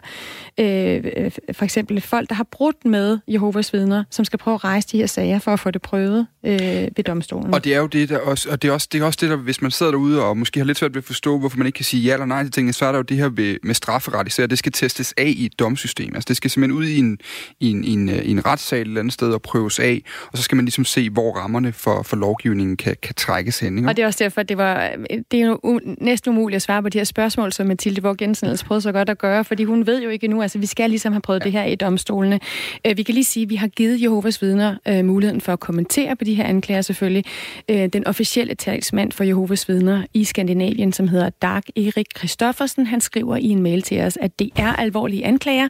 øh, 0.59 1.05
øh, 1.17 1.31
for 1.53 1.65
eksempel 1.65 2.01
folk, 2.01 2.29
der 2.29 2.35
har 2.35 2.47
brudt 2.51 2.85
med 2.85 3.19
Jehovas 3.29 3.73
vidner, 3.73 4.05
som 4.11 4.25
skal 4.25 4.39
prøve 4.39 4.55
at 4.55 4.65
rejse 4.65 4.89
de 4.89 4.99
her 4.99 5.07
sager 5.07 5.39
for 5.39 5.53
at 5.53 5.61
få 5.61 5.71
det 5.71 5.83
prøvet 5.83 6.27
øh, 6.45 6.59
ved 6.97 7.05
domstolen. 7.05 7.55
Og 7.55 7.65
det 7.65 7.75
er 7.75 7.79
jo 7.79 7.87
det, 7.87 8.09
der 8.09 8.19
også, 8.19 8.51
og 8.51 8.63
det 8.63 8.69
er 8.69 8.73
også, 8.73 8.89
det 8.93 9.01
er 9.01 9.05
også 9.05 9.19
det, 9.23 9.31
der, 9.31 9.37
hvis 9.37 9.63
man 9.63 9.71
sidder 9.71 9.93
derude 9.93 10.25
og 10.25 10.37
måske 10.37 10.61
har 10.61 10.65
lidt 10.67 10.79
svært 10.79 10.95
ved 10.95 11.03
at 11.03 11.07
forstå, 11.07 11.39
hvorfor 11.39 11.59
man 11.59 11.67
ikke 11.67 11.77
kan 11.77 11.85
sige 11.85 12.03
ja 12.03 12.13
eller 12.13 12.27
nej 12.27 12.43
til 12.43 12.53
tingene, 12.53 12.73
så 12.73 12.87
er 12.87 12.93
der 12.93 12.99
jo 12.99 13.03
det 13.03 13.17
her 13.17 13.29
ved, 13.29 13.57
med 13.63 13.75
strafferet, 13.75 14.27
især 14.27 14.47
det 14.47 14.59
skal 14.59 14.73
testes 14.73 15.15
af 15.17 15.33
i 15.37 15.47
et 15.47 15.59
domsystem. 15.59 16.15
Altså 16.15 16.29
det 16.29 16.37
skal 16.37 16.51
simpelthen 16.51 16.79
ud 16.79 16.87
i 16.87 16.99
en 16.99 17.19
i 17.61 17.71
en, 17.71 17.85
i 17.85 17.93
en, 17.93 18.09
øh, 18.09 18.17
i 18.17 18.31
en 18.31 18.47
retssal 18.47 18.79
et 18.79 18.87
eller 18.87 19.01
andet 19.01 19.15
sted 19.15 19.33
og 19.33 19.43
prøves 19.43 19.79
af, 19.79 20.03
og 20.33 20.39
så 20.39 20.45
skal 20.45 20.57
man 20.57 20.65
ligesom 20.65 20.85
se, 20.85 21.11
hvor 21.11 21.33
rammerne 21.33 21.73
for, 21.73 22.03
for 22.03 22.17
lovgivningen 22.17 22.77
kan, 22.77 22.97
kan 23.03 23.15
trækkes 23.15 23.61
hen. 23.61 23.79
Ikke? 23.79 23.89
Og 23.89 23.97
det 23.97 24.03
er 24.03 24.07
også 24.07 24.25
derfor, 24.25 24.41
at 24.41 24.49
det, 24.49 24.57
var, 24.57 24.91
det 25.31 25.41
er 25.41 25.47
jo 25.47 25.61
u- 25.67 25.95
næsten 26.05 26.33
umuligt 26.33 26.57
at 26.57 26.63
svare 26.63 26.83
på 26.83 26.89
de 26.89 26.99
her 26.99 27.05
spørgsmål, 27.05 27.53
som 27.53 27.67
Mathilde 27.67 28.03
Våg 28.03 28.17
Jensen 28.21 28.47
ellers 28.47 28.65
prøvede 28.65 28.83
så 28.83 28.93
godt 28.93 29.09
at 29.09 29.19
gøre, 29.19 29.45
fordi 29.45 29.65
hun 29.65 29.87
ved 29.87 30.03
jo 30.03 30.09
ikke 30.09 30.29
nu, 30.29 30.43
altså 30.43 30.59
vi 30.59 30.67
skal 30.67 30.91
ligesom 30.91 31.13
have 31.13 31.21
prøvet 31.21 31.41
ja. 31.41 31.45
det 31.45 31.53
her 31.53 31.65
i 31.65 31.75
domstolene. 31.75 32.41
Øh, 32.87 32.97
vi 32.97 33.03
kan 33.03 33.15
lige 33.15 33.25
sige, 33.25 33.43
at 33.45 33.51
vi 33.51 33.57
har 33.57 33.69
givet 33.69 34.03
Jehovas 34.03 34.43
vidner 34.43 34.77
øh, 34.89 35.05
muligheden 35.05 35.41
for 35.41 35.53
at 35.53 35.61
kommentere 35.61 36.17
på 36.17 36.25
de 36.25 36.35
her 36.35 36.45
anklager 36.45 36.83
selvfølgelig. 36.83 37.25
Den 37.69 38.07
officielle 38.07 38.55
talsmand 38.55 39.13
for 39.13 39.25
Jehovas 39.25 39.69
vidner 39.69 40.05
i 40.15 40.25
Skandinavien, 40.25 40.93
som 40.93 41.09
hedder 41.09 41.31
Dag 41.31 41.63
Erik 41.77 42.07
Christoffersen, 42.19 42.87
han 42.87 43.01
skriver 43.01 43.37
i 43.37 43.49
en 43.49 43.63
mail 43.63 43.83
til 43.83 44.01
os, 44.01 44.19
at 44.21 44.39
det 44.39 44.51
er 44.57 44.73
alvorlige 44.73 45.25
anklager, 45.25 45.69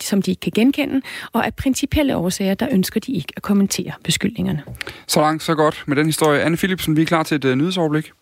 som 0.00 0.22
de 0.22 0.30
ikke 0.30 0.40
kan 0.40 0.52
genkende, 0.54 0.83
sagen, 0.84 1.02
og 1.32 1.46
af 1.46 1.54
principielle 1.54 2.16
årsager, 2.16 2.54
der 2.54 2.68
ønsker 2.72 3.00
de 3.00 3.12
ikke 3.12 3.32
at 3.36 3.42
kommentere 3.42 3.92
beskyldningerne. 4.04 4.62
Så 5.06 5.20
langt, 5.20 5.42
så 5.42 5.54
godt 5.54 5.84
med 5.86 5.96
den 5.96 6.06
historie. 6.06 6.40
Anne 6.40 6.56
Philipsen, 6.56 6.96
vi 6.96 7.02
er 7.02 7.06
klar 7.06 7.22
til 7.22 7.34
et 7.34 7.44
uh, 7.44 7.54
nyhedsoverblik. 7.54 8.12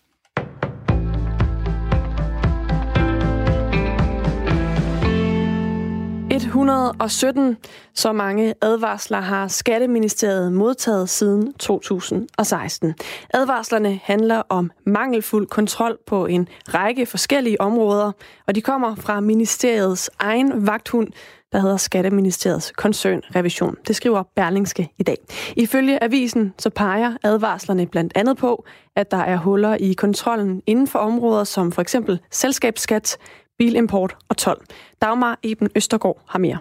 Et 6.31 6.43
117. 6.43 7.57
Så 7.95 8.11
mange 8.11 8.53
advarsler 8.61 9.21
har 9.21 9.47
Skatteministeriet 9.47 10.51
modtaget 10.51 11.09
siden 11.09 11.53
2016. 11.53 12.93
Advarslerne 13.33 13.99
handler 14.03 14.41
om 14.49 14.71
mangelfuld 14.85 15.47
kontrol 15.47 15.97
på 16.07 16.25
en 16.25 16.47
række 16.67 17.05
forskellige 17.05 17.61
områder, 17.61 18.11
og 18.47 18.55
de 18.55 18.61
kommer 18.61 18.95
fra 18.95 19.19
ministeriets 19.19 20.09
egen 20.19 20.67
vagthund, 20.67 21.07
der 21.53 21.59
hedder 21.59 21.77
Skatteministeriets 21.77 22.71
koncernrevision. 22.71 23.75
Det 23.87 23.95
skriver 23.95 24.23
Berlingske 24.35 24.89
i 24.99 25.03
dag. 25.03 25.17
Ifølge 25.55 26.03
avisen 26.03 26.53
så 26.59 26.69
peger 26.69 27.17
advarslerne 27.23 27.87
blandt 27.87 28.13
andet 28.15 28.37
på, 28.37 28.65
at 28.95 29.11
der 29.11 29.17
er 29.17 29.37
huller 29.37 29.77
i 29.79 29.93
kontrollen 29.93 30.61
inden 30.67 30.87
for 30.87 30.99
områder 30.99 31.43
som 31.43 31.71
for 31.71 31.81
eksempel 31.81 32.19
selskabsskat, 32.31 33.17
bilimport 33.57 34.17
og 34.29 34.37
tolv. 34.37 34.61
Dagmar 35.01 35.39
Eben 35.43 35.69
Østergaard 35.75 36.21
har 36.27 36.39
mere. 36.39 36.57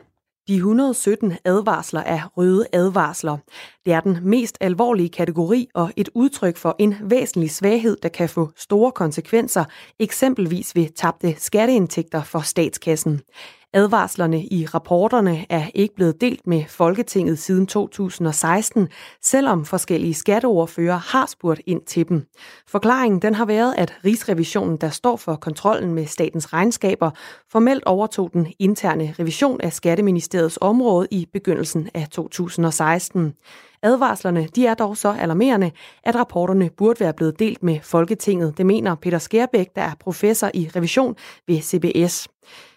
De 0.49 0.55
117 0.55 1.33
advarsler 1.45 2.01
er 2.01 2.33
røde 2.37 2.67
advarsler. 2.73 3.37
Det 3.85 3.93
er 3.93 4.01
den 4.01 4.19
mest 4.23 4.59
alvorlige 4.61 5.09
kategori 5.09 5.69
og 5.75 5.93
et 5.97 6.09
udtryk 6.15 6.57
for 6.57 6.77
en 6.79 6.95
væsentlig 7.01 7.51
svaghed, 7.51 7.97
der 8.03 8.09
kan 8.09 8.29
få 8.29 8.51
store 8.57 8.93
konsekvenser, 8.93 9.65
eksempelvis 9.99 10.77
ved 10.77 10.89
tabte 10.97 11.35
skatteindtægter 11.39 12.23
for 12.23 12.41
statskassen. 12.41 13.21
Advarslerne 13.75 14.45
i 14.45 14.67
rapporterne 14.67 15.47
er 15.49 15.67
ikke 15.75 15.95
blevet 15.95 16.21
delt 16.21 16.47
med 16.47 16.65
Folketinget 16.69 17.39
siden 17.39 17.67
2016, 17.67 18.89
selvom 19.23 19.65
forskellige 19.65 20.15
skatteordfører 20.15 20.97
har 20.97 21.27
spurgt 21.27 21.61
ind 21.67 21.83
til 21.83 22.09
dem. 22.09 22.27
Forklaringen 22.69 23.23
den 23.23 23.35
har 23.35 23.45
været, 23.45 23.75
at 23.79 23.95
Rigsrevisionen, 24.05 24.77
der 24.77 24.91
står 24.91 25.17
for 25.17 25.37
kontrollen 25.37 25.95
med 25.95 26.07
statens 26.07 26.53
regnskaber, 26.53 27.11
formelt 27.53 27.85
overtog 27.85 28.31
den 28.33 28.53
interne 28.59 29.15
revision 29.19 29.61
af 29.61 29.73
Skatteministeriets 29.73 30.59
område 30.61 31.09
i 31.11 31.29
begyndelsen 31.33 31.89
af 31.95 32.09
2016. 32.09 33.35
Advarslerne 33.83 34.49
de 34.55 34.67
er 34.67 34.75
dog 34.75 34.97
så 34.97 35.17
alarmerende, 35.21 35.71
at 36.05 36.15
rapporterne 36.17 36.71
burde 36.77 37.01
være 37.01 37.13
blevet 37.13 37.39
delt 37.39 37.63
med 37.63 37.81
Folketinget. 37.83 38.59
Det 38.59 38.67
mener 38.67 38.95
Peter 38.95 39.19
Skærbæk, 39.19 39.67
der 39.77 39.83
er 39.83 39.95
professor 40.01 40.51
i 40.55 40.71
revision 40.77 41.17
ved 41.47 41.61
CBS. 41.61 42.29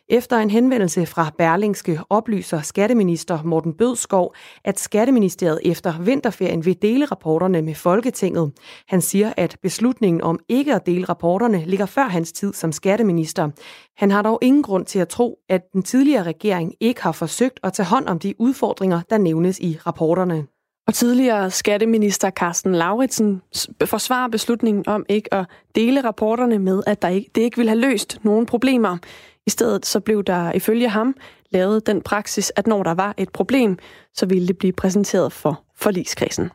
Efter 0.09 0.37
en 0.37 0.49
henvendelse 0.49 1.05
fra 1.05 1.31
Berlingske 1.37 1.99
oplyser 2.09 2.61
skatteminister 2.61 3.43
Morten 3.43 3.73
Bødskov, 3.73 4.35
at 4.63 4.79
Skatteministeriet 4.79 5.59
efter 5.65 6.01
vinterferien 6.01 6.65
vil 6.65 6.81
dele 6.81 7.05
rapporterne 7.05 7.61
med 7.61 7.75
Folketinget. 7.75 8.51
Han 8.87 9.01
siger, 9.01 9.33
at 9.37 9.57
beslutningen 9.61 10.21
om 10.21 10.39
ikke 10.49 10.75
at 10.75 10.85
dele 10.85 11.05
rapporterne 11.05 11.65
ligger 11.65 11.85
før 11.85 12.03
hans 12.03 12.31
tid 12.31 12.53
som 12.53 12.71
skatteminister. 12.71 13.49
Han 13.97 14.11
har 14.11 14.21
dog 14.21 14.39
ingen 14.41 14.63
grund 14.63 14.85
til 14.85 14.99
at 14.99 15.09
tro, 15.09 15.37
at 15.49 15.61
den 15.73 15.83
tidligere 15.83 16.23
regering 16.23 16.73
ikke 16.79 17.03
har 17.03 17.11
forsøgt 17.11 17.59
at 17.63 17.73
tage 17.73 17.87
hånd 17.87 18.07
om 18.07 18.19
de 18.19 18.33
udfordringer, 18.39 19.01
der 19.09 19.17
nævnes 19.17 19.59
i 19.59 19.77
rapporterne. 19.85 20.45
Og 20.87 20.93
tidligere 20.93 21.51
skatteminister 21.51 22.29
Carsten 22.29 22.75
Lauritsen 22.75 23.41
forsvarer 23.85 24.27
beslutningen 24.27 24.87
om 24.87 25.05
ikke 25.09 25.33
at 25.33 25.45
dele 25.75 26.03
rapporterne 26.03 26.59
med, 26.59 26.83
at 26.87 27.01
der 27.01 27.07
ikke, 27.07 27.31
det 27.35 27.41
ikke 27.41 27.57
vil 27.57 27.69
have 27.69 27.79
løst 27.79 28.19
nogen 28.23 28.45
problemer. 28.45 28.97
I 29.45 29.49
stedet 29.49 29.85
så 29.85 29.99
blev 29.99 30.23
der 30.23 30.51
ifølge 30.51 30.89
ham 30.89 31.15
lavet 31.49 31.87
den 31.87 32.01
praksis, 32.01 32.51
at 32.55 32.67
når 32.67 32.83
der 32.83 32.93
var 32.93 33.13
et 33.17 33.29
problem, 33.29 33.77
så 34.13 34.25
ville 34.25 34.47
det 34.47 34.57
blive 34.57 34.73
præsenteret 34.73 35.33
for 35.33 35.63
forligskredsen. 35.75 36.49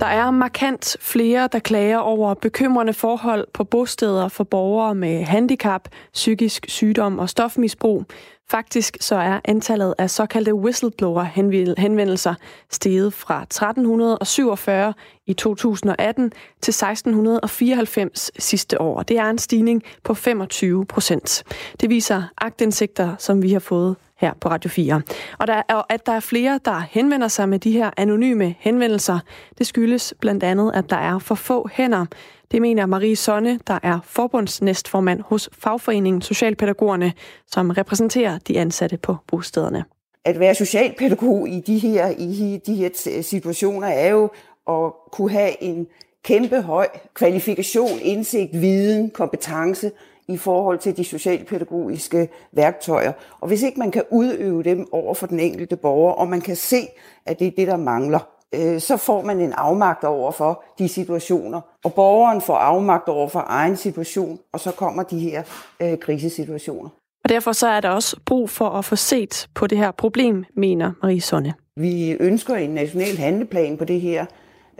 Der 0.00 0.06
er 0.06 0.30
markant 0.30 0.96
flere, 1.00 1.48
der 1.52 1.58
klager 1.58 1.98
over 1.98 2.34
bekymrende 2.34 2.92
forhold 2.92 3.46
på 3.54 3.64
bosteder 3.64 4.28
for 4.28 4.44
borgere 4.44 4.94
med 4.94 5.24
handicap, 5.24 5.88
psykisk 6.12 6.66
sygdom 6.68 7.18
og 7.18 7.28
stofmisbrug. 7.28 8.04
Faktisk 8.50 8.96
så 9.00 9.14
er 9.14 9.40
antallet 9.44 9.94
af 9.98 10.10
såkaldte 10.10 10.54
whistleblower-henvendelser 10.54 12.34
steget 12.70 13.14
fra 13.14 13.42
1347 13.42 14.94
i 15.26 15.32
2018 15.32 16.32
til 16.62 16.72
1694 16.72 18.30
sidste 18.38 18.80
år. 18.80 19.02
Det 19.02 19.18
er 19.18 19.30
en 19.30 19.38
stigning 19.38 19.82
på 20.04 20.14
25 20.14 20.86
procent. 20.86 21.44
Det 21.80 21.90
viser 21.90 22.22
agtindsigter, 22.38 23.14
som 23.18 23.42
vi 23.42 23.52
har 23.52 23.60
fået 23.60 23.96
her 24.20 24.32
på 24.40 24.48
Radio 24.48 24.70
4. 24.70 25.02
Og 25.38 25.46
der 25.46 25.62
er, 25.68 25.82
at 25.88 26.06
der 26.06 26.12
er 26.12 26.20
flere, 26.20 26.60
der 26.64 26.82
henvender 26.90 27.28
sig 27.28 27.48
med 27.48 27.58
de 27.58 27.70
her 27.70 27.90
anonyme 27.96 28.54
henvendelser, 28.58 29.18
det 29.58 29.66
skyldes 29.66 30.14
blandt 30.20 30.42
andet, 30.42 30.72
at 30.74 30.90
der 30.90 30.96
er 30.96 31.18
for 31.18 31.34
få 31.34 31.68
hænder. 31.72 32.06
Det 32.50 32.62
mener 32.62 32.86
Marie 32.86 33.16
Sonne, 33.16 33.60
der 33.66 33.78
er 33.82 33.98
forbundsnæstformand 34.04 35.20
hos 35.20 35.50
Fagforeningen 35.58 36.22
Socialpædagogerne, 36.22 37.12
som 37.46 37.70
repræsenterer 37.70 38.38
de 38.38 38.58
ansatte 38.58 38.96
på 38.96 39.16
bostederne. 39.26 39.84
At 40.24 40.40
være 40.40 40.54
socialpædagog 40.54 41.48
i 41.48 41.60
de 41.60 41.78
her, 41.78 42.08
i 42.18 42.60
de 42.66 42.74
her 42.74 43.22
situationer 43.22 43.88
er 43.88 44.08
jo 44.08 44.30
at 44.68 44.92
kunne 45.12 45.30
have 45.30 45.62
en 45.62 45.86
kæmpe 46.24 46.62
høj 46.62 46.88
kvalifikation, 47.14 47.98
indsigt, 48.02 48.52
viden, 48.52 49.10
kompetence 49.10 49.90
i 50.30 50.36
forhold 50.36 50.78
til 50.78 50.96
de 50.96 51.04
socialpædagogiske 51.04 52.28
værktøjer. 52.52 53.12
Og 53.40 53.48
hvis 53.48 53.62
ikke 53.62 53.78
man 53.78 53.90
kan 53.90 54.02
udøve 54.10 54.62
dem 54.62 54.86
over 54.92 55.14
for 55.14 55.26
den 55.26 55.40
enkelte 55.40 55.76
borger, 55.76 56.12
og 56.12 56.28
man 56.28 56.40
kan 56.40 56.56
se, 56.56 56.88
at 57.26 57.38
det 57.38 57.46
er 57.46 57.50
det, 57.56 57.66
der 57.66 57.76
mangler, 57.76 58.18
øh, 58.54 58.80
så 58.80 58.96
får 58.96 59.22
man 59.22 59.40
en 59.40 59.52
afmagt 59.52 60.04
over 60.04 60.30
for 60.30 60.64
de 60.78 60.88
situationer. 60.88 61.60
Og 61.84 61.94
borgeren 61.94 62.40
får 62.40 62.56
afmagt 62.56 63.08
over 63.08 63.28
for 63.28 63.44
egen 63.46 63.76
situation, 63.76 64.38
og 64.52 64.60
så 64.60 64.72
kommer 64.72 65.02
de 65.02 65.18
her 65.18 65.42
øh, 65.80 65.98
krisesituationer. 65.98 66.88
Og 67.24 67.28
derfor 67.28 67.52
så 67.52 67.66
er 67.66 67.80
der 67.80 67.88
også 67.88 68.16
brug 68.26 68.50
for 68.50 68.68
at 68.68 68.84
få 68.84 68.96
set 68.96 69.48
på 69.54 69.66
det 69.66 69.78
her 69.78 69.90
problem, 69.90 70.44
mener 70.56 70.92
Marie 71.02 71.20
Sonne. 71.20 71.54
Vi 71.76 72.10
ønsker 72.10 72.54
en 72.54 72.70
national 72.70 73.16
handleplan 73.16 73.76
på 73.76 73.84
det 73.84 74.00
her 74.00 74.26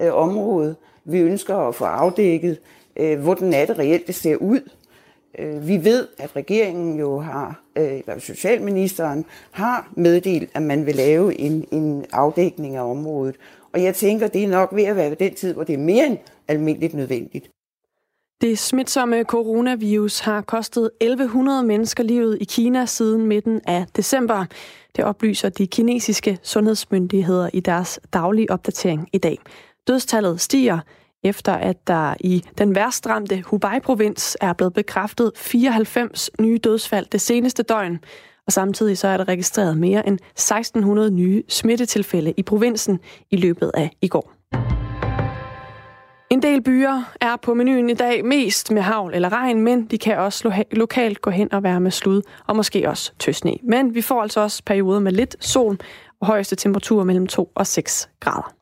øh, 0.01 0.15
område. 0.15 0.77
Vi 1.05 1.19
ønsker 1.19 1.57
at 1.57 1.75
få 1.75 1.85
afdækket, 1.85 2.59
øh, 2.97 3.21
hvordan 3.21 3.55
er 3.55 3.67
det 3.67 3.79
reelt, 3.79 4.07
det 4.07 4.15
ser 4.15 4.37
ud. 4.37 4.61
Øh, 5.39 5.69
vi 5.69 5.85
ved, 5.85 6.09
at 6.19 6.37
regeringen 6.37 6.99
jo 6.99 7.19
har, 7.19 7.63
øh, 7.77 7.93
eller 7.93 8.19
socialministeren 8.19 9.25
har 9.51 9.93
meddelt, 9.97 10.51
at 10.55 10.63
man 10.63 10.87
vil 10.87 10.95
lave 10.95 11.41
en, 11.41 11.65
en 11.71 12.05
afdækning 12.13 12.77
af 12.77 12.91
området. 12.91 13.37
Og 13.73 13.83
jeg 13.83 13.95
tænker, 13.95 14.29
det 14.29 14.45
er 14.45 14.49
nok 14.49 14.69
ved 14.73 14.85
at 14.85 14.97
være 14.97 15.11
ved 15.11 15.17
den 15.17 15.35
tid, 15.35 15.55
hvor 15.55 15.65
det 15.65 15.75
er 15.75 15.79
mere 15.79 16.07
end 16.07 16.19
almindeligt 16.49 16.95
nødvendigt. 16.95 17.51
Det 18.41 18.59
smitsomme 18.59 19.23
coronavirus 19.23 20.21
har 20.21 20.41
kostet 20.41 20.91
1100 21.01 21.63
mennesker 21.63 22.05
livet 22.05 22.39
i 22.41 22.45
Kina 22.45 22.87
siden 22.87 23.27
midten 23.27 23.61
af 23.67 23.87
december. 23.97 24.45
Det 24.97 25.05
oplyser 25.05 25.49
de 25.49 25.67
kinesiske 25.67 26.39
sundhedsmyndigheder 26.43 27.51
i 27.53 27.61
deres 27.61 28.01
daglige 28.13 28.51
opdatering 28.51 29.09
i 29.13 29.19
dag. 29.19 29.39
Dødstallet 29.89 30.41
stiger, 30.41 30.79
efter 31.25 31.53
at 31.53 31.87
der 31.87 32.15
i 32.21 32.45
den 32.59 32.75
værst 32.75 33.07
ramte 33.07 33.43
Hubei-provins 33.47 34.37
er 34.41 34.53
blevet 34.53 34.75
bekræftet 34.75 35.33
94 35.37 36.31
nye 36.41 36.59
dødsfald 36.59 37.07
det 37.13 37.21
seneste 37.21 37.63
døgn. 37.63 37.99
Og 38.47 38.53
samtidig 38.53 38.99
så 38.99 39.09
er 39.09 39.17
der 39.17 39.29
registreret 39.29 39.77
mere 39.77 40.07
end 40.09 40.19
1600 40.33 41.11
nye 41.11 41.43
smittetilfælde 41.49 42.35
i 42.37 42.43
provinsen 42.43 42.99
i 43.31 43.37
løbet 43.37 43.71
af 43.75 43.91
i 44.03 44.09
går. 44.09 44.33
En 46.31 46.43
del 46.43 46.63
byer 46.63 47.13
er 47.21 47.37
på 47.37 47.55
menuen 47.55 47.91
i 47.91 47.95
dag 47.95 48.25
mest 48.25 48.71
med 48.71 48.83
havl 48.83 49.15
eller 49.15 49.33
regn, 49.33 49.61
men 49.61 49.87
de 49.87 49.99
kan 49.99 50.19
også 50.19 50.49
lo- 50.49 50.65
lokalt 50.73 51.21
gå 51.21 51.31
hen 51.31 51.53
og 51.53 51.63
være 51.63 51.81
med 51.81 51.91
slud 51.91 52.23
og 52.47 52.57
måske 52.57 52.89
også 52.89 53.13
tøsne. 53.19 53.55
Men 53.63 53.95
vi 53.95 54.03
får 54.03 54.23
altså 54.23 54.41
også 54.41 54.63
perioder 54.67 55.01
med 55.01 55.13
lidt 55.13 55.37
sol 55.45 55.79
og 56.21 56.27
højeste 56.27 56.57
temperatur 56.57 57.05
mellem 57.05 57.27
2 57.27 57.53
og 57.55 57.67
6 57.67 58.09
grader. 58.21 58.60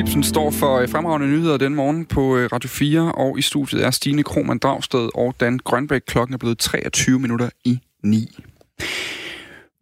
Philipsen 0.00 0.22
står 0.22 0.50
for 0.50 0.78
øh, 0.78 0.88
fremragende 0.88 1.26
nyheder 1.26 1.56
den 1.56 1.74
morgen 1.74 2.06
på 2.06 2.36
øh, 2.36 2.48
Radio 2.52 2.68
4, 2.68 3.12
og 3.12 3.38
i 3.38 3.42
studiet 3.42 3.84
er 3.84 3.90
Stine 3.90 4.22
Krohmann 4.22 4.58
Dragsted 4.58 5.08
og 5.14 5.34
Dan 5.40 5.58
Grønbæk. 5.58 6.02
Klokken 6.06 6.34
er 6.34 6.38
blevet 6.38 6.58
23 6.58 7.18
minutter 7.18 7.48
i 7.64 7.78
9. 8.04 8.38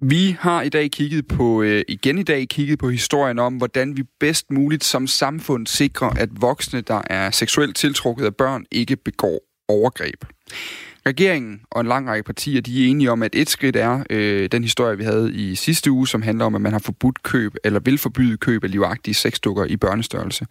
Vi 0.03 0.37
har 0.41 0.63
i 0.63 0.69
dag 0.69 0.91
kigget 0.91 1.29
på, 1.29 1.63
øh, 1.63 1.85
igen 1.89 2.19
i 2.19 2.23
dag 2.23 2.49
kigget 2.49 2.79
på 2.79 2.89
historien 2.89 3.39
om, 3.39 3.57
hvordan 3.57 3.97
vi 3.97 4.03
bedst 4.21 4.51
muligt 4.51 4.85
som 4.85 5.07
samfund 5.07 5.67
sikrer, 5.67 6.11
at 6.11 6.29
voksne, 6.41 6.81
der 6.81 7.03
er 7.11 7.31
seksuelt 7.31 7.77
tiltrukket 7.77 8.25
af 8.25 8.37
børn, 8.37 8.65
ikke 8.71 8.97
begår 8.97 9.41
overgreb. 9.69 10.25
Regeringen 11.09 11.61
og 11.71 11.81
en 11.81 11.87
lang 11.87 12.09
række 12.09 12.25
partier, 12.25 12.61
de 12.61 12.85
er 12.85 12.91
enige 12.91 13.11
om, 13.11 13.23
at 13.23 13.35
et 13.35 13.49
skridt 13.49 13.77
er 13.77 14.05
øh, 14.11 14.49
den 14.53 14.63
historie, 14.63 14.99
vi 14.99 15.05
havde 15.05 15.35
i 15.35 15.55
sidste 15.55 15.91
uge, 15.91 16.09
som 16.09 16.23
handler 16.23 16.45
om, 16.45 16.55
at 16.55 16.61
man 16.61 16.73
har 16.73 16.79
forbudt 16.79 17.23
køb, 17.23 17.55
eller 17.65 17.81
vil 17.81 17.99
forbyde 17.99 18.37
køb 18.37 18.65
af 18.65 18.71
livagtige 18.71 19.15
sexdukker 19.15 19.65
i 19.65 19.77
børnestørrelse. 19.77 20.47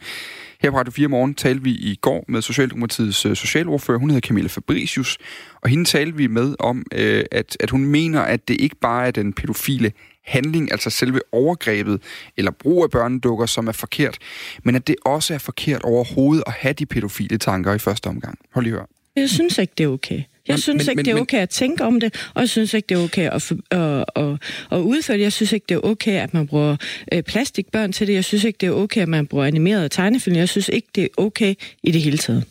Her 0.61 0.71
på 0.71 0.77
Radio 0.77 0.91
4 0.91 1.07
Morgen 1.07 1.33
talte 1.33 1.63
vi 1.63 1.71
i 1.71 1.95
går 2.01 2.25
med 2.27 2.41
Socialdemokratiets 2.41 3.25
øh, 3.25 3.35
socialordfører, 3.35 3.99
hun 3.99 4.09
hedder 4.09 4.27
Camilla 4.27 4.47
Fabricius, 4.47 5.17
og 5.61 5.69
hende 5.69 5.85
talte 5.85 6.17
vi 6.17 6.27
med 6.27 6.55
om, 6.59 6.85
øh, 6.93 7.23
at, 7.31 7.57
at 7.59 7.69
hun 7.69 7.85
mener, 7.85 8.21
at 8.21 8.47
det 8.47 8.61
ikke 8.61 8.75
bare 8.75 9.07
er 9.07 9.11
den 9.11 9.33
pædofile 9.33 9.91
handling, 10.25 10.71
altså 10.71 10.89
selve 10.89 11.21
overgrebet 11.31 12.01
eller 12.37 12.51
brug 12.51 12.83
af 12.83 12.89
børnedukker, 12.89 13.45
som 13.45 13.67
er 13.67 13.71
forkert, 13.71 14.17
men 14.63 14.75
at 14.75 14.87
det 14.87 14.95
også 15.05 15.33
er 15.33 15.37
forkert 15.37 15.81
overhovedet 15.81 16.43
at 16.47 16.53
have 16.53 16.73
de 16.73 16.85
pædofile 16.85 17.37
tanker 17.37 17.73
i 17.73 17.79
første 17.79 18.07
omgang. 18.07 18.37
Hold 18.53 18.65
lige 18.65 18.73
hør. 18.73 18.85
Jeg 19.15 19.29
synes 19.29 19.57
ikke, 19.57 19.73
det 19.77 19.83
er 19.83 19.87
okay. 19.87 20.23
Jeg 20.47 20.53
men, 20.53 20.57
synes 20.57 20.86
men, 20.86 20.91
ikke, 20.91 21.03
det 21.03 21.17
er 21.17 21.21
okay 21.21 21.38
at 21.38 21.49
tænke 21.49 21.83
om 21.83 21.99
det, 21.99 22.29
og 22.33 22.41
jeg 22.41 22.49
synes 22.49 22.73
ikke, 22.73 22.86
det 22.88 22.97
er 22.97 23.03
okay 23.03 23.29
at, 23.29 23.51
at, 23.71 24.05
at, 24.15 24.38
at 24.71 24.77
udføre 24.77 25.17
det. 25.17 25.23
Jeg 25.23 25.33
synes 25.33 25.51
ikke, 25.51 25.65
det 25.69 25.75
er 25.75 25.81
okay, 25.83 26.19
at 26.19 26.33
man 26.33 26.47
bruger 26.47 26.77
øh, 27.13 27.23
plastikbørn 27.23 27.91
til 27.91 28.07
det. 28.07 28.13
Jeg 28.13 28.23
synes 28.23 28.43
ikke, 28.43 28.57
det 28.62 28.67
er 28.67 28.73
okay, 28.73 29.01
at 29.01 29.07
man 29.07 29.27
bruger 29.27 29.45
animerede 29.45 29.89
tegnefilm. 29.89 30.36
Jeg 30.36 30.49
synes 30.49 30.69
ikke, 30.73 30.88
det 30.95 31.03
er 31.03 31.07
okay 31.17 31.55
i 31.83 31.91
det 31.91 32.01
hele 32.01 32.17
taget. 32.17 32.43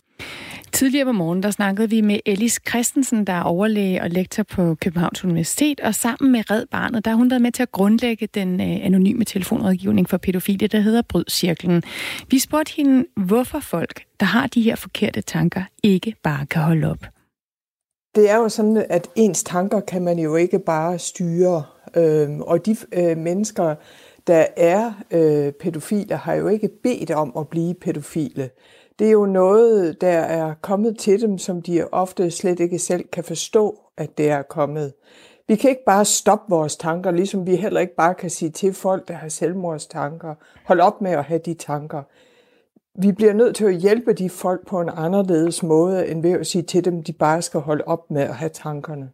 Tidligere 0.72 1.04
på 1.04 1.12
morgen, 1.12 1.42
der 1.42 1.50
snakkede 1.50 1.90
vi 1.90 2.00
med 2.00 2.20
Ellis 2.26 2.61
Christensen, 2.68 3.24
der 3.24 3.32
er 3.32 3.42
overlæge 3.42 4.02
og 4.02 4.11
lektor 4.11 4.42
på 4.42 4.74
Københavns 4.74 5.24
Universitet, 5.24 5.80
og 5.80 5.94
sammen 5.94 6.32
med 6.32 6.50
Red 6.50 6.66
Barnet, 6.66 7.04
der 7.04 7.11
har 7.11 7.16
hun 7.16 7.30
været 7.30 7.42
med 7.42 7.52
til 7.52 7.62
at 7.62 7.72
grundlægge 7.72 8.28
den 8.35 8.61
øh, 8.61 8.85
anonyme 8.85 9.24
telefonrådgivning 9.24 10.09
for 10.09 10.16
pædofile, 10.16 10.66
der 10.66 10.80
hedder 10.80 11.02
Brydcirklen. 11.02 11.82
Vi 12.30 12.38
spurgte 12.38 12.72
hende, 12.76 13.04
hvorfor 13.16 13.61
folk, 13.61 14.02
der 14.20 14.26
har 14.26 14.46
de 14.46 14.62
her 14.62 14.76
forkerte 14.76 15.20
tanker, 15.20 15.62
ikke 15.82 16.14
bare 16.22 16.46
kan 16.46 16.62
holde 16.62 16.90
op. 16.90 17.06
Det 18.16 18.31
er 18.31 18.37
jo 18.37 18.48
sådan, 18.48 18.87
at 18.88 19.11
ens 19.14 19.44
tanker 19.44 19.81
kan 19.81 20.02
man 20.02 20.18
jo 20.18 20.37
ikke 20.37 20.59
bare 20.59 20.98
styre, 20.98 21.64
øhm, 21.96 22.40
og 22.40 22.66
de 22.66 22.76
øh, 22.92 23.16
mennesker, 23.16 23.74
der 24.26 24.46
er 24.57 24.92
øh, 25.11 25.52
pædofile, 25.52 26.16
har 26.16 26.35
jo 26.35 26.48
ikke 26.48 26.68
bedt 26.83 27.11
om 27.11 27.33
at 27.38 27.48
blive 27.48 27.74
pædofile. 27.74 28.50
Det 28.98 29.07
er 29.07 29.11
jo 29.11 29.26
noget, 29.26 30.00
der 30.00 30.18
er 30.18 30.55
kommet 30.62 30.98
til 30.98 31.20
dem, 31.20 31.38
som 31.38 31.62
de 31.62 31.88
ofte 31.92 32.31
slet 32.31 32.61
ikke 32.61 32.79
selv 32.79 33.09
kan 33.12 33.24
forstå, 33.24 33.79
at 33.96 34.18
det 34.18 34.31
er 34.31 34.42
kommet. 34.42 34.92
Vi 35.48 35.57
kan 35.57 35.70
ikke 35.70 35.85
bare 35.87 36.05
stoppe 36.05 36.50
vores 36.50 36.76
tanker, 36.76 37.11
ligesom 37.11 37.46
vi 37.46 37.57
heller 37.57 37.81
ikke 37.81 37.96
bare 37.96 38.14
kan 38.14 38.31
sige 38.31 38.50
til 38.50 38.72
folk, 38.72 39.09
der 39.09 39.14
har 39.14 39.29
selvmordstanker, 39.29 40.35
hold 40.64 40.81
op 40.81 41.00
med 41.00 41.11
at 41.11 41.24
have 41.24 41.40
de 41.44 41.55
tanker. 41.55 42.02
Vi 42.98 43.12
bliver 43.12 43.32
nødt 43.32 43.56
til 43.56 43.64
at 43.64 43.76
hjælpe 43.76 44.12
de 44.12 44.30
folk 44.30 44.66
på 44.66 44.80
en 44.80 44.90
anderledes 44.92 45.62
måde, 45.62 46.09
end 46.09 46.22
ved 46.22 46.32
at 46.32 46.46
sige 46.46 46.62
til 46.62 46.85
dem, 46.85 47.02
de 47.02 47.12
bare 47.12 47.42
skal 47.42 47.61
holde 47.61 47.85
op 47.87 48.11
med 48.11 48.22
at 48.22 48.35
have 48.35 48.50
tankerne. 48.54 49.11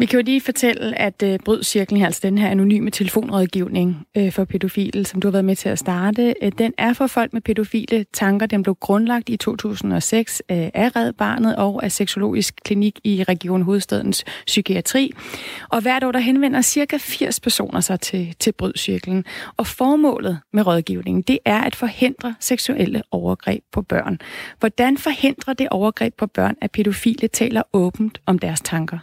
Vi 0.00 0.06
kan 0.06 0.18
jo 0.18 0.24
lige 0.24 0.40
fortælle, 0.40 0.98
at 0.98 1.22
øh, 1.22 1.32
uh, 1.32 1.38
Brydcirklen, 1.44 2.02
altså 2.02 2.20
den 2.22 2.38
her 2.38 2.48
anonyme 2.48 2.90
telefonrådgivning 2.90 4.06
uh, 4.18 4.32
for 4.32 4.44
pædofile, 4.44 5.04
som 5.04 5.20
du 5.20 5.28
har 5.28 5.32
været 5.32 5.44
med 5.44 5.56
til 5.56 5.68
at 5.68 5.78
starte, 5.78 6.34
uh, 6.42 6.48
den 6.58 6.72
er 6.78 6.92
for 6.92 7.06
folk 7.06 7.32
med 7.32 7.40
pædofile 7.40 8.04
tanker. 8.12 8.46
Den 8.46 8.62
blev 8.62 8.74
grundlagt 8.74 9.28
i 9.28 9.36
2006 9.36 10.42
uh, 10.52 10.56
af 10.56 10.96
Red 10.96 11.12
Barnet 11.12 11.56
og 11.56 11.84
af 11.84 11.92
Seksologisk 11.92 12.54
Klinik 12.64 13.00
i 13.04 13.24
Region 13.24 13.62
Hovedstadens 13.62 14.24
Psykiatri. 14.46 15.12
Og 15.68 15.80
hvert 15.80 16.04
år 16.04 16.12
der 16.12 16.18
henvender 16.18 16.60
cirka 16.60 16.96
80 16.96 17.40
personer 17.40 17.80
sig 17.80 18.00
til, 18.00 18.34
til 18.38 18.52
Brydcirklen. 18.52 19.24
Og 19.56 19.66
formålet 19.66 20.38
med 20.52 20.66
rådgivningen, 20.66 21.22
det 21.22 21.38
er 21.44 21.60
at 21.60 21.76
forhindre 21.76 22.34
seksuelle 22.40 23.02
overgreb 23.10 23.62
på 23.72 23.82
børn. 23.82 24.18
Hvordan 24.58 24.98
forhindrer 24.98 25.54
det 25.54 25.68
overgreb 25.68 26.14
på 26.18 26.26
børn, 26.26 26.56
at 26.60 26.70
pædofile 26.70 27.28
taler 27.28 27.62
åbent 27.72 28.20
om 28.26 28.38
deres 28.38 28.60
tanker? 28.60 28.98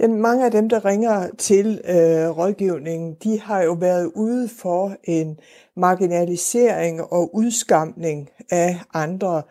Jamen, 0.00 0.20
mange 0.20 0.44
af 0.44 0.50
dem, 0.50 0.68
der 0.68 0.84
ringer 0.84 1.28
til 1.38 1.80
øh, 1.88 2.38
rådgivningen, 2.38 3.16
de 3.22 3.40
har 3.40 3.62
jo 3.62 3.72
været 3.72 4.10
ude 4.14 4.48
for 4.48 4.96
en 5.04 5.38
marginalisering 5.76 7.00
og 7.12 7.36
udskamning 7.36 8.30
af 8.50 8.80
andre. 8.94 9.42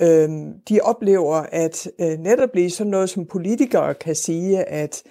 Øhm, 0.00 0.52
de 0.68 0.80
oplever, 0.80 1.34
at 1.52 1.90
øh, 1.98 2.18
netop 2.18 2.54
lige 2.54 2.70
sådan 2.70 2.90
noget 2.90 3.10
som 3.10 3.26
politikere 3.26 3.94
kan 3.94 4.14
sige, 4.14 4.64
at 4.64 5.02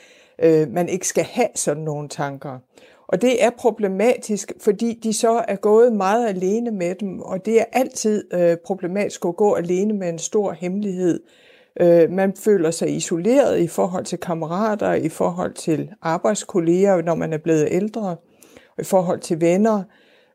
øh, 0.44 0.72
man 0.72 0.90
ikke 0.90 1.08
skal 1.08 1.24
have 1.24 1.50
sådan 1.56 1.84
nogle 1.84 2.10
tanker. 2.10 2.60
Og 3.08 3.22
det 3.22 3.44
er 3.44 3.50
problematisk, 3.50 4.52
fordi 4.62 5.00
de 5.04 5.14
så 5.14 5.44
er 5.48 5.56
gået 5.56 5.94
meget 5.94 6.28
alene 6.28 6.72
med 6.72 6.96
dem, 6.96 7.22
og 7.22 7.46
det 7.46 7.60
er 7.60 7.66
altid 7.72 8.34
øh, 8.34 8.58
problematisk 8.66 9.26
at 9.26 9.36
gå 9.36 9.54
alene 9.54 9.94
med 9.94 10.10
en 10.10 10.20
stor 10.20 10.52
hemmelighed. 10.52 11.20
Øh, 11.24 11.49
Øh, 11.82 12.12
man 12.12 12.34
føler 12.36 12.72
sig 12.72 12.96
isoleret 12.96 13.60
i 13.60 13.68
forhold 13.68 14.06
til 14.06 14.18
kammerater, 14.18 14.94
i 14.94 15.10
forhold 15.10 15.54
til 15.54 15.90
arbejdskolleger, 16.02 17.02
når 17.02 17.16
man 17.16 17.34
er 17.34 17.38
blevet 17.38 17.68
ældre, 17.72 18.16
i 18.80 18.84
forhold 18.84 19.20
til 19.20 19.42
venner. 19.42 19.84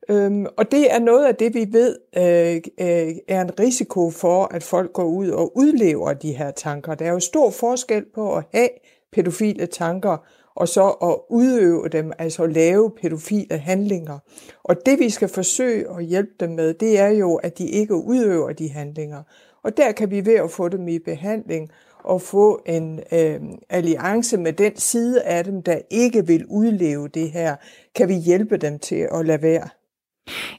Øhm, 0.09 0.47
og 0.57 0.73
det 0.73 0.95
er 0.95 0.99
noget 0.99 1.25
af 1.25 1.35
det, 1.35 1.55
vi 1.55 1.67
ved 1.71 1.97
øh, 2.17 2.57
øh, 2.81 3.15
er 3.29 3.41
en 3.41 3.61
risiko 3.61 4.11
for, 4.11 4.55
at 4.55 4.63
folk 4.63 4.93
går 4.93 5.05
ud 5.05 5.29
og 5.29 5.57
udlever 5.57 6.13
de 6.13 6.33
her 6.33 6.51
tanker. 6.51 6.95
Der 6.95 7.05
er 7.05 7.13
jo 7.13 7.21
stor 7.21 7.51
forskel 7.51 8.05
på 8.15 8.37
at 8.37 8.45
have 8.55 8.69
pædofile 9.13 9.67
tanker, 9.67 10.17
og 10.57 10.69
så 10.69 10.89
at 10.89 11.17
udøve 11.31 11.89
dem, 11.89 12.13
altså 12.19 12.47
lave 12.47 12.91
pædofile 13.03 13.59
handlinger. 13.59 14.19
Og 14.63 14.77
det 14.87 14.99
vi 14.99 15.11
skal 15.11 15.29
forsøge 15.29 15.87
at 15.99 16.05
hjælpe 16.05 16.33
dem 16.41 16.51
med, 16.51 16.75
det 16.75 16.99
er 16.99 17.09
jo, 17.09 17.35
at 17.35 17.59
de 17.59 17.69
ikke 17.69 17.95
udøver 17.95 18.53
de 18.53 18.71
handlinger. 18.71 19.23
Og 19.65 19.77
der 19.77 19.93
kan 19.93 20.11
vi 20.11 20.27
ved 20.27 20.35
at 20.35 20.51
få 20.51 20.69
dem 20.69 20.89
i 20.89 20.99
behandling 20.99 21.71
og 22.05 22.23
få 22.23 22.63
en 22.67 23.01
øh, 23.13 23.41
alliance 23.71 24.37
med 24.37 24.53
den 24.53 24.77
side 24.77 25.23
af 25.23 25.45
dem, 25.45 25.63
der 25.63 25.79
ikke 25.91 26.27
vil 26.27 26.47
udleve 26.47 27.09
det 27.09 27.31
her, 27.31 27.57
kan 27.95 28.09
vi 28.09 28.15
hjælpe 28.15 28.57
dem 28.57 28.79
til 28.79 29.09
at 29.13 29.27
lade 29.27 29.43
være. 29.43 29.69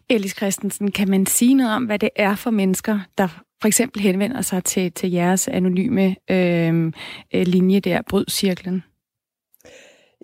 Elis 0.10 0.36
Christensen, 0.36 0.92
kan 0.92 1.10
man 1.10 1.26
sige 1.26 1.54
noget 1.54 1.76
om, 1.76 1.86
hvad 1.86 2.00
det 2.00 2.10
er 2.16 2.36
for 2.36 2.52
mennesker, 2.52 3.00
der 3.18 3.28
for 3.62 3.68
eksempel 3.68 4.02
henvender 4.02 4.42
sig 4.42 4.64
til, 4.64 4.92
til 4.92 5.12
jeres 5.12 5.48
anonyme 5.48 6.16
øh, 6.32 6.92
øh 7.34 7.48
linje 7.48 7.80
der, 7.80 8.02
Brydcirklen? 8.10 8.84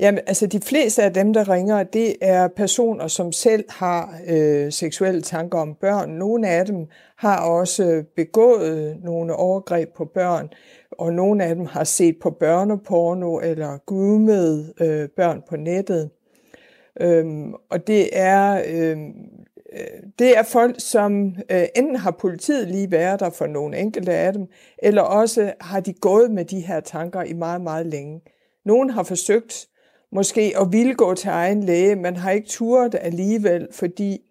Jamen, 0.02 0.20
altså 0.28 0.48
de 0.48 0.62
fleste 0.62 1.04
af 1.04 1.14
dem, 1.14 1.34
der 1.34 1.50
ringer, 1.50 1.84
det 1.84 2.16
er 2.22 2.48
personer, 2.48 3.08
som 3.08 3.32
selv 3.32 3.66
har 3.70 4.20
øh, 4.28 4.72
seksuelle 4.72 5.22
tanker 5.22 5.60
om 5.60 5.76
børn. 5.76 6.10
Nogle 6.10 6.48
af 6.48 6.66
dem 6.66 6.88
har 7.18 7.42
også 7.42 8.04
begået 8.16 8.98
nogle 9.04 9.36
overgreb 9.36 9.90
på 9.96 10.06
børn, 10.06 10.50
og 10.92 11.14
nogle 11.14 11.44
af 11.44 11.56
dem 11.56 11.66
har 11.66 11.84
set 11.84 12.16
på 12.22 12.30
børneporno 12.30 13.40
eller 13.40 13.78
groomet 13.86 14.74
øh, 14.82 15.10
børn 15.10 15.44
på 15.50 15.56
nettet. 15.56 16.10
Øhm, 17.02 17.54
og 17.54 17.88
det 17.88 18.10
er, 18.14 18.64
øhm, 18.68 19.14
øh, 19.74 20.10
det 20.20 20.38
er 20.38 20.44
folk, 20.44 20.76
som 20.78 21.36
øh, 21.52 21.66
enten 21.76 21.96
har 21.96 22.12
politiet 22.12 22.68
lige 22.68 22.92
været 22.92 23.20
der 23.20 23.30
for 23.30 23.48
nogle 23.48 23.78
enkelte 23.78 24.14
af 24.14 24.34
dem, 24.34 24.48
eller 24.84 25.02
også 25.02 25.54
har 25.60 25.80
de 25.80 25.94
gået 25.94 26.32
med 26.32 26.46
de 26.46 26.60
her 26.60 26.80
tanker 26.80 27.24
i 27.24 27.34
meget, 27.34 27.62
meget 27.62 27.86
længe. 27.86 28.22
Nogle 28.66 28.92
har 28.92 29.04
forsøgt 29.04 29.68
måske 30.12 30.54
at 30.60 30.72
ville 30.72 30.96
gå 30.96 31.14
til 31.14 31.30
egen 31.30 31.64
læge, 31.64 31.96
man 31.96 32.16
har 32.16 32.32
ikke 32.32 32.48
turet 32.48 32.96
alligevel, 33.02 33.68
fordi 33.72 34.22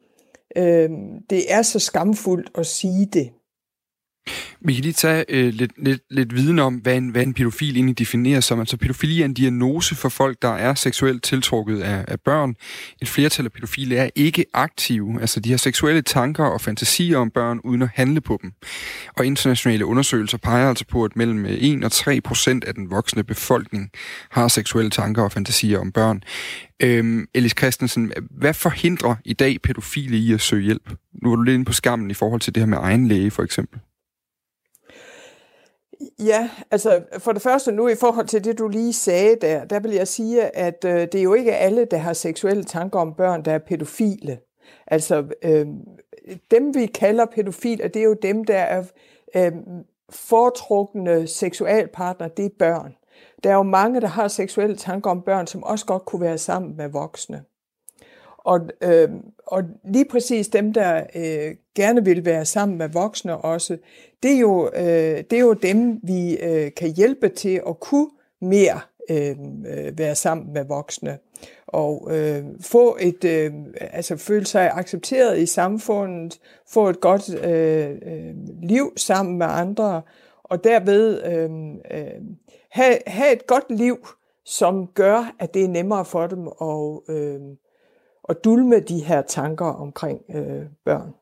øh, 0.57 0.91
det 1.31 1.53
er 1.53 1.63
så 1.63 1.79
skamfuldt 1.79 2.51
at 2.55 2.67
sige 2.67 3.07
det. 3.07 3.31
Vi 4.65 4.75
kan 4.75 4.83
lige 4.83 4.93
tage 4.93 5.25
øh, 5.29 5.55
lidt, 5.55 5.73
lidt, 5.77 6.03
lidt 6.11 6.37
viden 6.37 6.59
om, 6.59 6.75
hvad 6.75 6.97
en, 6.97 7.09
hvad 7.09 7.23
en 7.23 7.35
pædofil 7.35 7.75
egentlig 7.75 7.99
defineres 7.99 8.45
som. 8.45 8.61
Altså 8.61 8.77
pædofili 8.77 9.21
er 9.21 9.25
en 9.25 9.35
diagnose 9.35 9.95
for 9.95 10.09
folk, 10.09 10.43
der 10.43 10.49
er 10.49 10.75
seksuelt 10.75 11.23
tiltrukket 11.23 11.81
af, 11.81 12.05
af 12.09 12.21
børn. 12.21 12.55
Et 13.03 13.09
flertal 13.09 13.45
af 13.45 13.53
pædofile 13.53 13.97
er 13.97 14.11
ikke 14.15 14.45
aktive. 14.55 15.21
Altså 15.21 15.41
de 15.41 15.51
har 15.51 15.57
seksuelle 15.57 16.03
tanker 16.03 16.45
og 16.45 16.61
fantasier 16.61 17.19
om 17.19 17.31
børn, 17.31 17.61
uden 17.65 17.83
at 17.83 17.89
handle 17.95 18.21
på 18.21 18.39
dem. 18.43 18.53
Og 19.17 19.27
internationale 19.27 19.87
undersøgelser 19.87 20.39
peger 20.39 20.69
altså 20.69 20.85
på, 20.87 21.05
at 21.05 21.17
mellem 21.17 21.47
øh, 21.47 21.53
1 21.53 21.85
og 21.85 21.93
3 21.93 22.21
procent 22.21 22.65
af 22.65 22.75
den 22.75 22.91
voksne 22.91 23.25
befolkning 23.25 23.91
har 24.31 24.49
seksuelle 24.49 24.91
tanker 24.91 25.23
og 25.23 25.33
fantasier 25.33 25.79
om 25.79 25.93
børn. 25.93 26.23
Øhm, 26.83 27.27
Elis 27.35 27.55
Christensen, 27.59 28.13
hvad 28.31 28.55
forhindrer 28.55 29.15
i 29.25 29.33
dag 29.33 29.63
pædofile 29.63 30.17
i 30.17 30.33
at 30.33 30.41
søge 30.41 30.63
hjælp? 30.63 30.91
Nu 31.23 31.29
var 31.29 31.37
du 31.37 31.43
lidt 31.43 31.55
inde 31.55 31.65
på 31.65 31.73
skammen 31.73 32.11
i 32.11 32.15
forhold 32.15 32.41
til 32.41 32.55
det 32.55 32.61
her 32.61 32.67
med 32.67 32.79
egen 32.81 33.09
læge, 33.09 33.31
for 33.31 33.43
eksempel. 33.43 33.81
Ja, 36.19 36.51
altså 36.71 37.03
for 37.19 37.33
det 37.33 37.43
første 37.43 37.73
nu 37.73 37.89
i 37.89 37.95
forhold 37.95 38.27
til 38.27 38.45
det, 38.45 38.59
du 38.59 38.69
lige 38.69 38.93
sagde 38.93 39.37
der, 39.41 39.65
der 39.65 39.81
vil 39.81 39.91
jeg 39.91 40.09
sige, 40.09 40.57
at 40.57 40.85
øh, 40.85 41.01
det 41.01 41.15
er 41.15 41.23
jo 41.23 41.35
ikke 41.35 41.57
alle, 41.57 41.85
der 41.85 41.97
har 41.97 42.13
seksuelle 42.13 42.65
tanker 42.65 42.99
om 42.99 43.15
børn, 43.15 43.45
der 43.45 43.53
er 43.53 43.59
pædofile. 43.59 44.39
Altså 44.87 45.25
øh, 45.43 45.67
dem, 46.51 46.75
vi 46.75 46.87
kalder 46.87 47.27
pædofile, 47.27 47.89
det 47.89 47.97
er 47.97 48.05
jo 48.05 48.17
dem, 48.23 48.45
der 48.45 48.59
er 48.59 48.85
øh, 49.37 49.53
foretrukne 50.11 51.27
seksualpartner, 51.27 52.29
det 52.29 52.45
er 52.45 52.51
børn. 52.59 52.97
Der 53.45 53.51
er 53.51 53.55
jo 53.55 53.63
mange, 53.63 54.01
der 54.01 54.07
har 54.07 54.29
seksuelle 54.29 54.77
tanker 54.77 55.11
om 55.11 55.23
børn, 55.23 55.47
som 55.47 55.63
også 55.63 55.87
godt 55.87 56.05
kunne 56.05 56.23
være 56.23 56.39
sammen 56.39 56.77
med 56.77 56.89
voksne. 56.89 57.45
Og, 58.45 58.61
øh, 58.83 59.09
og 59.47 59.63
lige 59.85 60.05
præcis 60.05 60.49
dem, 60.49 60.73
der 60.73 61.03
øh, 61.15 61.55
gerne 61.75 62.05
vil 62.05 62.25
være 62.25 62.45
sammen 62.45 62.79
med 62.79 62.89
voksne 62.89 63.37
også, 63.37 63.77
det 64.23 64.33
er 64.33 64.39
jo, 64.39 64.71
øh, 64.75 65.25
det 65.31 65.33
er 65.33 65.41
jo 65.41 65.53
dem, 65.53 66.01
vi 66.03 66.37
øh, 66.37 66.71
kan 66.77 66.95
hjælpe 66.95 67.29
til 67.29 67.63
at 67.69 67.81
kunne 67.81 68.11
mere 68.41 68.81
øhm, 69.11 69.67
øh, 69.67 69.99
være 69.99 70.15
sammen 70.15 70.53
med 70.53 70.65
voksne. 70.65 71.19
Og 71.67 72.09
øh, 72.11 72.45
få 72.61 72.97
et, 73.01 73.25
øh, 73.25 73.53
altså 73.81 74.17
føle 74.17 74.47
sig 74.47 74.71
accepteret 74.75 75.39
i 75.39 75.47
samfundet, 75.47 76.41
få 76.69 76.89
et 76.89 77.01
godt 77.01 77.35
øh, 77.45 77.91
øh, 77.91 78.35
liv 78.63 78.93
sammen 78.97 79.39
med 79.39 79.47
andre, 79.51 80.03
og 80.45 80.65
derved 80.65 81.25
øhm, 81.25 81.75
øh, 81.91 82.01
øh, 82.01 82.07
have, 82.71 82.99
have 83.07 83.33
et 83.33 83.47
godt 83.47 83.65
liv, 83.71 84.09
som 84.45 84.87
gør, 84.87 85.35
at 85.39 85.55
det 85.55 85.65
er 85.65 85.69
nemmere 85.69 86.05
for 86.05 86.27
dem 86.27 86.49
at, 86.61 87.15
øh, 87.17 87.41
at 88.31 88.45
dulme 88.45 88.81
de 88.81 89.05
her 89.05 89.23
tanker 89.23 89.67
omkring 89.67 90.21
øh, 90.35 90.63
børn. 90.85 91.15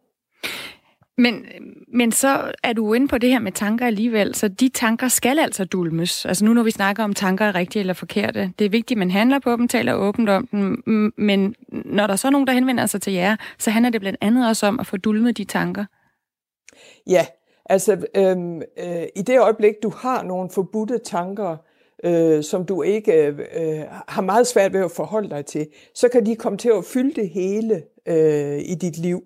Men, 1.18 1.46
men 1.92 2.12
så 2.12 2.52
er 2.62 2.72
du 2.72 2.92
inde 2.92 3.08
på 3.08 3.18
det 3.18 3.30
her 3.30 3.38
med 3.38 3.52
tanker 3.52 3.86
alligevel, 3.86 4.34
så 4.34 4.48
de 4.48 4.68
tanker 4.68 5.08
skal 5.08 5.38
altså 5.38 5.64
dulmes. 5.64 6.26
Altså 6.26 6.44
nu 6.44 6.52
når 6.52 6.62
vi 6.62 6.70
snakker 6.70 7.04
om 7.04 7.14
tanker 7.14 7.44
er 7.44 7.54
rigtige 7.54 7.80
eller 7.80 7.94
forkerte, 7.94 8.52
det 8.58 8.64
er 8.64 8.70
vigtigt, 8.70 8.96
at 8.96 8.98
man 8.98 9.10
handler 9.10 9.38
på 9.38 9.56
dem, 9.56 9.68
taler 9.68 9.94
åbent 9.94 10.28
om 10.28 10.46
dem, 10.46 10.82
men 11.16 11.54
når 11.68 12.06
der 12.06 12.16
så 12.16 12.28
er 12.28 12.32
nogen, 12.32 12.46
der 12.46 12.52
henvender 12.52 12.86
sig 12.86 13.02
til 13.02 13.12
jer, 13.12 13.36
så 13.58 13.70
handler 13.70 13.90
det 13.90 14.00
blandt 14.00 14.18
andet 14.20 14.48
også 14.48 14.66
om 14.66 14.80
at 14.80 14.86
få 14.86 14.96
dulmet 14.96 15.36
de 15.36 15.44
tanker. 15.44 15.84
Ja, 17.06 17.26
altså 17.66 18.06
øhm, 18.14 18.62
øh, 18.78 19.06
i 19.16 19.22
det 19.22 19.40
øjeblik, 19.40 19.74
du 19.82 19.92
har 19.96 20.22
nogle 20.22 20.50
forbudte 20.50 20.98
tanker, 20.98 21.56
øh, 22.04 22.42
som 22.42 22.64
du 22.64 22.82
ikke 22.82 23.12
øh, 23.12 23.38
øh, 23.38 23.82
har 24.08 24.22
meget 24.22 24.46
svært 24.46 24.72
ved 24.72 24.80
at 24.80 24.90
forholde 24.90 25.30
dig 25.30 25.46
til, 25.46 25.66
så 25.94 26.08
kan 26.08 26.26
de 26.26 26.36
komme 26.36 26.58
til 26.58 26.70
at 26.78 26.84
fylde 26.84 27.20
det 27.20 27.28
hele 27.28 27.82
øh, 28.08 28.58
i 28.58 28.74
dit 28.74 28.98
liv. 28.98 29.22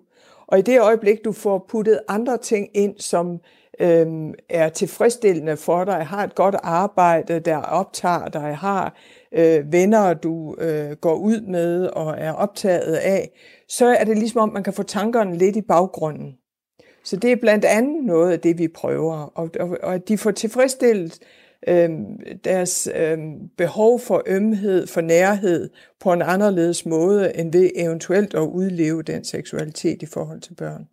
Og 0.47 0.59
i 0.59 0.61
det 0.61 0.81
øjeblik, 0.81 1.25
du 1.25 1.31
får 1.31 1.65
puttet 1.69 1.99
andre 2.07 2.37
ting 2.37 2.69
ind, 2.73 2.99
som 2.99 3.39
øh, 3.79 4.07
er 4.49 4.69
tilfredsstillende 4.69 5.57
for 5.57 5.83
dig, 5.83 6.05
har 6.05 6.23
et 6.23 6.35
godt 6.35 6.55
arbejde, 6.63 7.39
der 7.39 7.57
optager 7.57 8.27
dig, 8.27 8.57
har 8.57 8.95
øh, 9.31 9.71
venner, 9.71 10.13
du 10.13 10.55
øh, 10.59 10.91
går 10.91 11.15
ud 11.15 11.41
med 11.41 11.85
og 11.87 12.15
er 12.17 12.31
optaget 12.31 12.95
af, 12.95 13.29
så 13.67 13.85
er 13.85 14.03
det 14.03 14.17
ligesom 14.17 14.41
om, 14.41 14.53
man 14.53 14.63
kan 14.63 14.73
få 14.73 14.83
tankerne 14.83 15.37
lidt 15.37 15.55
i 15.55 15.61
baggrunden. 15.61 16.37
Så 17.03 17.15
det 17.15 17.31
er 17.31 17.35
blandt 17.35 17.65
andet 17.65 18.03
noget 18.03 18.31
af 18.31 18.39
det, 18.39 18.57
vi 18.57 18.67
prøver, 18.67 19.31
og, 19.35 19.49
og, 19.59 19.77
og 19.83 19.93
at 19.93 20.07
de 20.07 20.17
får 20.17 20.31
tilfredsstillet 20.31 21.19
øh, 21.67 21.89
deres 22.43 22.89
øh, 22.95 23.17
behov 23.57 23.99
for 23.99 24.23
ømhed, 24.25 24.87
for 24.87 25.01
nærhed 25.01 25.69
på 25.99 26.13
en 26.13 26.21
anderledes 26.21 26.85
måde, 26.85 27.37
end 27.37 27.51
ved 27.51 27.69
eventuelt 27.75 28.33
at 28.33 28.41
udleve 28.41 29.03
den 29.03 29.25
seksualitet 29.25 30.01
i 30.01 30.05
forhold 30.05 30.41
til 30.41 30.53
børn. 30.53 30.87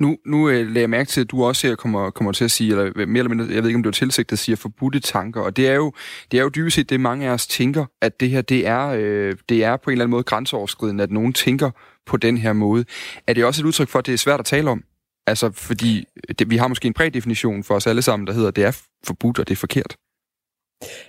Nu, 0.00 0.16
nu 0.26 0.48
øh, 0.48 0.66
lader 0.66 0.80
jeg 0.80 0.90
mærke 0.90 1.08
til, 1.08 1.20
at 1.20 1.30
du 1.30 1.44
også 1.44 1.66
her 1.66 1.74
kommer, 1.74 2.10
kommer 2.10 2.32
til 2.32 2.44
at 2.44 2.50
sige, 2.50 2.70
eller 2.70 2.92
øh, 2.96 3.08
mere 3.08 3.18
eller 3.18 3.28
mindre, 3.28 3.54
jeg 3.54 3.62
ved 3.62 3.68
ikke, 3.68 3.76
om 3.76 3.82
du 3.82 3.88
er 3.88 3.92
tilsigtet 3.92 4.32
at 4.32 4.38
sige, 4.38 4.56
forbudte 4.56 5.00
tanker, 5.00 5.40
og 5.40 5.56
det 5.56 5.68
er 5.68 5.74
jo, 5.74 5.92
det 6.30 6.38
er 6.38 6.42
jo 6.42 6.48
dybest 6.48 6.76
set 6.76 6.90
det, 6.90 7.00
mange 7.00 7.28
af 7.28 7.30
os 7.30 7.46
tænker, 7.46 7.84
at 8.02 8.20
det 8.20 8.30
her, 8.30 8.42
det 8.42 8.66
er, 8.66 8.86
øh, 8.86 9.34
det 9.48 9.64
er 9.64 9.76
på 9.76 9.90
en 9.90 9.92
eller 9.92 10.04
anden 10.04 10.10
måde 10.10 10.22
grænseoverskridende, 10.22 11.02
at 11.02 11.10
nogen 11.10 11.32
tænker 11.32 11.70
på 12.06 12.16
den 12.16 12.38
her 12.38 12.52
måde. 12.52 12.84
Er 13.26 13.32
det 13.32 13.44
også 13.44 13.62
et 13.62 13.66
udtryk 13.66 13.88
for, 13.88 13.98
at 13.98 14.06
det 14.06 14.14
er 14.14 14.18
svært 14.18 14.40
at 14.40 14.46
tale 14.46 14.70
om? 14.70 14.84
Altså, 15.26 15.50
fordi 15.52 15.98
øh, 15.98 16.34
det, 16.38 16.50
vi 16.50 16.56
har 16.56 16.68
måske 16.68 16.86
en 16.86 16.94
prædefinition 16.94 17.64
for 17.64 17.74
os 17.74 17.86
alle 17.86 18.02
sammen, 18.02 18.26
der 18.26 18.32
hedder, 18.32 18.48
at 18.48 18.56
det 18.56 18.64
er 18.64 18.80
forbudt, 19.04 19.38
og 19.38 19.48
det 19.48 19.54
er 19.54 19.56
forkert. 19.56 19.96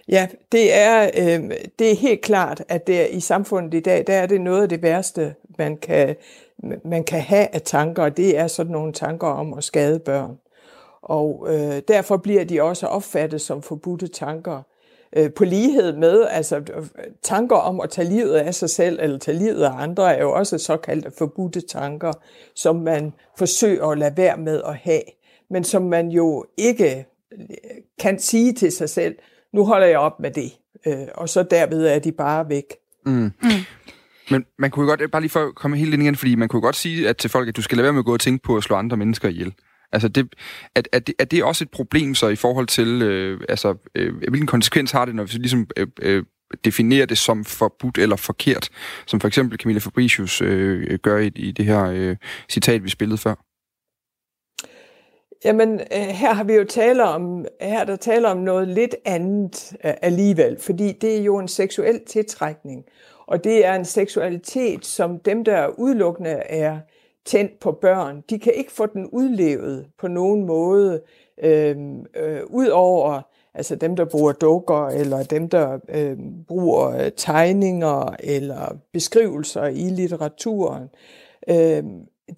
Ja, 0.07 0.27
det 0.51 0.73
er, 0.73 1.03
øh, 1.03 1.51
det 1.79 1.91
er 1.91 1.95
helt 1.95 2.21
klart, 2.21 2.63
at 2.69 2.87
det 2.87 3.01
er, 3.01 3.05
i 3.05 3.19
samfundet 3.19 3.73
i 3.73 3.79
dag, 3.79 4.03
der 4.07 4.13
er 4.13 4.25
det 4.25 4.41
noget 4.41 4.61
af 4.61 4.69
det 4.69 4.81
værste, 4.81 5.35
man 5.57 5.77
kan, 5.77 6.15
man 6.85 7.03
kan 7.03 7.21
have 7.21 7.47
af 7.55 7.61
tanker, 7.61 8.03
og 8.03 8.17
det 8.17 8.37
er 8.37 8.47
sådan 8.47 8.71
nogle 8.71 8.93
tanker 8.93 9.27
om 9.27 9.53
at 9.53 9.63
skade 9.63 9.99
børn. 9.99 10.37
Og 11.01 11.47
øh, 11.49 11.81
derfor 11.87 12.17
bliver 12.17 12.43
de 12.43 12.61
også 12.63 12.87
opfattet 12.87 13.41
som 13.41 13.61
forbudte 13.61 14.07
tanker. 14.07 14.61
øh, 15.15 15.33
på 15.33 15.45
lighed 15.45 15.93
med, 15.97 16.25
altså 16.29 16.61
tanker 17.23 17.55
om 17.55 17.79
at 17.79 17.89
tage 17.89 18.09
livet 18.09 18.33
af 18.33 18.55
sig 18.55 18.69
selv 18.69 18.99
eller 19.01 19.17
tage 19.17 19.37
livet 19.37 19.63
af 19.63 19.71
andre, 19.77 20.15
er 20.15 20.21
jo 20.21 20.33
også 20.33 20.57
såkaldte 20.57 21.11
forbudte 21.17 21.61
tanker, 21.61 22.13
som 22.55 22.75
man 22.75 23.13
forsøger 23.37 23.85
at 23.87 23.97
lade 23.97 24.17
være 24.17 24.37
med 24.37 24.61
at 24.65 24.75
have, 24.75 25.01
men 25.49 25.63
som 25.63 25.81
man 25.81 26.09
jo 26.09 26.45
ikke 26.57 27.05
kan 27.99 28.19
sige 28.19 28.53
til 28.53 28.71
sig 28.71 28.89
selv, 28.89 29.15
nu 29.57 29.65
holder 29.65 29.87
jeg 29.87 29.99
op 29.99 30.19
med 30.19 30.31
det, 30.31 30.51
øh, 30.87 31.07
og 31.15 31.29
så 31.29 31.43
derved 31.43 31.87
er 31.87 31.99
de 31.99 32.11
bare 32.11 32.49
væk. 32.49 32.63
Mm. 33.05 33.13
Mm. 33.13 33.31
Men 34.31 34.45
man 34.59 34.71
kunne 34.71 34.83
jo 34.83 34.89
godt, 34.89 35.11
bare 35.11 35.21
lige 35.21 35.31
for 35.31 35.47
at 35.47 35.55
komme 35.55 35.77
helt 35.77 35.93
ind 35.93 36.03
igen, 36.03 36.15
fordi 36.15 36.35
man 36.35 36.47
kunne 36.47 36.61
godt 36.61 36.75
sige 36.75 37.09
at 37.09 37.17
til 37.17 37.29
folk, 37.29 37.47
at 37.47 37.55
du 37.55 37.61
skal 37.61 37.77
lade 37.77 37.83
være 37.83 37.93
med 37.93 37.99
at 37.99 38.05
gå 38.05 38.13
og 38.13 38.19
tænke 38.19 38.43
på 38.43 38.57
at 38.57 38.63
slå 38.63 38.75
andre 38.75 38.97
mennesker 38.97 39.29
ihjel. 39.29 39.53
Altså, 39.91 40.07
det, 40.07 40.29
er, 40.75 40.81
er, 40.93 40.99
det, 40.99 41.15
er 41.19 41.25
det 41.25 41.43
også 41.43 41.63
et 41.63 41.71
problem 41.71 42.15
så 42.15 42.27
i 42.27 42.35
forhold 42.35 42.67
til, 42.67 43.01
øh, 43.01 43.41
altså, 43.49 43.75
øh, 43.95 44.17
hvilken 44.17 44.47
konsekvens 44.47 44.91
har 44.91 45.05
det, 45.05 45.15
når 45.15 45.23
vi 45.23 45.31
ligesom 45.31 45.67
øh, 45.77 45.87
øh, 46.01 46.23
definerer 46.65 47.05
det 47.05 47.17
som 47.17 47.45
forbudt 47.45 47.97
eller 47.97 48.15
forkert, 48.15 48.69
som 49.07 49.19
for 49.19 49.27
eksempel 49.27 49.59
Camilla 49.59 49.79
Fabricius 49.79 50.41
øh, 50.41 50.99
gør 51.03 51.17
i, 51.17 51.27
i 51.35 51.51
det 51.51 51.65
her 51.65 51.83
øh, 51.83 52.15
citat, 52.49 52.83
vi 52.83 52.89
spillede 52.89 53.17
før? 53.17 53.46
Jamen, 55.45 55.79
øh, 55.79 55.97
her 55.97 56.33
har 56.33 56.43
vi 56.43 56.53
jo 56.53 56.63
tale 56.63 57.03
om, 57.03 57.45
her 57.61 57.83
der 57.83 57.95
taler 57.95 58.29
om 58.29 58.37
noget 58.37 58.67
lidt 58.67 58.95
andet 59.05 59.73
øh, 59.85 59.93
alligevel, 60.01 60.59
fordi 60.59 60.91
det 60.91 61.17
er 61.17 61.23
jo 61.23 61.37
en 61.37 61.47
seksuel 61.47 62.05
tiltrækning, 62.05 62.85
og 63.27 63.43
det 63.43 63.65
er 63.65 63.73
en 63.73 63.85
seksualitet, 63.85 64.85
som 64.85 65.19
dem, 65.19 65.43
der 65.43 65.67
udelukkende 65.67 66.29
er 66.29 66.79
tændt 67.25 67.59
på 67.59 67.71
børn, 67.71 68.23
de 68.29 68.39
kan 68.39 68.53
ikke 68.53 68.71
få 68.71 68.85
den 68.85 69.07
udlevet 69.07 69.87
på 69.99 70.07
nogen 70.07 70.45
måde, 70.45 71.01
øhm, 71.43 72.05
øh, 72.15 72.37
øh, 72.37 72.41
ud 72.49 72.67
over 72.67 73.21
altså 73.53 73.75
dem, 73.75 73.95
der 73.95 74.05
bruger 74.05 74.31
dukker, 74.31 74.87
eller 74.87 75.23
dem, 75.23 75.49
der 75.49 75.79
øhm, 75.89 76.11
øh, 76.11 76.17
bruger 76.47 77.09
tegninger 77.09 78.15
eller 78.19 78.77
beskrivelser 78.93 79.65
i 79.65 79.89
litteraturen. 79.89 80.89
Øh, 81.49 81.83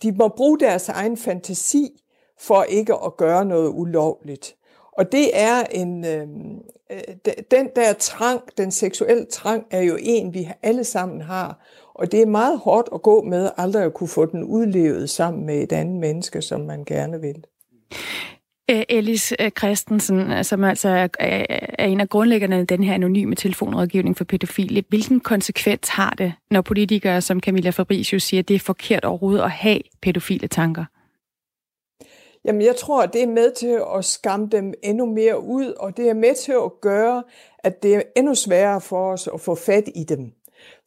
de 0.04 0.12
må 0.12 0.28
bruge 0.28 0.60
deres 0.60 0.90
egen 0.90 1.18
fantasi 1.18 2.04
for 2.40 2.64
ikke 2.64 2.94
at 3.06 3.18
gøre 3.18 3.46
noget 3.46 3.72
ulovligt. 3.76 4.56
Og 4.92 5.12
det 5.12 5.30
er 5.34 5.64
en, 5.72 6.06
øhm, 6.06 6.58
øh, 6.92 7.16
den 7.52 7.70
der 7.76 7.94
trang, 7.94 8.42
den 8.58 8.72
seksuelle 8.72 9.26
trang, 9.26 9.66
er 9.72 9.82
jo 9.82 9.98
en, 10.02 10.34
vi 10.34 10.50
alle 10.64 10.84
sammen 10.84 11.22
har. 11.22 11.66
Og 11.94 12.12
det 12.12 12.22
er 12.22 12.26
meget 12.26 12.60
hårdt 12.60 12.90
at 12.94 13.02
gå 13.02 13.22
med 13.22 13.50
aldrig 13.58 13.84
at 13.84 13.94
kunne 13.94 14.08
få 14.08 14.26
den 14.26 14.44
udlevet 14.44 15.10
sammen 15.10 15.46
med 15.46 15.64
et 15.64 15.72
andet 15.72 16.00
menneske, 16.00 16.42
som 16.42 16.62
man 16.62 16.84
gerne 16.86 17.22
vil. 17.22 17.46
Ellis 18.90 19.34
øh, 19.40 19.52
Christensen, 19.58 20.32
øh, 20.32 20.44
som 20.44 20.64
altså 20.64 21.10
er 21.20 21.86
en 21.86 22.02
af 22.02 22.10
grundlæggerne 22.10 22.56
af 22.56 22.68
den 22.68 22.84
her 22.84 22.94
anonyme 22.94 23.36
telefonrådgivning 23.36 24.18
for 24.18 24.24
pædofile. 24.24 24.84
Hvilken 24.90 25.20
konsekvens 25.20 25.90
har 25.90 26.10
det, 26.10 26.34
når 26.52 26.62
politikere 26.62 27.22
som 27.22 27.40
Camilla 27.40 27.70
Fabricius 27.70 28.24
siger, 28.24 28.40
at 28.40 28.48
det 28.48 28.56
er 28.56 28.60
forkert 28.60 29.06
overhovedet 29.06 29.42
at 29.42 29.52
have 29.52 29.80
pædofile 30.02 30.48
tanker? 30.48 30.86
Jamen, 32.46 32.62
jeg 32.62 32.76
tror, 32.76 33.02
at 33.02 33.14
det 33.14 33.24
er 33.24 33.28
med 33.28 33.52
til 33.52 33.82
at 33.98 34.06
skamme 34.06 34.48
dem 34.52 34.74
endnu 34.84 35.06
mere 35.06 35.44
ud, 35.44 35.74
og 35.80 35.98
det 35.98 36.10
er 36.10 36.14
med 36.14 36.36
til 36.36 36.52
at 36.52 36.82
gøre, 36.82 37.24
at 37.60 37.84
det 37.84 37.96
er 37.96 38.02
endnu 38.16 38.36
sværere 38.36 38.82
for 38.82 39.12
os 39.12 39.30
at 39.34 39.42
få 39.42 39.56
fat 39.56 39.90
i 39.96 40.04
dem. 40.04 40.32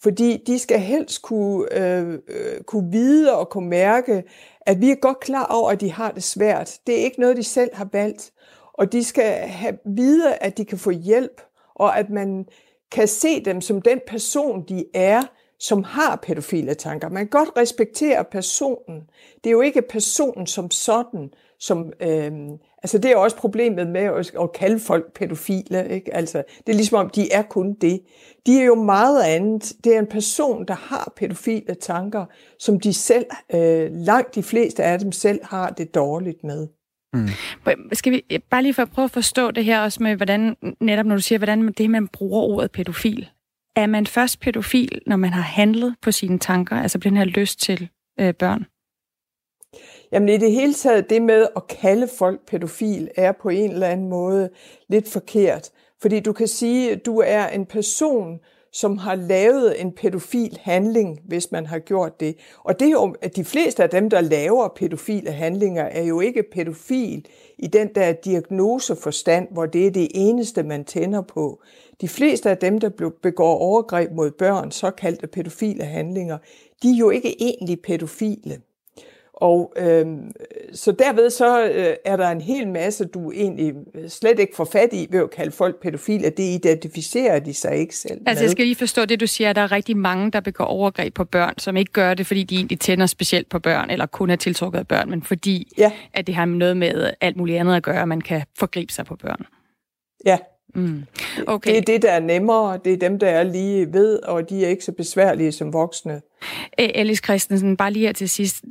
Fordi 0.03 0.43
de 0.47 0.59
skal 0.59 0.79
helst 0.79 1.23
kunne, 1.23 1.79
øh, 1.79 2.19
øh, 2.29 2.63
kunne 2.67 2.93
vide 2.93 3.39
og 3.39 3.49
kunne 3.49 3.69
mærke, 3.69 4.23
at 4.61 4.81
vi 4.81 4.91
er 4.91 4.95
godt 4.95 5.21
klar 5.21 5.47
over, 5.47 5.71
at 5.71 5.81
de 5.81 5.93
har 5.93 6.11
det 6.11 6.23
svært. 6.23 6.79
Det 6.87 7.01
er 7.01 7.05
ikke 7.05 7.21
noget, 7.21 7.37
de 7.37 7.43
selv 7.43 7.75
har 7.75 7.89
valgt. 7.93 8.33
Og 8.73 8.93
de 8.93 9.05
skal 9.05 9.33
have 9.35 9.79
vide, 9.97 10.35
at 10.35 10.59
de 10.59 10.65
kan 10.65 10.79
få 10.79 10.91
hjælp, 10.91 11.43
og 11.75 11.99
at 11.99 12.11
man 12.11 12.47
kan 12.91 13.09
se 13.09 13.45
dem 13.45 13.61
som 13.61 13.83
den 13.83 14.01
person, 14.07 14.65
de 14.69 14.85
er, 14.95 15.23
som 15.63 15.85
har 15.85 16.17
pædofile 16.17 16.75
tanker. 16.75 17.09
Man 17.09 17.29
kan 17.29 17.41
godt 17.41 17.51
respektere 17.57 18.25
personen. 18.33 19.01
Det 19.45 19.51
er 19.51 19.53
jo 19.53 19.61
ikke 19.61 19.83
personen 19.83 20.47
som 20.47 20.71
sådan, 20.71 21.31
som... 21.61 21.93
Øh, 22.01 22.33
altså 22.83 22.99
det 22.99 23.11
er 23.11 23.17
også 23.17 23.37
problemet 23.37 23.87
med 23.87 24.01
at, 24.01 24.33
at 24.41 24.53
kalde 24.53 24.81
folk 24.81 25.13
pædofile. 25.15 25.89
Ikke? 25.91 26.15
Altså, 26.15 26.43
det 26.67 26.73
er 26.73 26.77
ligesom 26.77 26.99
om, 26.99 27.11
de 27.11 27.33
er 27.33 27.43
kun 27.43 27.75
det. 27.75 28.01
De 28.47 28.61
er 28.61 28.65
jo 28.65 28.75
meget 28.75 29.23
andet. 29.23 29.73
Det 29.85 29.95
er 29.95 29.99
en 29.99 30.07
person, 30.07 30.65
der 30.69 30.75
har 30.75 31.13
pædofile 31.17 31.75
tanker, 31.75 32.25
som 32.59 32.81
de 32.81 32.93
selv, 32.93 33.27
øh, 33.55 33.91
langt 33.93 34.35
de 34.35 34.43
fleste 34.43 34.83
af 34.83 34.99
dem 34.99 35.13
selv 35.13 35.41
har 35.45 35.71
det 35.71 35.95
dårligt 35.95 36.45
med. 36.45 36.69
Mm. 37.15 37.29
Skal 37.93 38.13
vi 38.13 38.41
bare 38.51 38.63
lige 38.63 38.75
for 38.75 38.83
at 38.83 38.91
prøve 38.91 39.05
at 39.05 39.11
forstå 39.11 39.51
det 39.51 39.65
her 39.65 39.81
også 39.81 40.03
med, 40.03 40.17
hvordan, 40.17 40.57
netop 40.81 41.07
når 41.07 41.15
du 41.15 41.23
siger, 41.23 41.39
hvordan 41.39 41.73
det, 41.73 41.91
man 41.91 42.09
bruger 42.09 42.43
ordet 42.43 42.71
pædofil. 42.71 43.29
Er 43.77 43.87
man 43.87 44.07
først 44.07 44.41
pædofil, 44.41 45.03
når 45.07 45.17
man 45.17 45.33
har 45.33 45.43
handlet 45.43 45.95
på 46.03 46.13
sine 46.13 46.39
tanker, 46.39 46.77
altså 46.77 46.99
på 46.99 47.09
den 47.09 47.17
her 47.17 47.25
lyst 47.25 47.61
til 47.61 47.89
øh, 48.21 48.35
børn? 48.35 48.65
Jamen 50.13 50.29
i 50.29 50.37
det 50.37 50.53
hele 50.53 50.75
taget, 50.75 51.11
det 51.11 51.23
med 51.23 51.47
at 51.57 51.67
kalde 51.67 52.09
folk 52.19 52.47
pædofil, 52.47 53.09
er 53.17 53.33
på 53.33 53.49
en 53.49 53.71
eller 53.71 53.87
anden 53.87 54.09
måde 54.09 54.51
lidt 54.89 55.09
forkert. 55.09 55.71
Fordi 56.03 56.21
du 56.21 56.33
kan 56.33 56.49
sige, 56.49 56.93
at 56.93 57.07
du 57.07 57.19
er 57.19 57.47
en 57.47 57.67
person, 57.67 58.39
som 58.73 58.99
har 58.99 59.15
lavet 59.15 59.81
en 59.81 59.93
pædofil 59.93 60.59
handling, 60.63 61.21
hvis 61.25 61.53
man 61.53 61.67
har 61.67 61.79
gjort 61.79 62.21
det. 62.21 62.37
Og 62.65 62.81
det 62.81 62.87
er 62.87 62.93
jo, 62.93 63.15
at 63.23 63.37
de 63.37 63.45
fleste 63.45 63.83
af 63.83 63.91
dem, 63.91 64.11
der 64.11 64.21
laver 64.21 64.69
pædofile 64.77 65.33
handlinger, 65.33 65.85
er 65.85 66.03
jo 66.03 66.21
ikke 66.21 66.45
pædofil 66.53 67.27
i 67.59 67.67
den 67.67 67.89
der 67.95 68.13
diagnoseforstand, 68.13 69.49
hvor 69.51 69.67
det 69.67 69.87
er 69.87 69.91
det 69.91 70.09
eneste, 70.15 70.63
man 70.63 70.85
tænder 70.85 71.23
på. 71.23 71.63
De 72.03 72.09
fleste 72.09 72.51
af 72.51 72.59
dem, 72.59 72.81
der 72.81 73.11
begår 73.23 73.59
overgreb 73.59 74.11
mod 74.13 74.31
børn, 74.31 74.71
såkaldte 74.71 75.27
pædofile 75.27 75.85
handlinger, 75.85 76.39
de 76.83 76.89
er 76.91 76.97
jo 76.99 77.11
ikke 77.11 77.43
egentlig 77.43 77.81
pædofile. 77.81 78.59
Og 79.33 79.73
øh, 79.77 80.07
så 80.73 80.93
derved 80.93 81.31
så 81.31 81.65
øh, 81.65 81.95
er 82.05 82.17
der 82.17 82.29
en 82.29 82.41
hel 82.41 82.69
masse, 82.69 83.05
du 83.05 83.33
egentlig 83.33 83.75
slet 84.09 84.39
ikke 84.39 84.57
får 84.57 84.65
fat 84.65 84.89
i 84.93 85.09
ved 85.11 85.21
at 85.21 85.31
kalde 85.31 85.53
folk 85.53 85.83
pædofile. 85.83 86.31
Det 86.31 86.43
identificerer 86.43 87.39
de 87.39 87.55
sig 87.55 87.77
ikke 87.77 87.97
selv 87.97 88.21
Altså 88.27 88.45
jeg 88.45 88.51
skal 88.51 88.65
lige 88.65 88.77
forstå 88.77 89.05
det, 89.05 89.21
du 89.21 89.27
siger, 89.27 89.51
at 89.51 89.57
der 89.57 89.63
er 89.63 89.73
rigtig 89.73 89.97
mange, 89.97 90.31
der 90.31 90.41
begår 90.41 90.65
overgreb 90.65 91.15
på 91.15 91.25
børn, 91.25 91.55
som 91.59 91.77
ikke 91.77 91.93
gør 91.93 92.15
det, 92.15 92.27
fordi 92.27 92.43
de 92.43 92.55
egentlig 92.57 92.81
tænder 92.81 93.07
specielt 93.07 93.49
på 93.49 93.59
børn, 93.59 93.91
eller 93.91 94.07
kun 94.07 94.31
er 94.31 94.37
tiltrukket 94.37 94.79
af 94.79 94.89
børn, 94.89 95.11
men 95.11 95.23
fordi 95.23 95.73
ja. 95.79 95.93
at 96.15 96.27
det 96.27 96.35
har 96.35 96.45
noget 96.45 96.77
med 96.77 97.11
alt 97.21 97.37
muligt 97.37 97.59
andet 97.59 97.77
at 97.77 97.83
gøre, 97.83 98.03
at 98.03 98.09
man 98.09 98.21
kan 98.21 98.43
forgribe 98.59 98.93
sig 98.93 99.05
på 99.05 99.17
børn. 99.17 99.47
Ja, 100.25 100.39
Mm. 100.75 101.05
Okay. 101.47 101.71
Det 101.71 101.79
er 101.79 101.83
det, 101.83 102.03
der 102.03 102.11
er 102.11 102.21
nemmere. 102.21 102.79
Det 102.85 102.93
er 102.93 102.97
dem, 102.97 103.19
der 103.19 103.29
er 103.29 103.43
lige 103.43 103.93
ved, 103.93 104.23
og 104.23 104.51
de 104.51 104.65
er 104.65 104.69
ikke 104.69 104.85
så 104.85 104.93
besværlige 104.93 105.53
som 105.53 105.73
voksne. 105.73 106.23
Alice 106.79 107.23
Christensen, 107.25 107.77
bare 107.77 107.93
lige 107.93 108.07
her 108.07 108.13
til 108.13 108.29
sidst. 108.29 108.65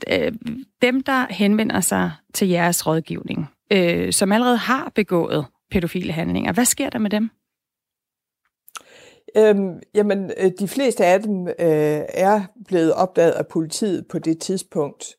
Dem, 0.82 1.04
der 1.04 1.34
henvender 1.34 1.82
sig 1.82 2.12
til 2.34 2.47
jeres 2.47 2.88
rådgivning, 2.88 3.47
øh, 3.74 4.14
som 4.14 4.32
allerede 4.32 4.58
har 4.58 4.91
begået 4.95 5.45
pædofile 5.72 6.14
handlinger, 6.14 6.54
hvad 6.54 6.66
sker 6.66 6.89
der 6.89 6.99
med 6.99 7.10
dem? 7.10 7.30
Øhm, 9.38 9.80
jamen, 9.93 10.32
øh, 10.38 10.52
de 10.60 10.68
fleste 10.68 11.06
af 11.06 11.22
dem 11.22 11.47
øh, 11.47 12.02
er 12.10 12.41
blevet 12.68 12.93
opdaget 12.93 13.32
af 13.32 13.47
politiet 13.47 14.08
på 14.08 14.20
det 14.20 14.39
tidspunkt. 14.39 15.16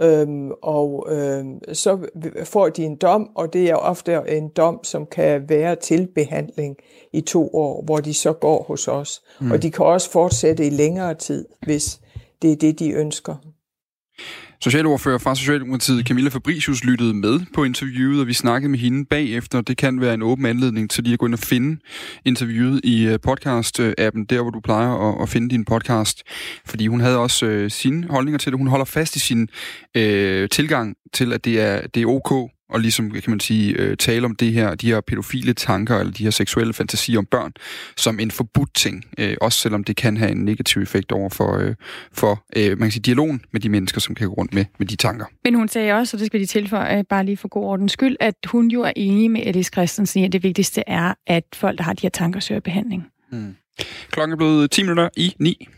Øhm, 0.00 0.50
og 0.62 1.06
øhm, 1.10 1.74
så 1.74 1.98
får 2.44 2.68
de 2.68 2.84
en 2.84 2.96
dom, 2.96 3.30
og 3.34 3.52
det 3.52 3.70
er 3.70 3.74
ofte 3.74 4.20
en 4.28 4.48
dom, 4.48 4.84
som 4.84 5.06
kan 5.06 5.48
være 5.48 5.76
til 5.76 6.08
behandling 6.14 6.76
i 7.12 7.20
to 7.20 7.50
år, 7.54 7.82
hvor 7.82 7.96
de 7.96 8.14
så 8.14 8.32
går 8.32 8.62
hos 8.62 8.88
os. 8.88 9.22
Mm. 9.40 9.50
Og 9.50 9.62
de 9.62 9.70
kan 9.70 9.84
også 9.84 10.10
fortsætte 10.10 10.66
i 10.66 10.70
længere 10.70 11.14
tid, 11.14 11.44
hvis 11.62 12.00
det 12.42 12.52
er 12.52 12.56
det, 12.56 12.78
de 12.78 12.90
ønsker. 12.90 13.34
Socialordfører 14.60 15.18
fra 15.18 15.34
Socialdemokratiet, 15.34 16.06
Camilla 16.06 16.30
Fabricius, 16.30 16.84
lyttede 16.84 17.14
med 17.14 17.40
på 17.54 17.64
interviewet, 17.64 18.20
og 18.20 18.26
vi 18.26 18.32
snakkede 18.32 18.70
med 18.70 18.78
hende 18.78 19.04
bagefter. 19.04 19.60
Det 19.60 19.76
kan 19.76 20.00
være 20.00 20.14
en 20.14 20.22
åben 20.22 20.46
anledning 20.46 20.90
til 20.90 21.04
lige 21.04 21.12
at 21.12 21.18
gå 21.18 21.26
ind 21.26 21.34
og 21.34 21.38
finde 21.38 21.80
interviewet 22.24 22.80
i 22.84 23.06
øh, 23.06 23.18
podcast-appen, 23.28 24.24
der 24.30 24.42
hvor 24.42 24.50
du 24.50 24.60
plejer 24.60 25.22
at, 25.22 25.28
finde 25.28 25.48
din 25.48 25.64
podcast. 25.64 26.22
Fordi 26.64 26.86
hun 26.86 27.00
havde 27.00 27.18
også 27.18 27.46
øh, 27.46 27.70
sine 27.70 28.06
holdninger 28.10 28.38
til 28.38 28.52
det. 28.52 28.58
Hun 28.58 28.66
holder 28.66 28.84
fast 28.84 29.16
i 29.16 29.18
sin 29.18 29.48
øh, 29.94 30.48
tilgang 30.48 30.96
til, 31.12 31.32
at 31.32 31.44
det 31.44 31.60
er, 31.60 31.86
det 31.86 32.02
er 32.02 32.06
ok 32.06 32.50
og 32.68 32.80
ligesom, 32.80 33.10
kan 33.10 33.22
man 33.26 33.40
sige, 33.40 33.72
øh, 33.72 33.96
tale 33.96 34.24
om 34.24 34.36
det 34.36 34.52
her, 34.52 34.74
de 34.74 34.86
her 34.86 35.00
pædofile 35.00 35.52
tanker, 35.52 35.98
eller 35.98 36.12
de 36.12 36.24
her 36.24 36.30
seksuelle 36.30 36.72
fantasier 36.72 37.18
om 37.18 37.26
børn, 37.26 37.52
som 37.96 38.20
en 38.20 38.30
forbudt 38.30 38.74
ting, 38.74 39.04
øh, 39.18 39.36
også 39.40 39.58
selvom 39.58 39.84
det 39.84 39.96
kan 39.96 40.16
have 40.16 40.30
en 40.30 40.44
negativ 40.44 40.82
effekt 40.82 41.12
over 41.12 41.30
for, 41.30 41.58
øh, 41.58 41.74
for 42.12 42.44
øh, 42.56 42.68
man 42.68 42.78
kan 42.78 42.90
sige, 42.90 43.02
dialogen 43.02 43.40
med 43.52 43.60
de 43.60 43.68
mennesker, 43.68 44.00
som 44.00 44.14
kan 44.14 44.28
gå 44.28 44.34
rundt 44.34 44.54
med, 44.54 44.64
med 44.78 44.86
de 44.86 44.96
tanker. 44.96 45.24
Men 45.44 45.54
hun 45.54 45.68
sagde 45.68 45.92
også, 45.92 46.16
og 46.16 46.18
det 46.18 46.26
skal 46.26 46.40
de 46.40 46.46
tilføje, 46.46 47.04
bare 47.04 47.24
lige 47.24 47.36
for 47.36 47.48
god 47.48 47.64
ordens 47.64 47.92
skyld, 47.92 48.16
at 48.20 48.34
hun 48.46 48.68
jo 48.68 48.82
er 48.82 48.92
enig 48.96 49.30
med 49.30 49.46
Alice 49.46 49.70
Christensen 49.74 50.22
i, 50.22 50.24
at 50.24 50.32
det 50.32 50.42
vigtigste 50.42 50.82
er, 50.86 51.14
at 51.26 51.44
folk, 51.54 51.78
der 51.78 51.84
har 51.84 51.92
de 51.92 52.02
her 52.02 52.10
tanker, 52.10 52.40
søger 52.40 52.60
behandling. 52.60 53.06
Mm. 53.32 53.56
Klokken 54.10 54.32
er 54.32 54.36
blevet 54.36 54.70
10 54.70 54.82
minutter 54.82 55.08
i 55.16 55.34
9. 55.38 55.68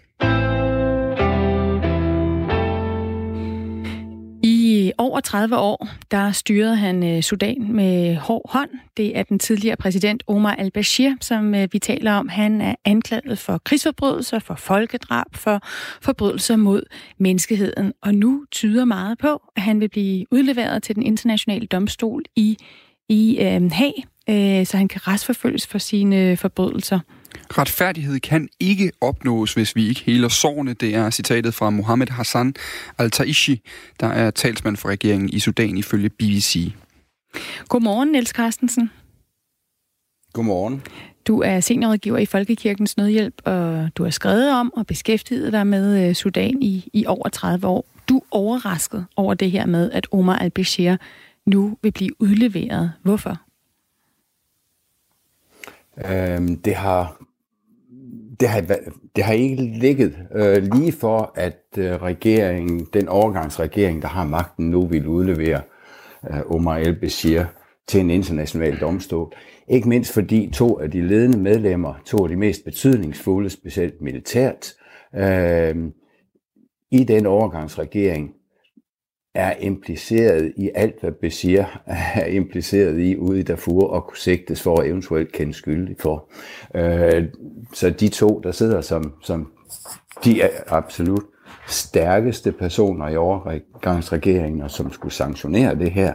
over 4.99 5.21
30 5.21 5.57
år, 5.57 5.89
der 6.11 6.33
styrede 6.33 6.77
han 6.77 7.17
øh, 7.17 7.23
Sudan 7.23 7.73
med 7.73 8.17
hård 8.17 8.51
hånd. 8.51 8.71
Det 8.97 9.19
er 9.19 9.23
den 9.23 9.39
tidligere 9.39 9.77
præsident 9.77 10.23
Omar 10.27 10.55
al-Bashir, 10.55 11.17
som 11.21 11.55
øh, 11.55 11.69
vi 11.73 11.79
taler 11.79 12.13
om. 12.13 12.29
Han 12.29 12.61
er 12.61 12.75
anklaget 12.85 13.39
for 13.39 13.59
krigsforbrydelser, 13.59 14.39
for 14.39 14.55
folkedrab, 14.55 15.27
for 15.35 15.61
forbrydelser 16.03 16.57
mod 16.57 16.83
menneskeheden. 17.19 17.93
Og 18.03 18.15
nu 18.15 18.45
tyder 18.51 18.85
meget 18.85 19.19
på, 19.19 19.43
at 19.57 19.63
han 19.63 19.81
vil 19.81 19.89
blive 19.89 20.27
udleveret 20.31 20.83
til 20.83 20.95
den 20.95 21.03
internationale 21.03 21.67
domstol 21.67 22.23
i, 22.37 22.57
i 23.09 23.39
øh, 23.41 23.71
Haag, 23.73 24.05
øh, 24.29 24.67
så 24.67 24.77
han 24.77 24.89
kan 24.89 25.09
retsforfølges 25.09 25.67
for 25.67 25.79
sine 25.79 26.17
øh, 26.17 26.37
forbrydelser. 26.37 27.01
Retfærdighed 27.59 28.21
kan 28.21 28.49
ikke 28.61 28.93
opnås, 29.01 29.55
hvis 29.55 29.77
vi 29.77 29.89
ikke 29.89 30.01
heler 30.01 30.29
sårene. 30.29 30.73
Det 30.73 30.95
er 30.95 31.11
citatet 31.11 31.55
fra 31.55 31.71
Mohammed 31.71 32.09
Hassan 32.09 32.55
al-Taishi, 32.99 33.61
der 34.01 34.07
er 34.07 34.31
talsmand 34.31 34.77
for 34.77 34.89
regeringen 34.89 35.29
i 35.29 35.39
Sudan 35.39 35.77
ifølge 35.77 36.09
BBC. 36.09 36.73
Godmorgen, 37.69 38.13
Niels 38.13 38.31
Carstensen. 38.31 38.91
Godmorgen. 40.33 40.83
Du 41.27 41.41
er 41.41 41.61
seniorrådgiver 41.61 42.19
i 42.19 42.27
Folkekirkens 42.27 42.97
Nødhjælp, 42.97 43.35
og 43.45 43.89
du 43.97 44.03
har 44.05 44.11
skrevet 44.11 44.51
om 44.51 44.73
og 44.77 44.87
beskæftiget 44.87 45.53
dig 45.53 45.67
med 45.67 46.09
øh, 46.09 46.15
Sudan 46.15 46.63
i, 46.63 46.91
i 46.93 47.07
over 47.07 47.29
30 47.29 47.67
år. 47.67 47.85
Du 48.09 48.17
er 48.17 48.23
overrasket 48.31 49.07
over 49.17 49.35
det 49.35 49.51
her 49.51 49.67
med, 49.67 49.91
at 49.91 50.07
Omar 50.13 50.39
al-Bashir 50.39 50.97
nu 51.47 51.77
vil 51.83 51.93
blive 51.93 52.23
udleveret. 52.23 52.93
Hvorfor? 53.03 53.41
Øhm, 56.05 56.57
det 56.57 56.75
har 56.75 57.19
det 58.41 58.49
har, 58.49 58.61
det 59.17 59.25
har 59.25 59.33
ikke 59.33 59.57
ligget 59.57 60.19
øh, 60.35 60.63
lige 60.75 60.93
for, 60.93 61.33
at 61.35 61.65
øh, 61.79 62.03
regeringen, 62.03 62.87
den 62.93 63.09
overgangsregering, 63.09 64.03
der 64.03 64.09
har 64.09 64.25
magten 64.25 64.71
nu, 64.71 64.87
vil 64.87 65.07
udlevere 65.07 65.61
øh, 66.31 66.41
Omar 66.51 66.79
el-Bashir 66.79 67.45
til 67.87 68.01
en 68.01 68.11
international 68.11 68.81
domstol. 68.81 69.33
Ikke 69.69 69.89
mindst 69.89 70.15
fordi 70.15 70.51
to 70.55 70.79
af 70.79 70.91
de 70.91 71.09
ledende 71.09 71.39
medlemmer, 71.39 71.95
to 72.07 72.23
af 72.23 72.29
de 72.29 72.37
mest 72.37 72.65
betydningsfulde, 72.65 73.51
specielt 73.51 74.01
militært, 74.01 74.75
øh, 75.15 75.77
i 76.91 77.05
den 77.05 77.27
overgangsregering 77.27 78.35
er 79.35 79.55
impliceret 79.61 80.53
i 80.57 80.71
alt, 80.75 81.01
hvad 81.01 81.13
Bashir 81.13 81.65
er 81.87 82.25
impliceret 82.27 82.99
i 82.99 83.17
ude 83.17 83.41
i 83.41 83.43
Darfur 83.43 83.89
og 83.89 84.07
kunne 84.07 84.19
sigtes 84.19 84.63
for 84.63 84.81
at 84.81 84.87
eventuelt 84.87 85.33
kende 85.33 85.55
skyldig 85.55 85.97
for. 86.01 86.31
Øh, 86.75 87.25
så 87.75 87.91
de 87.91 88.09
to, 88.09 88.41
der 88.45 88.53
sidder 88.53 88.81
som, 88.81 89.13
som 89.23 89.53
de 90.25 90.43
er 90.43 90.49
absolut 90.67 91.25
stærkeste 91.69 92.53
personer 92.53 93.09
i 93.09 93.17
overgangsregeringen, 93.17 94.63
og 94.63 94.71
som 94.71 94.93
skulle 94.93 95.15
sanktionere 95.15 95.75
det 95.75 95.91
her, 95.91 96.13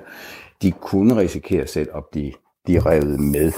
de 0.61 0.71
kunne 0.71 1.17
risikere 1.17 1.67
selv 1.67 1.89
at 1.95 2.03
blive 2.11 2.33
de 2.67 2.79
revet 2.79 3.19
med. 3.19 3.51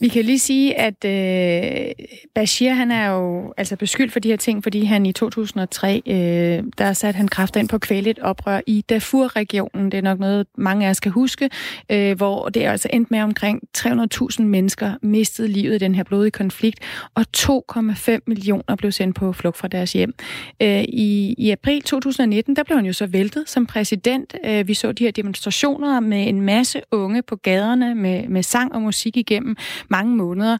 Vi 0.00 0.08
kan 0.08 0.24
lige 0.24 0.38
sige, 0.38 0.78
at 0.78 1.04
øh, 1.04 1.92
Bashir 2.34 2.72
han 2.72 2.90
er 2.90 3.10
jo 3.10 3.54
altså 3.56 3.76
beskyldt 3.76 4.12
for 4.12 4.20
de 4.20 4.28
her 4.28 4.36
ting, 4.36 4.62
fordi 4.62 4.84
han 4.84 5.06
i 5.06 5.12
2003, 5.12 6.02
øh, 6.06 6.64
der 6.78 6.92
satte 6.92 7.16
han 7.16 7.28
kræfter 7.28 7.60
ind 7.60 7.68
på 7.68 7.78
kvælet 7.78 8.18
oprør 8.18 8.60
i 8.66 8.84
Darfur-regionen. 8.88 9.92
Det 9.92 9.98
er 9.98 10.02
nok 10.02 10.18
noget, 10.18 10.46
mange 10.58 10.86
af 10.86 10.90
os 10.90 10.96
skal 10.96 11.12
huske, 11.12 11.50
øh, 11.90 12.16
hvor 12.16 12.48
det 12.48 12.64
er 12.64 12.70
altså 12.70 12.88
endt 12.92 13.10
med 13.10 13.20
omkring 13.20 13.62
300.000 13.78 14.42
mennesker 14.42 14.92
mistede 15.02 15.48
livet 15.48 15.74
i 15.74 15.78
den 15.78 15.94
her 15.94 16.02
blodige 16.02 16.30
konflikt, 16.30 16.80
og 17.14 17.24
2,5 17.36 18.18
millioner 18.26 18.76
blev 18.76 18.92
sendt 18.92 19.16
på 19.16 19.32
flugt 19.32 19.56
fra 19.56 19.68
deres 19.68 19.92
hjem. 19.92 20.14
Øh, 20.62 20.82
i, 20.82 21.34
I 21.38 21.50
april 21.50 21.82
2019, 21.82 22.56
der 22.56 22.62
blev 22.62 22.76
han 22.76 22.86
jo 22.86 22.92
så 22.92 23.06
væltet 23.06 23.44
som 23.46 23.66
præsident. 23.66 24.34
Øh, 24.44 24.68
vi 24.68 24.74
så 24.74 24.92
de 24.92 25.04
her 25.04 25.10
demonstrationer 25.10 26.00
med 26.00 26.28
en 26.28 26.40
masse 26.40 26.80
unge 26.92 27.22
på 27.22 27.36
gaderne 27.36 27.94
med, 27.94 28.28
med 28.28 28.42
sang 28.42 28.74
og 28.74 28.82
musik 28.82 29.16
igennem 29.16 29.56
mange 29.90 30.16
måneder. 30.16 30.58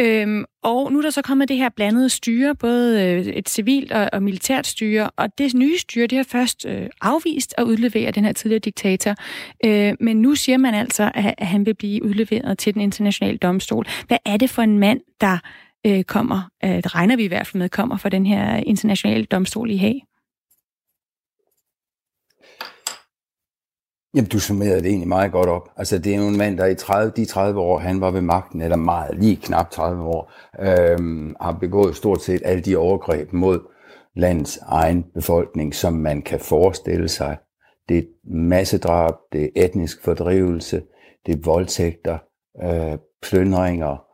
Øhm, 0.00 0.44
og 0.62 0.92
nu 0.92 0.98
er 0.98 1.02
der 1.02 1.10
så 1.10 1.22
kommet 1.22 1.48
det 1.48 1.56
her 1.56 1.68
blandede 1.68 2.08
styre, 2.08 2.54
både 2.54 3.02
øh, 3.02 3.26
et 3.26 3.48
civilt 3.48 3.92
og, 3.92 4.08
og 4.12 4.22
militært 4.22 4.66
styre, 4.66 5.10
og 5.16 5.38
det 5.38 5.54
nye 5.54 5.78
styre, 5.78 6.06
det 6.06 6.16
har 6.16 6.24
først 6.24 6.66
øh, 6.66 6.86
afvist 7.00 7.54
at 7.58 7.64
udlevere 7.64 8.10
den 8.10 8.24
her 8.24 8.32
tidligere 8.32 8.60
diktator, 8.60 9.14
øh, 9.64 9.94
men 10.00 10.16
nu 10.22 10.34
siger 10.34 10.58
man 10.58 10.74
altså, 10.74 11.10
at, 11.14 11.34
at 11.38 11.46
han 11.46 11.66
vil 11.66 11.74
blive 11.74 12.04
udleveret 12.04 12.58
til 12.58 12.74
den 12.74 12.82
internationale 12.82 13.38
domstol. 13.38 13.86
Hvad 14.06 14.18
er 14.24 14.36
det 14.36 14.50
for 14.50 14.62
en 14.62 14.78
mand, 14.78 15.00
der 15.20 15.38
øh, 15.86 16.04
kommer, 16.04 16.50
øh, 16.64 16.70
det 16.70 16.94
regner 16.94 17.16
vi 17.16 17.24
i 17.24 17.28
hvert 17.28 17.46
fald 17.46 17.58
med, 17.58 17.68
kommer 17.68 17.96
fra 17.96 18.08
den 18.08 18.26
her 18.26 18.56
internationale 18.56 19.24
domstol 19.24 19.70
i 19.70 19.76
Haag? 19.76 20.04
Jamen, 24.18 24.28
du 24.28 24.40
summerede 24.40 24.82
det 24.82 24.86
egentlig 24.86 25.08
meget 25.08 25.32
godt 25.32 25.48
op. 25.48 25.70
Altså, 25.76 25.98
det 25.98 26.14
er 26.14 26.16
jo 26.16 26.28
en 26.28 26.36
mand, 26.36 26.58
der 26.58 26.66
i 26.66 26.74
30, 26.74 27.12
de 27.16 27.24
30 27.24 27.60
år, 27.60 27.78
han 27.78 28.00
var 28.00 28.10
ved 28.10 28.20
magten, 28.20 28.62
eller 28.62 28.76
meget, 28.76 29.18
lige 29.18 29.36
knap 29.36 29.70
30 29.70 30.02
år, 30.02 30.32
øhm, 30.60 31.36
har 31.40 31.52
begået 31.52 31.96
stort 31.96 32.22
set 32.22 32.42
alle 32.44 32.62
de 32.62 32.76
overgreb 32.76 33.32
mod 33.32 33.60
landets 34.16 34.58
egen 34.62 35.02
befolkning, 35.14 35.74
som 35.74 35.92
man 35.92 36.22
kan 36.22 36.40
forestille 36.40 37.08
sig. 37.08 37.38
Det 37.88 37.98
er 37.98 38.02
massedrab, 38.24 39.14
det 39.32 39.44
er 39.44 39.64
etnisk 39.64 40.04
fordrivelse, 40.04 40.82
det 41.26 41.34
er 41.34 41.42
voldtægter, 41.44 42.18
øh, 42.62 42.98
plyndringer. 43.22 44.04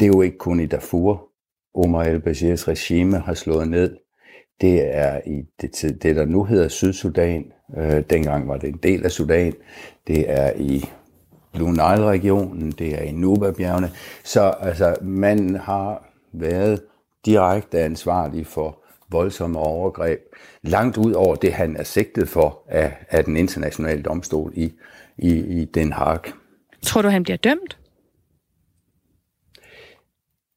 Det 0.00 0.06
er 0.06 0.12
jo 0.14 0.20
ikke 0.20 0.38
kun 0.38 0.60
i 0.60 0.66
Darfur. 0.66 1.28
Omar 1.74 2.04
el-Bashirs 2.04 2.68
regime 2.68 3.18
har 3.18 3.34
slået 3.34 3.68
ned. 3.68 3.96
Det 4.60 4.96
er 4.96 5.20
i 5.26 5.42
det, 5.60 6.02
det 6.02 6.16
der 6.16 6.24
nu 6.24 6.44
hedder 6.44 6.68
Sydsudan, 6.68 7.52
Øh, 7.76 8.02
dengang 8.10 8.48
var 8.48 8.56
det 8.56 8.68
en 8.68 8.78
del 8.82 9.04
af 9.04 9.10
Sudan. 9.10 9.52
Det 10.06 10.30
er 10.30 10.52
i 10.56 10.84
Blue 11.52 11.70
Nile-regionen, 11.70 12.70
det 12.70 12.94
er 12.94 13.02
i 13.02 13.12
Nuba-bjergene. 13.12 13.90
Så 14.24 14.54
altså, 14.60 14.96
man 15.02 15.56
har 15.56 16.08
været 16.32 16.82
direkte 17.26 17.80
ansvarlig 17.80 18.46
for 18.46 18.78
voldsomme 19.10 19.58
overgreb, 19.58 20.20
langt 20.62 20.96
ud 20.96 21.12
over 21.12 21.34
det, 21.34 21.52
han 21.52 21.76
er 21.76 21.82
sigtet 21.82 22.28
for 22.28 22.62
af, 22.68 22.92
af 23.10 23.24
den 23.24 23.36
internationale 23.36 24.02
domstol 24.02 24.52
i, 24.54 24.72
i, 25.18 25.30
i 25.60 25.64
Den 25.64 25.92
Haag. 25.92 26.20
Tror 26.82 27.02
du, 27.02 27.08
han 27.08 27.22
bliver 27.22 27.36
dømt? 27.36 27.78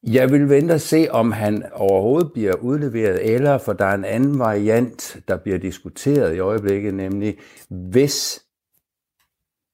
Jeg 0.06 0.32
vil 0.32 0.50
vente 0.50 0.72
og 0.72 0.80
se, 0.80 1.06
om 1.10 1.32
han 1.32 1.64
overhovedet 1.72 2.32
bliver 2.32 2.54
udleveret, 2.54 3.34
eller 3.34 3.58
for 3.58 3.72
der 3.72 3.84
er 3.84 3.94
en 3.94 4.04
anden 4.04 4.38
variant, 4.38 5.16
der 5.28 5.36
bliver 5.36 5.58
diskuteret 5.58 6.34
i 6.34 6.38
øjeblikket, 6.38 6.94
nemlig 6.94 7.36
hvis 7.68 8.42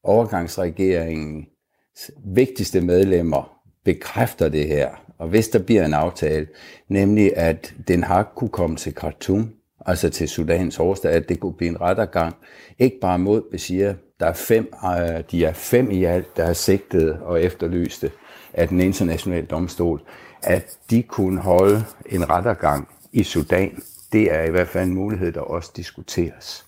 overgangsregeringens 0.04 2.10
vigtigste 2.24 2.80
medlemmer 2.80 3.62
bekræfter 3.84 4.48
det 4.48 4.66
her, 4.66 4.90
og 5.18 5.28
hvis 5.28 5.48
der 5.48 5.58
bliver 5.58 5.84
en 5.84 5.94
aftale, 5.94 6.46
nemlig 6.88 7.36
at 7.36 7.74
Den 7.88 8.02
Haag 8.02 8.24
kunne 8.36 8.50
komme 8.50 8.76
til 8.76 8.94
Khartoum, 8.94 9.50
altså 9.86 10.10
til 10.10 10.28
Sudans 10.28 10.76
hovedstad, 10.76 11.10
at 11.10 11.28
det 11.28 11.40
kunne 11.40 11.54
blive 11.54 11.70
en 11.70 11.80
rettergang, 11.80 12.36
ikke 12.78 13.00
bare 13.00 13.18
mod 13.18 13.42
Bashir, 13.50 13.92
der 14.20 14.26
er 14.26 14.32
fem, 14.32 14.72
øh, 14.84 15.24
de 15.30 15.44
er 15.44 15.52
fem 15.52 15.90
i 15.90 16.04
alt, 16.04 16.36
der 16.36 16.44
er 16.44 16.52
sigtet 16.52 17.18
og 17.22 17.42
efterlyste 17.42 18.10
af 18.54 18.68
den 18.68 18.80
internationale 18.80 19.46
domstol, 19.46 20.00
at 20.42 20.76
de 20.90 21.02
kunne 21.02 21.40
holde 21.40 21.84
en 22.06 22.30
rettergang 22.30 22.88
i 23.12 23.22
Sudan. 23.22 23.82
Det 24.12 24.34
er 24.34 24.42
i 24.42 24.50
hvert 24.50 24.68
fald 24.68 24.88
en 24.88 24.94
mulighed, 24.94 25.32
der 25.32 25.40
også 25.40 25.72
diskuteres. 25.76 26.64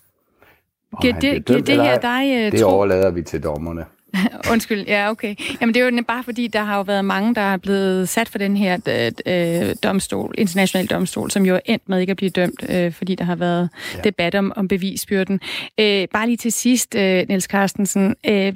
Giver 1.01 1.19
det, 1.19 1.45
giver 1.45 1.61
det 1.61 1.75
her 1.75 1.99
dig 1.99 2.45
uh, 2.45 2.51
Det 2.51 2.63
overlader 2.63 3.11
vi 3.11 3.21
til 3.21 3.43
dommerne. 3.43 3.85
Undskyld, 4.51 4.85
ja, 4.87 5.09
okay. 5.09 5.35
Jamen, 5.61 5.73
det 5.73 5.81
er 5.81 5.85
jo 5.85 6.03
bare 6.07 6.23
fordi, 6.23 6.47
der 6.47 6.63
har 6.63 6.75
jo 6.77 6.81
været 6.81 7.05
mange, 7.05 7.35
der 7.35 7.41
er 7.41 7.57
blevet 7.57 8.09
sat 8.09 8.29
for 8.29 8.37
den 8.37 8.57
her 8.57 8.77
øh, 9.25 9.75
domstol, 9.83 10.35
international 10.37 10.87
domstol, 10.87 11.31
som 11.31 11.45
jo 11.45 11.55
er 11.55 11.59
endt 11.65 11.89
med 11.89 11.99
ikke 11.99 12.11
at 12.11 12.17
blive 12.17 12.29
dømt, 12.29 12.65
øh, 12.69 12.91
fordi 12.91 13.15
der 13.15 13.23
har 13.23 13.35
været 13.35 13.69
ja. 13.95 14.01
debat 14.01 14.35
om, 14.35 14.53
om 14.55 14.67
bevisbyrden. 14.67 15.39
Øh, 15.79 16.07
bare 16.13 16.25
lige 16.27 16.37
til 16.37 16.51
sidst, 16.51 16.95
øh, 16.95 17.25
Niels 17.27 17.45
Carstensen, 17.45 18.15
øh, 18.27 18.53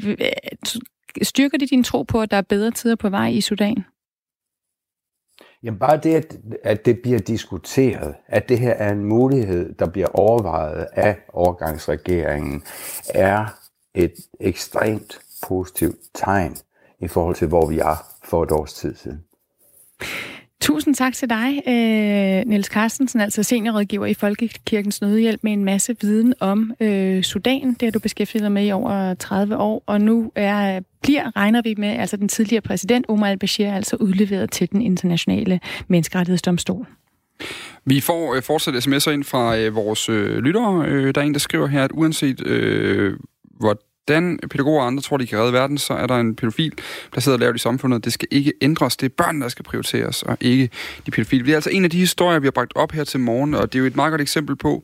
styrker 1.22 1.58
det 1.58 1.70
din 1.70 1.84
tro 1.84 2.04
på, 2.04 2.22
at 2.22 2.32
der 2.32 2.38
er 2.38 2.42
bedre 2.42 2.72
tider 2.72 2.96
på 2.96 3.10
vej 3.10 3.28
i 3.28 3.42
Sudan? 3.42 3.86
Jamen 5.64 5.80
bare 5.80 5.98
det, 5.98 6.16
at, 6.16 6.38
at 6.64 6.86
det 6.86 7.00
bliver 7.02 7.20
diskuteret, 7.20 8.16
at 8.28 8.50
det 8.50 8.60
her 8.60 8.72
er 8.72 8.92
en 8.92 9.06
mulighed, 9.06 9.74
der 9.74 9.90
bliver 9.90 10.08
overvejet 10.08 10.88
af 10.94 11.18
overgangsregeringen, 11.34 12.64
er 13.10 13.46
et 13.94 14.14
ekstremt 14.40 15.20
positivt 15.48 16.00
tegn 16.14 16.58
i 17.00 17.08
forhold 17.08 17.36
til, 17.36 17.48
hvor 17.48 17.66
vi 17.70 17.80
er 17.80 18.06
for 18.24 18.44
et 18.44 18.52
års 18.52 18.74
tid 18.74 18.96
siden. 18.96 19.24
Tusind 20.62 20.96
tak 20.96 21.14
til 21.14 21.30
dig, 21.30 21.62
øh, 21.68 22.50
Niels 22.50 22.68
Carstensen, 22.68 23.22
altså 23.22 23.44
seniorrådgiver 23.44 24.06
i 24.06 24.14
Folkekirkens 24.14 25.02
Nødhjælp 25.02 25.40
med 25.44 25.52
en 25.52 25.66
masse 25.66 25.96
viden 26.02 26.34
om 26.40 26.74
øh, 26.80 27.24
Sudan. 27.24 27.74
Det 27.74 27.82
har 27.82 27.92
du 27.92 28.00
beskæftiget 28.00 28.44
dig 28.44 28.52
med 28.52 28.66
i 28.66 28.72
over 28.72 29.14
30 29.14 29.58
år, 29.58 29.84
og 29.86 30.02
nu 30.02 30.32
er, 30.36 30.80
bliver, 31.02 31.36
regner 31.36 31.62
vi 31.62 31.76
med, 31.78 31.90
altså 31.90 32.18
den 32.18 32.28
tidligere 32.28 32.62
præsident 32.62 33.06
Omar 33.10 33.28
al-Bashir 33.28 33.68
altså 33.68 33.96
udleveret 33.96 34.52
til 34.52 34.72
den 34.72 34.82
internationale 34.82 35.60
menneskerettighedsdomstol. 35.88 36.88
Vi 37.86 38.00
får 38.00 38.36
øh, 38.36 38.42
fortsat 38.42 38.88
sms'er 38.88 39.10
ind 39.10 39.24
fra 39.24 39.58
øh, 39.58 39.76
vores 39.76 40.10
øh, 40.10 40.38
lyttere. 40.38 40.86
Øh, 40.88 41.16
der 41.16 41.22
er 41.22 41.26
en, 41.26 41.34
der 41.34 41.40
skriver 41.40 41.68
her, 41.68 41.84
at 41.84 41.92
uanset 41.94 42.48
øh, 42.48 43.18
hvor 43.60 43.78
hvordan 44.10 44.40
pædagoger 44.50 44.82
og 44.82 44.88
andre 44.88 45.02
tror, 45.04 45.18
de 45.18 45.28
kan 45.28 45.40
redde 45.40 45.54
verden, 45.54 45.78
så 45.78 45.94
er 45.94 46.08
der 46.08 46.16
en 46.16 46.36
pædofil 46.36 46.74
placeret 47.12 47.40
lavt 47.40 47.56
i 47.56 47.60
samfundet. 47.60 48.06
Det 48.06 48.14
skal 48.14 48.28
ikke 48.32 48.54
ændres. 48.62 48.98
Det 48.98 49.06
er 49.06 49.14
børn, 49.18 49.42
der 49.42 49.48
skal 49.48 49.66
prioriteres, 49.66 50.24
og 50.24 50.38
ikke 50.42 50.70
de 51.06 51.12
pædofile. 51.12 51.46
Det 51.46 51.52
er 51.52 51.56
altså 51.56 51.70
en 51.70 51.84
af 51.84 51.90
de 51.90 51.98
historier, 51.98 52.40
vi 52.40 52.46
har 52.46 52.52
bragt 52.52 52.72
op 52.76 52.92
her 52.92 53.04
til 53.04 53.20
morgen, 53.20 53.54
og 53.54 53.74
det 53.74 53.80
er 53.80 53.80
jo 53.80 53.86
et 53.86 53.96
meget 53.96 54.12
godt 54.12 54.22
eksempel 54.22 54.56
på, 54.56 54.84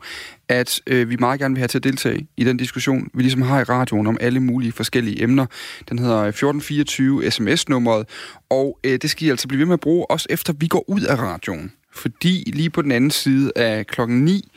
at 0.49 0.81
øh, 0.87 1.09
vi 1.09 1.15
meget 1.19 1.39
gerne 1.39 1.55
vil 1.55 1.59
have 1.59 1.67
til 1.67 1.77
at 1.77 1.83
deltage 1.83 2.27
i 2.37 2.43
den 2.43 2.57
diskussion, 2.57 3.09
vi 3.13 3.21
ligesom 3.21 3.41
har 3.41 3.59
i 3.59 3.63
radioen 3.63 4.07
om 4.07 4.17
alle 4.21 4.39
mulige 4.39 4.71
forskellige 4.71 5.23
emner. 5.23 5.45
Den 5.89 5.99
hedder 5.99 6.17
øh, 6.17 6.27
1424 6.27 7.31
sms-nummeret, 7.31 8.05
og 8.49 8.79
øh, 8.83 8.97
det 9.01 9.09
skal 9.09 9.27
I 9.27 9.29
altså 9.29 9.47
blive 9.47 9.59
ved 9.59 9.65
med 9.65 9.73
at 9.73 9.79
bruge, 9.79 10.11
også 10.11 10.27
efter 10.29 10.53
vi 10.53 10.67
går 10.67 10.89
ud 10.89 11.01
af 11.01 11.15
radioen. 11.15 11.71
Fordi 11.93 12.51
lige 12.55 12.69
på 12.69 12.81
den 12.81 12.91
anden 12.91 13.11
side 13.11 13.51
af 13.55 13.87
klokken 13.87 14.25
9, 14.25 14.51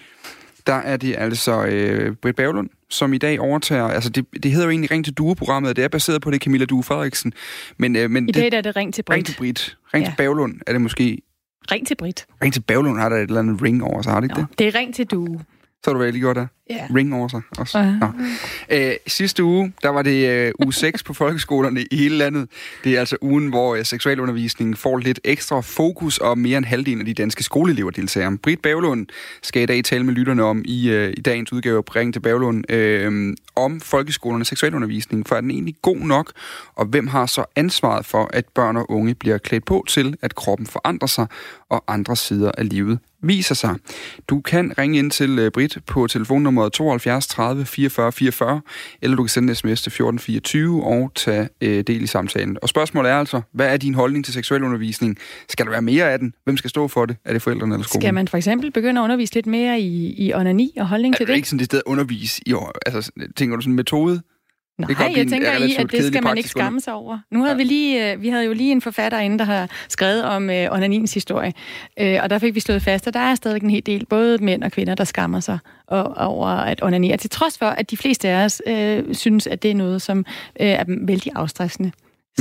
der 0.68 0.74
er 0.74 0.96
det 0.96 1.14
altså 1.18 1.64
øh, 1.64 2.14
Britt 2.16 2.36
Bavlund, 2.36 2.70
som 2.90 3.12
i 3.12 3.18
dag 3.18 3.40
overtager... 3.40 3.84
Altså, 3.84 4.10
det, 4.10 4.26
det 4.42 4.50
hedder 4.50 4.66
jo 4.66 4.70
egentlig 4.70 4.90
Ring 4.90 5.04
til 5.04 5.14
Due-programmet, 5.14 5.70
og 5.70 5.76
det 5.76 5.84
er 5.84 5.88
baseret 5.88 6.22
på 6.22 6.30
det 6.30 6.42
Camilla 6.42 6.66
Due 6.66 6.82
Frederiksen. 6.82 7.32
Men, 7.76 7.96
øh, 7.96 8.10
men 8.10 8.28
I 8.28 8.32
dag 8.32 8.44
det, 8.44 8.54
er 8.54 8.60
det 8.60 8.76
Ring 8.76 8.94
til 8.94 9.02
Britt. 9.02 9.16
Ring 9.16 9.26
til 9.26 9.36
Britt. 9.38 9.76
Ring 9.94 10.04
ja. 10.04 10.10
til 10.10 10.16
Bavlund 10.16 10.54
er 10.66 10.72
det 10.72 10.80
måske... 10.80 11.18
Ring 11.70 11.86
til 11.86 11.94
Britt. 11.94 12.26
Ring 12.42 12.52
til 12.52 12.60
Bavlund 12.60 12.98
har 12.98 13.08
der 13.08 13.16
et 13.16 13.22
eller 13.22 13.38
andet 13.38 13.62
ring 13.62 13.84
over 13.84 14.02
sig, 14.02 14.12
har 14.12 14.20
det 14.20 14.26
ikke 14.26 14.40
Nå, 14.40 14.46
det? 14.50 14.58
Det 14.58 14.66
er 14.66 14.74
Ring 14.78 14.94
til 14.94 15.06
Due. 15.06 15.40
Så 15.84 15.90
har 15.90 15.92
du 15.92 15.98
vel 15.98 16.12
lige 16.12 16.20
gjort 16.20 16.36
det? 16.36 16.48
Ja. 16.70 16.86
Ring 16.94 17.14
over 17.14 17.28
sig 17.28 17.40
også. 17.58 17.78
Uh-huh. 17.78 18.74
Æ, 18.74 18.94
sidste 19.06 19.44
uge, 19.44 19.72
der 19.82 19.88
var 19.88 20.02
det 20.02 20.28
øh, 20.28 20.52
uge 20.64 20.72
6 20.72 21.02
på 21.02 21.14
folkeskolerne 21.14 21.84
i 21.90 21.96
hele 21.96 22.16
landet. 22.16 22.48
Det 22.84 22.96
er 22.96 23.00
altså 23.00 23.16
ugen, 23.20 23.48
hvor 23.48 23.74
øh, 23.74 23.84
seksualundervisningen 23.84 24.76
får 24.76 24.98
lidt 24.98 25.20
ekstra 25.24 25.60
fokus, 25.60 26.18
og 26.18 26.38
mere 26.38 26.58
end 26.58 26.64
halvdelen 26.64 27.00
af 27.00 27.06
de 27.06 27.14
danske 27.14 27.42
skoleelever 27.42 27.90
deltager. 27.90 28.36
Britt 28.42 28.62
Bavlund 28.62 29.06
skal 29.42 29.62
i 29.62 29.66
dag 29.66 29.84
tale 29.84 30.04
med 30.04 30.14
lytterne 30.14 30.42
om 30.44 30.62
i, 30.64 30.90
øh, 30.90 31.14
i 31.16 31.20
dagens 31.20 31.52
udgave 31.52 31.78
af 31.78 31.96
Ring 31.96 32.12
til 32.12 32.20
Bavlund 32.20 32.72
øh, 32.72 33.36
om 33.56 33.80
folkeskolernes 33.80 34.48
seksualundervisning. 34.48 35.26
For 35.26 35.36
er 35.36 35.40
den 35.40 35.50
egentlig 35.50 35.74
god 35.82 35.98
nok, 35.98 36.32
og 36.74 36.86
hvem 36.86 37.06
har 37.06 37.26
så 37.26 37.44
ansvaret 37.56 38.06
for, 38.06 38.30
at 38.32 38.44
børn 38.54 38.76
og 38.76 38.90
unge 38.90 39.14
bliver 39.14 39.38
klædt 39.38 39.64
på 39.64 39.84
til, 39.88 40.16
at 40.22 40.34
kroppen 40.34 40.66
forandrer 40.66 41.08
sig, 41.08 41.26
og 41.68 41.84
andre 41.88 42.16
sider 42.16 42.50
af 42.58 42.68
livet 42.68 42.98
viser 43.20 43.54
sig. 43.54 43.74
Du 44.28 44.40
kan 44.40 44.78
ringe 44.78 44.98
ind 44.98 45.10
til 45.10 45.38
uh, 45.38 45.48
Britt 45.52 45.78
på 45.86 46.06
telefonnummer 46.06 46.57
72 46.68 47.26
30 47.26 47.66
44 47.66 48.12
44, 48.12 48.60
eller 49.02 49.16
du 49.16 49.22
kan 49.22 49.28
sende 49.28 49.50
en 49.50 49.54
sms 49.54 49.82
til 49.82 49.90
1424 49.90 50.84
og 50.84 51.12
tage 51.14 51.48
uh, 51.64 51.68
del 51.68 52.02
i 52.02 52.06
samtalen. 52.06 52.56
Og 52.62 52.68
spørgsmålet 52.68 53.10
er 53.10 53.16
altså, 53.16 53.40
hvad 53.52 53.72
er 53.72 53.76
din 53.76 53.94
holdning 53.94 54.24
til 54.24 54.34
seksuel 54.34 54.62
undervisning? 54.62 55.18
Skal 55.48 55.66
der 55.66 55.70
være 55.70 55.82
mere 55.82 56.12
af 56.12 56.18
den? 56.18 56.34
Hvem 56.44 56.56
skal 56.56 56.70
stå 56.70 56.88
for 56.88 57.06
det? 57.06 57.16
Er 57.24 57.32
det 57.32 57.42
forældrene 57.42 57.74
eller 57.74 57.84
skolen? 57.84 58.02
Skal 58.02 58.14
man 58.14 58.28
for 58.28 58.36
eksempel 58.36 58.70
begynde 58.72 59.00
at 59.00 59.04
undervise 59.04 59.34
lidt 59.34 59.46
mere 59.46 59.80
i, 59.80 60.14
i 60.26 60.34
onani 60.34 60.74
og 60.76 60.88
holdning 60.88 61.14
er 61.14 61.16
til 61.16 61.26
det? 61.26 61.30
Er 61.30 61.34
det 61.34 61.36
ikke 61.36 61.48
sådan 61.48 61.58
det 61.58 61.66
sted 61.66 61.78
at 61.78 61.90
undervise 61.90 62.42
i 62.46 62.52
år? 62.52 62.72
Altså, 62.86 63.10
tænker 63.36 63.56
du 63.56 63.62
sådan 63.62 63.72
en 63.72 63.76
metode? 63.76 64.22
Nej, 64.78 65.12
jeg 65.16 65.28
tænker 65.28 65.52
i, 65.52 65.76
at 65.78 65.92
det 65.92 66.04
skal 66.04 66.22
man 66.22 66.36
ikke 66.36 66.48
skamme 66.48 66.80
sig 66.80 66.92
over. 66.92 67.18
Nu 67.30 67.38
havde 67.38 67.52
ja. 67.52 67.56
vi 67.56 67.64
lige, 67.64 68.12
øh, 68.12 68.22
vi 68.22 68.28
havde 68.28 68.44
jo 68.44 68.52
lige 68.52 68.72
en 68.72 68.82
forfatter 68.82 69.18
inde, 69.18 69.38
der 69.38 69.44
har 69.44 69.68
skrevet 69.88 70.24
om 70.24 70.50
øh, 70.50 70.72
onanins 70.72 71.14
historie, 71.14 71.52
øh, 72.00 72.18
og 72.22 72.30
der 72.30 72.38
fik 72.38 72.54
vi 72.54 72.60
slået 72.60 72.82
fast, 72.82 73.06
at 73.06 73.14
der 73.14 73.20
er 73.20 73.34
stadig 73.34 73.62
en 73.62 73.70
hel 73.70 73.86
del, 73.86 74.06
både 74.06 74.44
mænd 74.44 74.64
og 74.64 74.72
kvinder, 74.72 74.94
der 74.94 75.04
skammer 75.04 75.40
sig 75.40 75.58
over 75.88 76.46
at 76.46 76.82
onanere, 76.82 77.16
til 77.16 77.30
trods 77.30 77.58
for, 77.58 77.66
at 77.66 77.90
de 77.90 77.96
fleste 77.96 78.28
af 78.28 78.44
os 78.44 78.62
øh, 78.66 79.14
synes, 79.14 79.46
at 79.46 79.62
det 79.62 79.70
er 79.70 79.74
noget, 79.74 80.02
som 80.02 80.18
øh, 80.60 80.66
er 80.66 80.84
vældig 80.86 81.32
afstressende. 81.34 81.92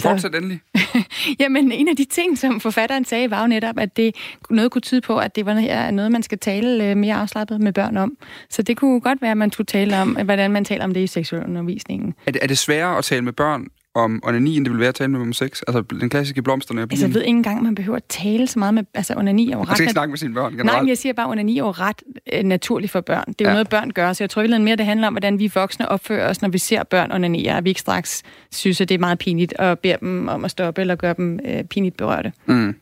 Fortsæt 0.02 0.36
endelig. 0.36 0.60
Jamen, 1.40 1.72
en 1.72 1.88
af 1.88 1.96
de 1.96 2.06
ting, 2.06 2.38
som 2.38 2.60
forfatteren 2.60 3.06
sagde, 3.06 3.32
var 3.32 3.42
jo 3.42 3.48
netop, 3.48 3.80
at 3.80 3.98
det 3.98 4.16
noget 4.50 4.72
kunne 4.72 4.82
tyde 4.82 5.02
på, 5.02 5.18
at 5.18 5.36
det 5.36 5.46
var 5.46 5.92
noget, 5.92 6.12
man 6.12 6.24
skal 6.24 6.40
tale 6.40 6.90
øh, 6.90 6.98
mere 6.98 7.16
afslappet 7.16 7.62
med 7.62 7.74
børn 7.74 7.98
om. 7.98 8.18
Så 8.50 8.62
det 8.62 8.78
kunne 8.78 9.02
godt 9.02 9.22
være, 9.22 9.32
at 9.32 9.38
man 9.38 9.52
skulle 9.52 9.66
tale 9.66 10.02
om, 10.02 10.18
hvordan 10.24 10.52
man 10.52 10.66
taler 10.66 10.84
om 10.84 10.94
det 10.94 11.02
i 11.02 11.08
seksualundervisningen. 11.08 12.14
Er 12.26 12.32
det, 12.32 12.44
er 12.44 12.48
det 12.48 12.58
sværere 12.58 12.98
at 12.98 13.04
tale 13.04 13.22
med 13.22 13.34
børn 13.34 13.68
om 13.98 14.22
onani, 14.24 14.58
end 14.58 14.66
det 14.66 14.72
vil 14.72 14.80
være 14.80 14.90
at 14.90 14.96
tale 14.96 15.12
med 15.12 15.20
om 15.20 15.34
sex? 15.34 15.62
Altså 15.68 15.82
den 15.82 16.10
klassiske 16.10 16.42
blomsterne 16.42 16.82
Altså 16.82 17.06
jeg 17.06 17.14
ved 17.14 17.22
ikke 17.22 17.38
engang, 17.38 17.64
man 17.64 17.76
behøver 17.76 17.96
at 17.96 18.04
tale 18.10 18.48
så 18.48 18.60
meget 18.60 18.74
med... 18.74 18.84
Altså 18.94 19.14
onani 19.18 19.52
jo 19.52 19.62
ret... 19.62 19.68
Man 19.68 19.76
skal 19.76 19.84
ikke 19.84 19.92
snakke 19.92 20.12
med 20.12 20.18
sine 20.18 20.34
børn 20.34 20.52
generelt. 20.52 20.66
Nej, 20.66 20.82
men 20.82 20.90
jeg 20.90 20.98
siger 20.98 21.14
bare, 21.14 21.26
at 21.26 21.32
onani 21.32 21.58
er 21.58 21.82
ret 21.82 22.04
øh, 22.34 22.44
naturligt 22.44 22.92
for 22.92 23.02
børn. 23.02 23.26
Det 23.28 23.42
er 23.42 23.46
jo 23.46 23.50
ja. 23.50 23.54
noget, 23.54 23.70
børn 23.70 23.92
gør, 23.92 24.14
så 24.14 24.24
jeg 24.24 24.30
tror 24.30 24.42
virkelig 24.42 24.62
mere, 24.62 24.76
det 24.76 24.86
handler 24.86 25.08
om, 25.08 25.14
hvordan 25.14 25.40
vi 25.40 25.52
voksne 25.56 25.90
opfører 25.90 26.30
os, 26.30 26.42
når 26.42 26.50
vi 26.50 26.58
ser 26.58 26.84
børn 26.84 27.12
onanere, 27.12 27.56
og 27.56 27.64
vi 27.64 27.70
ikke 27.70 27.82
straks 27.82 28.24
synes, 28.52 28.82
at 28.82 28.90
det 28.90 28.96
er 28.96 29.00
meget 29.00 29.20
pinligt, 29.20 29.54
og 29.54 29.80
beder 29.80 29.98
dem 29.98 30.28
om 30.28 30.46
at 30.46 30.52
stoppe, 30.52 30.82
eller 30.82 30.96
gøre 30.96 31.14
dem 31.18 31.40
øh, 31.46 31.64
pinligt 31.64 31.98
berørte. 31.98 32.32
Mm. 32.46 32.76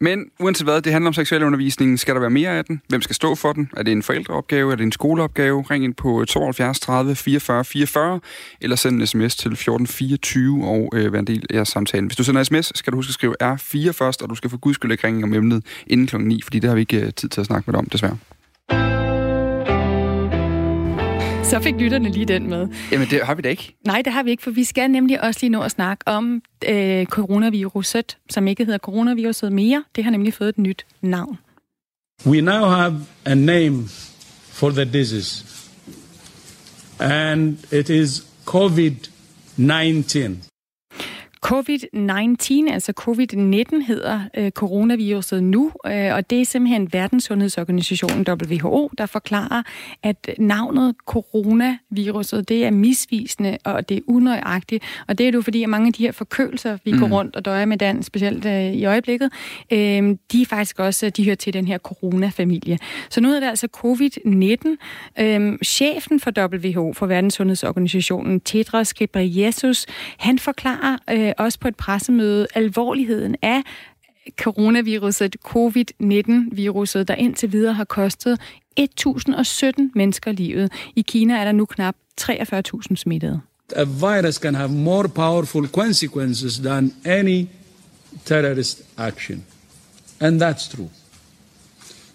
Men 0.00 0.24
uanset 0.40 0.66
hvad, 0.66 0.82
det 0.82 0.92
handler 0.92 1.08
om 1.08 1.14
seksuel 1.14 1.42
undervisning. 1.42 1.98
Skal 1.98 2.14
der 2.14 2.20
være 2.20 2.30
mere 2.30 2.50
af 2.50 2.64
den? 2.64 2.82
Hvem 2.88 3.02
skal 3.02 3.16
stå 3.16 3.34
for 3.34 3.52
den? 3.52 3.70
Er 3.76 3.82
det 3.82 3.92
en 3.92 4.02
forældreopgave? 4.02 4.72
Er 4.72 4.76
det 4.76 4.84
en 4.84 4.92
skoleopgave? 4.92 5.62
Ring 5.70 5.84
ind 5.84 5.94
på 5.94 6.24
72 6.24 6.80
30 6.80 7.14
44 7.14 7.64
44, 7.64 8.20
eller 8.60 8.76
send 8.76 9.00
en 9.00 9.06
sms 9.06 9.36
til 9.36 9.52
1424 9.52 10.64
og 10.64 10.90
øh, 10.94 11.12
vær 11.12 11.18
en 11.18 11.26
del 11.26 11.46
af 11.50 11.66
samtalen. 11.66 12.06
Hvis 12.06 12.16
du 12.16 12.24
sender 12.24 12.40
en 12.40 12.44
sms, 12.44 12.72
skal 12.78 12.92
du 12.92 12.96
huske 12.96 13.10
at 13.10 13.14
skrive 13.14 13.34
R4 13.42 13.90
først, 13.90 14.22
og 14.22 14.30
du 14.30 14.34
skal 14.34 14.50
få 14.50 14.56
guds 14.56 14.74
skyld 14.74 14.92
ikke 14.92 15.06
ringe 15.06 15.24
om 15.24 15.34
emnet 15.34 15.64
inden 15.86 16.06
kl. 16.06 16.16
9, 16.16 16.42
fordi 16.42 16.58
det 16.58 16.68
har 16.68 16.74
vi 16.74 16.80
ikke 16.80 17.00
øh, 17.00 17.12
tid 17.12 17.28
til 17.28 17.40
at 17.40 17.46
snakke 17.46 17.64
med 17.66 17.72
dig 17.72 17.78
om, 17.78 17.86
desværre. 17.86 19.09
Så 21.50 21.60
fik 21.60 21.74
lytterne 21.74 22.10
lige 22.10 22.26
den 22.26 22.50
med. 22.50 22.68
Jamen, 22.92 23.08
det 23.10 23.20
har 23.22 23.34
vi 23.34 23.42
da 23.42 23.48
ikke. 23.48 23.76
Nej, 23.86 24.02
det 24.04 24.12
har 24.12 24.22
vi 24.22 24.30
ikke, 24.30 24.42
for 24.42 24.50
vi 24.50 24.64
skal 24.64 24.90
nemlig 24.90 25.22
også 25.22 25.40
lige 25.42 25.50
nå 25.50 25.62
at 25.62 25.70
snakke 25.70 26.08
om 26.08 26.42
øh, 26.68 27.06
coronaviruset, 27.06 28.18
som 28.30 28.48
ikke 28.48 28.64
hedder 28.64 28.78
coronaviruset 28.78 29.52
mere. 29.52 29.84
Det 29.96 30.04
har 30.04 30.10
nemlig 30.10 30.34
fået 30.34 30.48
et 30.48 30.58
nyt 30.58 30.86
navn. 31.00 31.38
We 32.26 32.40
now 32.40 32.64
have 32.64 33.00
a 33.24 33.34
name 33.34 33.88
for 34.48 34.70
the 34.70 34.84
disease. 34.84 35.44
And 36.98 37.58
it 37.72 37.88
is 37.88 38.26
COVID-19. 38.46 40.49
COVID-19, 41.52 42.72
altså 42.72 42.92
covid-19 43.00 43.86
hedder 43.86 44.20
øh, 44.36 44.50
coronaviruset 44.50 45.42
nu, 45.42 45.72
øh, 45.86 46.14
og 46.14 46.30
det 46.30 46.40
er 46.40 46.44
simpelthen 46.44 46.92
Verdenssundhedsorganisationen 46.92 48.26
WHO, 48.28 48.90
der 48.98 49.06
forklarer, 49.06 49.62
at 50.02 50.30
navnet 50.38 50.94
coronaviruset, 51.06 52.48
det 52.48 52.64
er 52.64 52.70
misvisende, 52.70 53.58
og 53.64 53.88
det 53.88 53.96
er 53.96 54.00
unøjagtigt, 54.06 54.84
og 55.08 55.18
det 55.18 55.28
er 55.28 55.32
jo 55.32 55.42
fordi, 55.42 55.62
at 55.62 55.68
mange 55.68 55.86
af 55.86 55.92
de 55.92 56.02
her 56.02 56.12
forkølelser, 56.12 56.78
vi 56.84 56.92
mm. 56.92 56.98
går 56.98 57.08
rundt 57.08 57.36
og 57.36 57.44
døjer 57.44 57.64
med 57.64 57.78
den, 57.78 58.02
specielt 58.02 58.46
øh, 58.46 58.72
i 58.72 58.84
øjeblikket, 58.84 59.32
øh, 59.72 60.16
de 60.32 60.42
er 60.42 60.46
faktisk 60.48 60.78
også, 60.78 61.10
de 61.10 61.24
hører 61.24 61.36
til 61.36 61.52
den 61.52 61.66
her 61.66 61.78
coronafamilie. 61.78 62.78
Så 63.10 63.20
nu 63.20 63.30
er 63.30 63.40
det 63.40 63.46
altså 63.46 63.68
covid-19. 63.76 65.22
Øh, 65.22 65.58
chefen 65.64 66.20
for 66.20 66.48
WHO, 66.54 66.92
for 66.92 67.06
Verdenssundhedsorganisationen, 67.06 68.40
Tedros 68.40 68.94
Ghebreyesus, 68.94 69.86
han 70.18 70.38
forklarer 70.38 70.96
øh, 71.10 71.32
også 71.40 71.58
på 71.58 71.68
et 71.68 71.76
pressemøde 71.76 72.46
alvorligheden 72.54 73.36
af 73.42 73.62
coronaviruset, 74.40 75.36
covid-19-viruset, 75.44 77.08
der 77.08 77.14
indtil 77.14 77.52
videre 77.52 77.74
har 77.74 77.84
kostet 77.84 78.40
1017 78.76 79.92
mennesker 79.94 80.32
livet. 80.32 80.72
I 80.96 81.02
Kina 81.02 81.34
er 81.34 81.44
der 81.44 81.52
nu 81.52 81.64
knap 81.64 81.96
43.000 82.20 82.96
smittede. 82.96 83.40
A 83.76 83.84
virus 83.84 84.34
can 84.34 84.54
have 84.54 84.70
more 84.70 85.08
powerful 85.08 85.68
consequences 85.68 86.58
than 86.58 86.94
any 87.04 87.46
terrorist 88.24 88.82
action. 88.98 89.44
And 90.20 90.42
that's 90.42 90.76
true. 90.76 90.88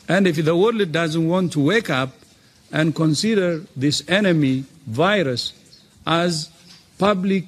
And 0.07 0.28
if 0.28 0.36
the 0.36 0.55
world 0.55 0.82
doesn't 0.82 1.28
want 1.28 1.51
to 1.51 1.67
wake 1.67 1.89
up 2.03 2.09
and 2.71 2.93
consider 2.93 3.59
this 3.80 4.03
enemy 4.07 4.63
virus 4.86 5.55
as 6.05 6.49
public 6.99 7.43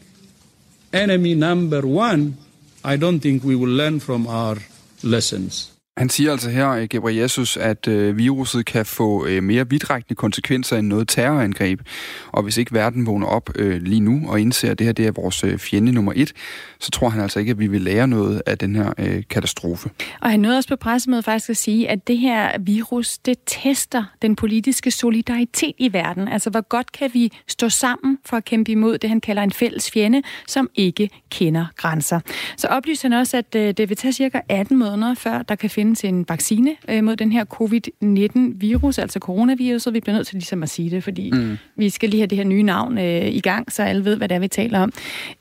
enemy 0.94 1.36
number 1.36 1.86
one, 1.86 2.38
I 2.84 2.96
don't 2.98 3.20
think 3.20 3.44
we 3.44 3.56
will 3.56 3.70
learn 3.70 4.00
from 4.00 4.28
our 4.28 4.58
lessons. 5.04 5.77
Han 5.98 6.10
siger 6.10 6.32
altså 6.32 6.50
her, 6.50 6.68
eh, 6.68 6.88
Gabriel 6.88 7.18
Jesus, 7.18 7.58
at 7.58 7.88
øh, 7.88 8.18
viruset 8.18 8.66
kan 8.66 8.86
få 8.86 9.26
øh, 9.26 9.44
mere 9.44 9.70
vidtrækkende 9.70 10.16
konsekvenser 10.16 10.78
end 10.78 10.88
noget 10.88 11.08
terrorangreb. 11.08 11.82
Og 12.28 12.44
hvis 12.44 12.58
ikke 12.58 12.74
verden 12.74 13.06
vågner 13.06 13.28
op 13.28 13.50
øh, 13.56 13.82
lige 13.82 14.00
nu 14.00 14.22
og 14.28 14.42
indser, 14.42 14.72
at 14.72 14.80
det 14.80 14.86
her 14.86 14.94
det 14.94 15.08
er 15.08 15.12
vores 15.12 15.44
øh, 15.44 15.58
fjende 15.58 15.92
nummer 15.92 16.14
et, 16.16 16.34
så 16.80 16.92
tror 16.92 17.10
han 17.10 17.22
altså 17.22 17.40
ikke, 17.40 17.52
at 17.52 17.60
vi 17.60 17.68
vil 17.68 17.82
lære 17.82 18.08
noget 18.08 18.42
af 18.46 18.58
den 18.58 18.76
her 18.76 18.94
øh, 18.98 19.24
katastrofe. 19.30 19.90
Og 20.22 20.32
han 20.32 20.40
nåede 20.40 20.58
også 20.58 20.70
på 20.70 20.76
pressemødet 20.76 21.26
faktisk 21.26 21.50
at 21.50 21.58
sige, 21.58 21.90
at 21.90 22.08
det 22.08 22.18
her 22.18 22.58
virus, 22.60 23.18
det 23.18 23.38
tester 23.46 24.04
den 24.22 24.36
politiske 24.36 24.92
solidaritet 24.92 25.74
i 25.78 25.94
verden. 25.94 26.28
Altså, 26.28 26.50
hvor 26.50 26.62
godt 26.62 26.92
kan 26.92 27.10
vi 27.14 27.32
stå 27.48 27.70
sammen 27.70 28.18
for 28.26 28.38
at 28.38 28.46
kæmpe 28.46 28.72
imod 28.72 28.98
det, 28.98 29.10
han 29.10 29.22
kalder 29.22 29.44
en 29.44 29.52
fælles 29.52 29.92
fjende, 29.92 30.22
som 30.48 30.70
ikke 30.76 31.10
kender 31.30 31.66
grænser. 31.78 32.20
Så 32.58 32.68
oplyser 32.68 33.10
han 33.10 33.20
også, 33.20 33.38
at 33.38 33.56
øh, 33.56 33.74
det 33.78 33.90
vil 33.90 33.98
tage 33.98 34.14
cirka 34.14 34.40
18 34.50 34.78
måneder, 34.78 35.14
før 35.14 35.42
der 35.42 35.56
kan 35.56 35.70
findes 35.70 35.87
en 35.96 36.26
vaccine 36.30 36.76
øh, 36.90 37.04
mod 37.04 37.16
den 37.16 37.32
her 37.32 37.46
covid-19-virus, 37.46 38.98
altså 38.98 39.20
coronaviruset. 39.20 39.94
Vi 39.94 40.00
bliver 40.00 40.16
nødt 40.16 40.28
til 40.28 40.36
ligesom 40.36 40.64
at 40.64 40.70
sige 40.70 40.90
det, 40.90 41.04
fordi 41.04 41.32
mm. 41.32 41.58
vi 41.76 41.90
skal 41.90 42.10
lige 42.10 42.20
have 42.20 42.28
det 42.28 42.38
her 42.38 42.46
nye 42.46 42.64
navn 42.64 42.98
øh, 42.98 43.28
i 43.28 43.40
gang, 43.40 43.72
så 43.72 43.84
alle 43.84 44.06
ved, 44.06 44.16
hvad 44.16 44.30
det 44.30 44.36
er, 44.36 44.40
vi 44.40 44.48
taler 44.48 44.80
om. 44.80 44.94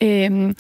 Øh, 0.03 0.55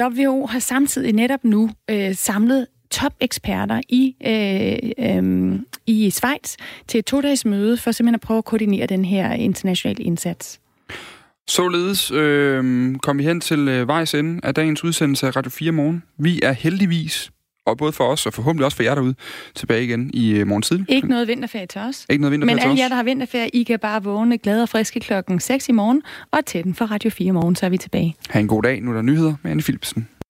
WHO 0.00 0.46
har 0.46 0.58
samtidig 0.58 1.12
netop 1.12 1.44
nu 1.44 1.70
øh, 1.90 2.14
samlet 2.14 2.66
topeksperter 2.90 3.80
i, 3.88 4.16
øh, 4.26 5.16
øh, 5.16 5.60
i 5.86 6.10
Schweiz 6.10 6.56
til 6.88 6.98
et 6.98 7.04
to-dages 7.04 7.44
møde 7.44 7.76
for 7.76 7.92
simpelthen 7.92 8.14
at 8.14 8.20
prøve 8.20 8.38
at 8.38 8.44
koordinere 8.44 8.86
den 8.86 9.04
her 9.04 9.32
internationale 9.32 10.04
indsats. 10.04 10.60
Således 11.48 12.10
øh, 12.10 12.94
kom 12.98 13.18
vi 13.18 13.24
hen 13.24 13.40
til 13.40 13.68
øh, 13.68 13.88
vejs 13.88 14.14
ende 14.14 14.40
af 14.42 14.54
dagens 14.54 14.84
udsendelse 14.84 15.26
af 15.26 15.36
Radio 15.36 15.50
4 15.50 15.72
Morgen. 15.72 16.02
Vi 16.18 16.40
er 16.42 16.52
heldigvis, 16.52 17.30
og 17.66 17.76
både 17.76 17.92
for 17.92 18.04
os 18.04 18.26
og 18.26 18.32
forhåbentlig 18.34 18.64
også 18.64 18.76
for 18.76 18.82
jer 18.82 18.94
derude, 18.94 19.14
tilbage 19.54 19.84
igen 19.84 20.10
i 20.14 20.30
øh, 20.32 20.46
morgen 20.46 20.62
tidlig. 20.62 20.86
Ikke 20.88 21.08
noget 21.08 21.28
vinterferie 21.28 21.66
til 21.66 21.80
os. 21.80 22.06
Ikke 22.10 22.20
noget 22.22 22.32
vinterferie 22.32 22.54
Men 22.54 22.60
til 22.62 22.68
alle 22.68 22.72
os. 22.74 22.78
jer, 22.80 22.88
der 22.88 22.94
har 22.96 23.02
vinterferie, 23.02 23.48
I 23.48 23.62
kan 23.62 23.78
bare 23.78 24.02
vågne 24.04 24.38
glade 24.38 24.62
og 24.62 24.68
friske 24.68 25.00
klokken 25.00 25.40
6 25.40 25.68
i 25.68 25.72
morgen, 25.72 26.02
og 26.30 26.46
til 26.46 26.64
den 26.64 26.74
for 26.74 26.84
Radio 26.84 27.10
4 27.10 27.32
morgen, 27.32 27.56
så 27.56 27.66
er 27.66 27.70
vi 27.70 27.78
tilbage. 27.78 28.14
Ha' 28.30 28.40
en 28.40 28.48
god 28.48 28.62
dag. 28.62 28.80
Nu 28.82 28.90
er 28.90 28.94
der 28.94 29.02
nyheder 29.02 29.34
med 29.42 29.50
Anne 29.50 29.62
Philipsen. 29.62 30.08